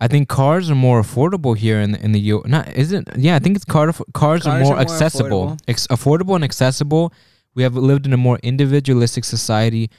I 0.00 0.08
think 0.08 0.28
cars 0.28 0.68
are 0.68 0.74
more 0.74 1.00
affordable 1.00 1.56
here 1.56 1.80
in 1.80 1.92
the, 1.92 2.04
in 2.04 2.12
the 2.12 2.20
U. 2.20 2.42
Not 2.46 2.74
isn't 2.74 3.08
yeah. 3.16 3.36
I 3.36 3.38
think 3.38 3.56
it's 3.56 3.64
car 3.64 3.92
cars, 4.12 4.46
are 4.46 4.58
more 4.58 4.72
are 4.72 4.74
more 4.74 4.80
accessible, 4.80 5.46
affordable. 5.46 5.60
Ex- 5.68 5.86
affordable 5.88 6.34
and 6.34 6.44
accessible. 6.44 7.12
We 7.54 7.62
have 7.62 7.76
lived 7.76 8.06
in 8.06 8.12
a 8.12 8.16
more 8.16 8.38
individualistic 8.42 9.24
society. 9.24 9.90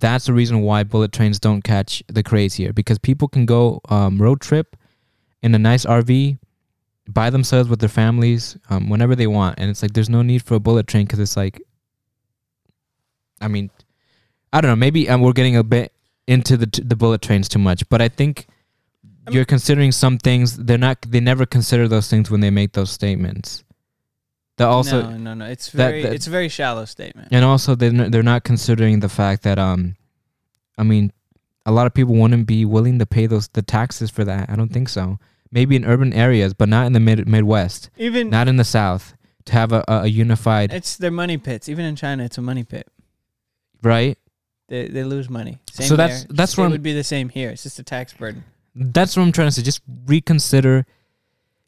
that's 0.00 0.26
the 0.26 0.32
reason 0.32 0.62
why 0.62 0.84
bullet 0.84 1.12
trains 1.12 1.38
don't 1.38 1.62
catch 1.62 2.02
the 2.08 2.22
craze 2.22 2.54
here 2.54 2.72
because 2.72 2.98
people 2.98 3.28
can 3.28 3.46
go 3.46 3.80
um, 3.88 4.20
road 4.20 4.40
trip 4.40 4.76
in 5.42 5.54
a 5.54 5.58
nice 5.58 5.84
RV 5.86 6.38
by 7.10 7.30
themselves 7.30 7.68
with 7.70 7.80
their 7.80 7.88
families 7.88 8.56
um, 8.70 8.88
whenever 8.90 9.16
they 9.16 9.26
want, 9.26 9.58
and 9.58 9.70
it's 9.70 9.80
like 9.82 9.94
there's 9.94 10.10
no 10.10 10.22
need 10.22 10.42
for 10.42 10.54
a 10.56 10.60
bullet 10.60 10.86
train 10.86 11.04
because 11.06 11.18
it's 11.18 11.36
like, 11.36 11.60
I 13.40 13.48
mean, 13.48 13.70
I 14.52 14.60
don't 14.60 14.70
know. 14.70 14.76
Maybe 14.76 15.08
um, 15.08 15.20
we're 15.22 15.32
getting 15.32 15.56
a 15.56 15.64
bit 15.64 15.92
into 16.26 16.56
the 16.56 16.66
the 16.84 16.96
bullet 16.96 17.22
trains 17.22 17.48
too 17.48 17.58
much, 17.58 17.88
but 17.88 18.02
I 18.02 18.08
think 18.08 18.46
I 19.26 19.30
mean- 19.30 19.36
you're 19.36 19.44
considering 19.44 19.92
some 19.92 20.18
things. 20.18 20.56
They're 20.56 20.78
not. 20.78 20.98
They 21.02 21.20
never 21.20 21.46
consider 21.46 21.88
those 21.88 22.08
things 22.10 22.30
when 22.30 22.40
they 22.40 22.50
make 22.50 22.72
those 22.72 22.90
statements. 22.90 23.64
That 24.56 24.66
also, 24.66 25.02
no, 25.02 25.16
no, 25.16 25.34
no. 25.34 25.44
It's 25.46 25.70
that- 25.70 25.76
very, 25.90 26.02
that- 26.02 26.12
it's 26.14 26.26
a 26.26 26.30
very 26.30 26.48
shallow 26.48 26.84
statement. 26.84 27.28
and 27.30 27.44
also 27.44 27.74
they're 27.74 27.94
n- 27.94 28.10
they're 28.10 28.24
not 28.24 28.42
considering 28.44 29.00
the 29.00 29.08
fact 29.08 29.44
that 29.44 29.58
um, 29.58 29.96
I 30.76 30.82
mean, 30.82 31.12
a 31.64 31.70
lot 31.72 31.86
of 31.86 31.94
people 31.94 32.14
wouldn't 32.16 32.46
be 32.46 32.64
willing 32.64 32.98
to 32.98 33.06
pay 33.06 33.26
those 33.26 33.48
the 33.48 33.62
taxes 33.62 34.10
for 34.10 34.24
that. 34.24 34.50
I 34.50 34.56
don't 34.56 34.72
think 34.72 34.88
so. 34.88 35.18
Maybe 35.50 35.76
in 35.76 35.84
urban 35.84 36.12
areas, 36.12 36.52
but 36.54 36.68
not 36.68 36.86
in 36.86 36.92
the 36.92 37.00
mid 37.00 37.26
Midwest, 37.28 37.90
Even 37.96 38.28
not 38.30 38.48
in 38.48 38.56
the 38.56 38.64
South. 38.64 39.14
To 39.46 39.52
have 39.54 39.72
a, 39.72 39.82
a 39.88 40.02
a 40.02 40.06
unified 40.06 40.72
it's 40.74 40.96
their 40.98 41.10
money 41.10 41.38
pits. 41.38 41.68
Even 41.70 41.86
in 41.86 41.96
China, 41.96 42.24
it's 42.24 42.36
a 42.36 42.42
money 42.42 42.64
pit. 42.64 42.86
right. 43.82 44.18
They 44.68 44.88
they 44.88 45.04
lose 45.04 45.30
money. 45.30 45.58
Same 45.72 45.86
So 45.88 45.96
that's- 45.96 46.24
there. 46.24 46.36
that's 46.36 46.58
it 46.58 46.68
would 46.68 46.82
be 46.82 46.92
the 46.92 47.02
same 47.04 47.30
here. 47.30 47.48
It's 47.48 47.62
just 47.62 47.78
a 47.78 47.82
tax 47.82 48.12
burden. 48.12 48.44
That's 48.74 49.16
what 49.16 49.22
I'm 49.22 49.32
trying 49.32 49.48
to 49.48 49.52
say. 49.52 49.62
Just 49.62 49.80
reconsider 50.06 50.84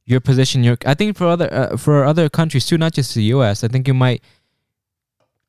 your 0.04 0.20
position. 0.20 0.62
Your 0.62 0.76
I 0.84 0.92
think 0.92 1.16
for 1.16 1.26
other 1.26 1.48
uh, 1.50 1.76
for 1.78 2.04
other 2.04 2.28
countries 2.28 2.66
too, 2.66 2.76
not 2.76 2.92
just 2.92 3.14
the 3.14 3.22
U.S. 3.36 3.64
I 3.64 3.68
think 3.68 3.88
you 3.88 3.94
might 3.94 4.22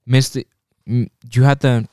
miss 0.06 0.30
the. 0.30 0.48
You 0.86 1.44
have 1.44 1.60
to. 1.60 1.88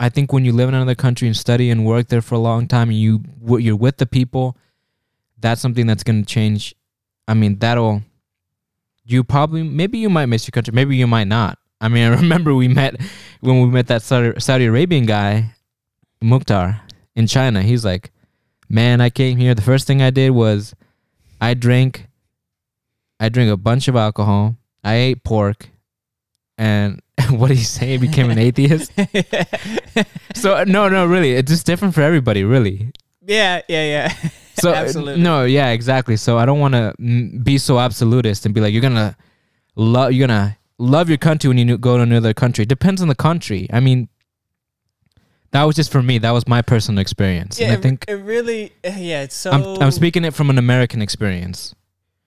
I 0.00 0.08
think 0.08 0.32
when 0.32 0.44
you 0.44 0.52
live 0.52 0.68
in 0.68 0.74
another 0.74 0.96
country 0.96 1.28
and 1.28 1.36
study 1.36 1.70
and 1.70 1.86
work 1.86 2.08
there 2.08 2.20
for 2.20 2.34
a 2.34 2.38
long 2.40 2.66
time, 2.66 2.88
and 2.90 2.98
you 2.98 3.22
you're 3.46 3.76
with 3.76 3.98
the 3.98 4.06
people, 4.06 4.56
that's 5.44 5.60
something 5.60 5.86
that's 5.86 6.02
going 6.02 6.24
to 6.24 6.26
change. 6.26 6.74
I 7.28 7.34
mean, 7.34 7.58
that'll. 7.58 8.02
You 9.04 9.22
probably 9.22 9.62
maybe 9.62 9.98
you 9.98 10.08
might 10.08 10.26
miss 10.26 10.46
your 10.46 10.52
country, 10.52 10.72
maybe 10.72 10.96
you 10.96 11.06
might 11.06 11.28
not. 11.28 11.58
I 11.80 11.88
mean, 11.88 12.04
I 12.12 12.14
remember 12.16 12.54
we 12.54 12.68
met 12.68 13.00
when 13.40 13.60
we 13.60 13.68
met 13.68 13.86
that 13.88 14.02
Saudi, 14.02 14.40
Saudi 14.40 14.64
Arabian 14.64 15.06
guy, 15.06 15.52
Mukhtar, 16.22 16.80
in 17.14 17.26
China. 17.26 17.62
He's 17.62 17.84
like, 17.84 18.10
man, 18.68 19.00
I 19.00 19.10
came 19.10 19.36
here. 19.36 19.54
The 19.54 19.62
first 19.62 19.86
thing 19.86 20.00
I 20.00 20.10
did 20.10 20.30
was 20.30 20.74
I 21.40 21.54
drank 21.54 22.06
I 23.20 23.28
drank 23.28 23.50
a 23.50 23.56
bunch 23.56 23.88
of 23.88 23.96
alcohol. 23.96 24.56
I 24.82 24.94
ate 24.94 25.24
pork. 25.24 25.68
And 26.56 27.02
what 27.30 27.48
did 27.48 27.58
he 27.58 27.64
say? 27.64 27.88
He 27.88 27.96
became 27.98 28.30
an 28.30 28.38
atheist. 28.38 28.92
So 30.34 30.62
no, 30.64 30.88
no, 30.88 31.06
really, 31.06 31.32
it's 31.32 31.50
just 31.50 31.64
different 31.64 31.94
for 31.94 32.02
everybody, 32.02 32.44
really. 32.44 32.90
yeah, 33.24 33.62
yeah, 33.68 33.84
yeah. 33.84 34.30
So 34.60 34.70
uh, 34.70 34.74
Absolutely. 34.74 35.22
no, 35.22 35.44
yeah, 35.44 35.70
exactly. 35.70 36.16
So 36.16 36.38
I 36.38 36.46
don't 36.46 36.60
want 36.60 36.74
to 36.74 36.94
be 37.42 37.58
so 37.58 37.78
absolutist 37.78 38.46
and 38.46 38.54
be 38.54 38.60
like, 38.60 38.72
you're 38.72 38.82
gonna 38.82 39.16
love, 39.74 40.12
you're 40.12 40.26
gonna 40.28 40.56
love 40.78 41.08
your 41.08 41.18
country 41.18 41.48
when 41.48 41.58
you 41.58 41.76
go 41.76 41.96
to 41.96 42.02
another 42.04 42.32
country. 42.34 42.62
It 42.62 42.68
depends 42.68 43.02
on 43.02 43.08
the 43.08 43.14
country. 43.16 43.66
I 43.72 43.80
mean, 43.80 44.08
that 45.50 45.64
was 45.64 45.74
just 45.76 45.90
for 45.90 46.02
me. 46.02 46.18
That 46.18 46.30
was 46.30 46.46
my 46.46 46.62
personal 46.62 47.00
experience. 47.00 47.58
yeah, 47.58 47.66
and 47.66 47.72
I 47.72 47.78
it- 47.78 47.82
think 47.82 48.04
it 48.08 48.14
really. 48.14 48.72
Yeah, 48.84 49.22
it's 49.22 49.34
so. 49.36 49.50
I'm, 49.50 49.82
I'm 49.82 49.90
speaking 49.90 50.24
it 50.24 50.34
from 50.34 50.50
an 50.50 50.58
American 50.58 51.02
experience. 51.02 51.74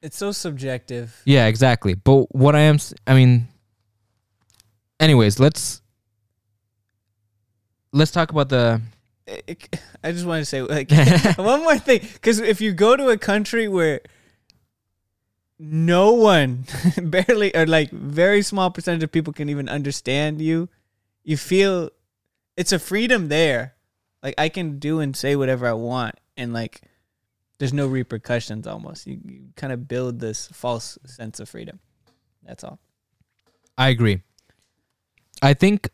It's 0.02 0.18
so 0.18 0.32
subjective. 0.32 1.22
Yeah, 1.26 1.48
exactly. 1.48 1.94
But 1.96 2.34
what 2.36 2.56
I 2.56 2.62
am, 2.62 2.78
I 3.08 3.14
mean, 3.16 3.48
anyways, 5.00 5.40
let's 5.40 5.82
let's 7.94 8.12
talk 8.12 8.32
about 8.32 8.50
the. 8.50 8.82
I 10.04 10.12
just 10.12 10.26
want 10.26 10.42
to 10.42 10.46
say 10.46 10.62
like 10.62 10.92
one 11.38 11.64
more 11.64 11.78
thing, 11.78 12.02
because 12.14 12.40
if 12.40 12.62
you 12.62 12.72
go 12.72 12.96
to 12.96 13.10
a 13.10 13.18
country 13.18 13.68
where 13.68 14.02
no 15.60 16.14
one, 16.14 16.66
barely 17.02 17.56
or 17.56 17.66
like 17.66 17.92
very 17.92 18.42
small 18.42 18.70
percentage 18.72 19.04
of 19.04 19.12
people 19.12 19.34
can 19.34 19.50
even 19.50 19.68
understand 19.68 20.42
you, 20.42 20.70
you 21.24 21.36
feel 21.38 21.90
it's 22.56 22.72
a 22.72 22.80
freedom 22.80 23.28
there. 23.28 23.76
Like 24.24 24.36
I 24.38 24.50
can 24.50 24.80
do 24.80 25.00
and 25.00 25.16
say 25.16 25.36
whatever 25.36 25.68
I 25.68 25.74
want, 25.74 26.16
and 26.36 26.54
like 26.54 26.82
there's 27.60 27.74
no 27.74 27.88
repercussions. 27.88 28.66
Almost, 28.66 29.08
you, 29.08 29.20
you 29.24 29.42
kind 29.56 29.74
of 29.74 29.88
build 29.88 30.20
this 30.20 30.48
false 30.54 30.98
sense 31.06 31.40
of 31.40 31.50
freedom. 31.50 31.80
That's 32.44 32.64
all. 32.64 32.80
I 33.78 33.90
agree. 33.90 34.22
I 35.42 35.54
think, 35.54 35.90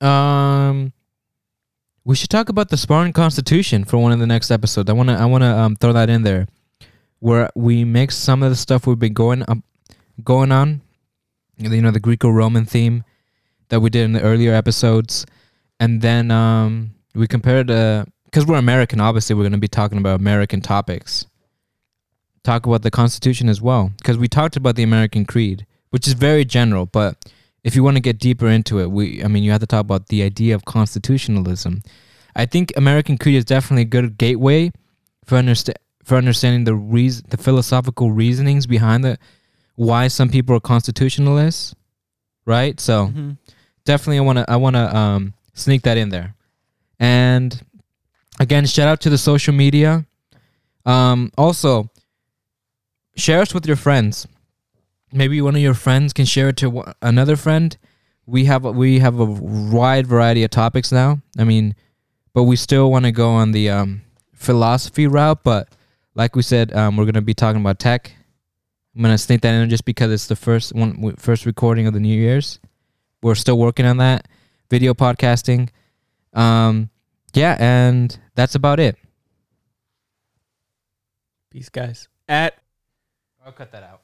um, 0.00 0.92
we 2.04 2.16
should 2.16 2.30
talk 2.30 2.48
about 2.48 2.68
the 2.68 2.76
Spartan 2.76 3.12
Constitution 3.12 3.84
for 3.84 3.98
one 3.98 4.12
of 4.12 4.18
the 4.18 4.26
next 4.26 4.50
episodes. 4.50 4.90
I 4.90 4.92
wanna, 4.92 5.14
I 5.14 5.24
wanna 5.26 5.56
um 5.56 5.76
throw 5.76 5.92
that 5.92 6.10
in 6.10 6.22
there, 6.22 6.48
where 7.20 7.48
we 7.54 7.84
mix 7.84 8.16
some 8.16 8.42
of 8.42 8.50
the 8.50 8.56
stuff 8.56 8.86
we've 8.86 8.98
been 8.98 9.12
going 9.12 9.42
up, 9.48 9.58
going 10.24 10.50
on, 10.52 10.80
you 11.56 11.80
know, 11.80 11.90
the 11.90 12.00
Greco-Roman 12.00 12.64
theme 12.64 13.04
that 13.68 13.80
we 13.80 13.90
did 13.90 14.04
in 14.04 14.12
the 14.12 14.20
earlier 14.20 14.52
episodes, 14.52 15.26
and 15.78 16.02
then 16.02 16.30
um 16.30 16.94
we 17.14 17.26
compared 17.26 17.70
uh 17.70 18.04
because 18.24 18.46
we're 18.46 18.56
American, 18.56 19.00
obviously 19.00 19.36
we're 19.36 19.44
gonna 19.44 19.58
be 19.58 19.68
talking 19.68 19.98
about 19.98 20.18
American 20.18 20.60
topics. 20.60 21.26
Talk 22.42 22.66
about 22.66 22.82
the 22.82 22.90
Constitution 22.90 23.48
as 23.48 23.62
well, 23.62 23.92
because 23.98 24.18
we 24.18 24.26
talked 24.26 24.56
about 24.56 24.74
the 24.74 24.82
American 24.82 25.24
Creed, 25.24 25.64
which 25.90 26.08
is 26.08 26.14
very 26.14 26.44
general, 26.44 26.86
but 26.86 27.32
if 27.64 27.76
you 27.76 27.82
want 27.84 27.96
to 27.96 28.00
get 28.00 28.18
deeper 28.18 28.48
into 28.48 28.80
it, 28.80 28.90
we 28.90 29.22
I 29.24 29.28
mean 29.28 29.42
you 29.44 29.50
have 29.52 29.60
to 29.60 29.66
talk 29.66 29.80
about 29.80 30.08
the 30.08 30.22
idea 30.22 30.54
of 30.54 30.64
constitutionalism. 30.64 31.82
I 32.34 32.46
think 32.46 32.72
American 32.76 33.18
Creed 33.18 33.36
is 33.36 33.44
definitely 33.44 33.82
a 33.82 33.86
good 33.86 34.16
gateway 34.18 34.72
for 35.24 35.36
understa- 35.38 35.74
for 36.04 36.16
understanding 36.16 36.64
the 36.64 36.74
reason 36.74 37.24
the 37.28 37.36
philosophical 37.36 38.10
reasonings 38.10 38.66
behind 38.66 39.04
the 39.04 39.18
why 39.76 40.08
some 40.08 40.28
people 40.28 40.56
are 40.56 40.60
constitutionalists, 40.60 41.74
right? 42.46 42.78
So 42.80 43.08
Mhm. 43.08 43.36
definitely 43.84 44.18
I 44.18 44.22
want 44.22 44.38
to 44.38 44.50
I 44.50 44.56
want 44.56 44.74
to 44.76 44.96
um 44.96 45.34
sneak 45.54 45.82
that 45.82 45.96
in 45.96 46.08
there. 46.08 46.34
And 46.98 47.60
again, 48.40 48.66
shout 48.66 48.88
out 48.88 49.00
to 49.02 49.10
the 49.10 49.18
social 49.18 49.54
media. 49.54 50.04
Um 50.84 51.30
also 51.38 51.90
share 53.16 53.40
us 53.40 53.54
with 53.54 53.66
your 53.66 53.76
friends. 53.76 54.26
Maybe 55.12 55.40
one 55.40 55.54
of 55.54 55.60
your 55.60 55.74
friends 55.74 56.12
can 56.12 56.24
share 56.24 56.48
it 56.48 56.56
to 56.58 56.94
another 57.02 57.36
friend. 57.36 57.76
We 58.26 58.46
have 58.46 58.64
a, 58.64 58.72
we 58.72 59.00
have 59.00 59.18
a 59.20 59.24
wide 59.24 60.06
variety 60.06 60.44
of 60.44 60.50
topics 60.50 60.90
now. 60.90 61.20
I 61.38 61.44
mean, 61.44 61.74
but 62.32 62.44
we 62.44 62.56
still 62.56 62.90
want 62.90 63.04
to 63.04 63.12
go 63.12 63.30
on 63.30 63.52
the 63.52 63.68
um, 63.70 64.02
philosophy 64.34 65.06
route. 65.06 65.42
But 65.44 65.68
like 66.14 66.36
we 66.36 66.42
said, 66.42 66.72
um, 66.72 66.96
we're 66.96 67.04
gonna 67.04 67.22
be 67.22 67.34
talking 67.34 67.60
about 67.60 67.78
tech. 67.78 68.12
I'm 68.94 69.02
gonna 69.02 69.18
sneak 69.18 69.40
that 69.42 69.54
in 69.54 69.68
just 69.70 69.84
because 69.84 70.10
it's 70.12 70.26
the 70.26 70.36
first 70.36 70.74
one, 70.74 71.16
first 71.16 71.46
recording 71.46 71.86
of 71.86 71.94
the 71.94 72.00
New 72.00 72.16
Year's. 72.16 72.58
We're 73.22 73.34
still 73.34 73.58
working 73.58 73.86
on 73.86 73.98
that 73.98 74.28
video 74.70 74.94
podcasting. 74.94 75.68
Um, 76.32 76.90
yeah, 77.34 77.56
and 77.58 78.18
that's 78.34 78.54
about 78.54 78.80
it. 78.80 78.96
Peace, 81.50 81.68
guys. 81.68 82.08
At 82.28 82.54
I'll 83.44 83.52
cut 83.52 83.72
that 83.72 83.82
out. 83.82 84.01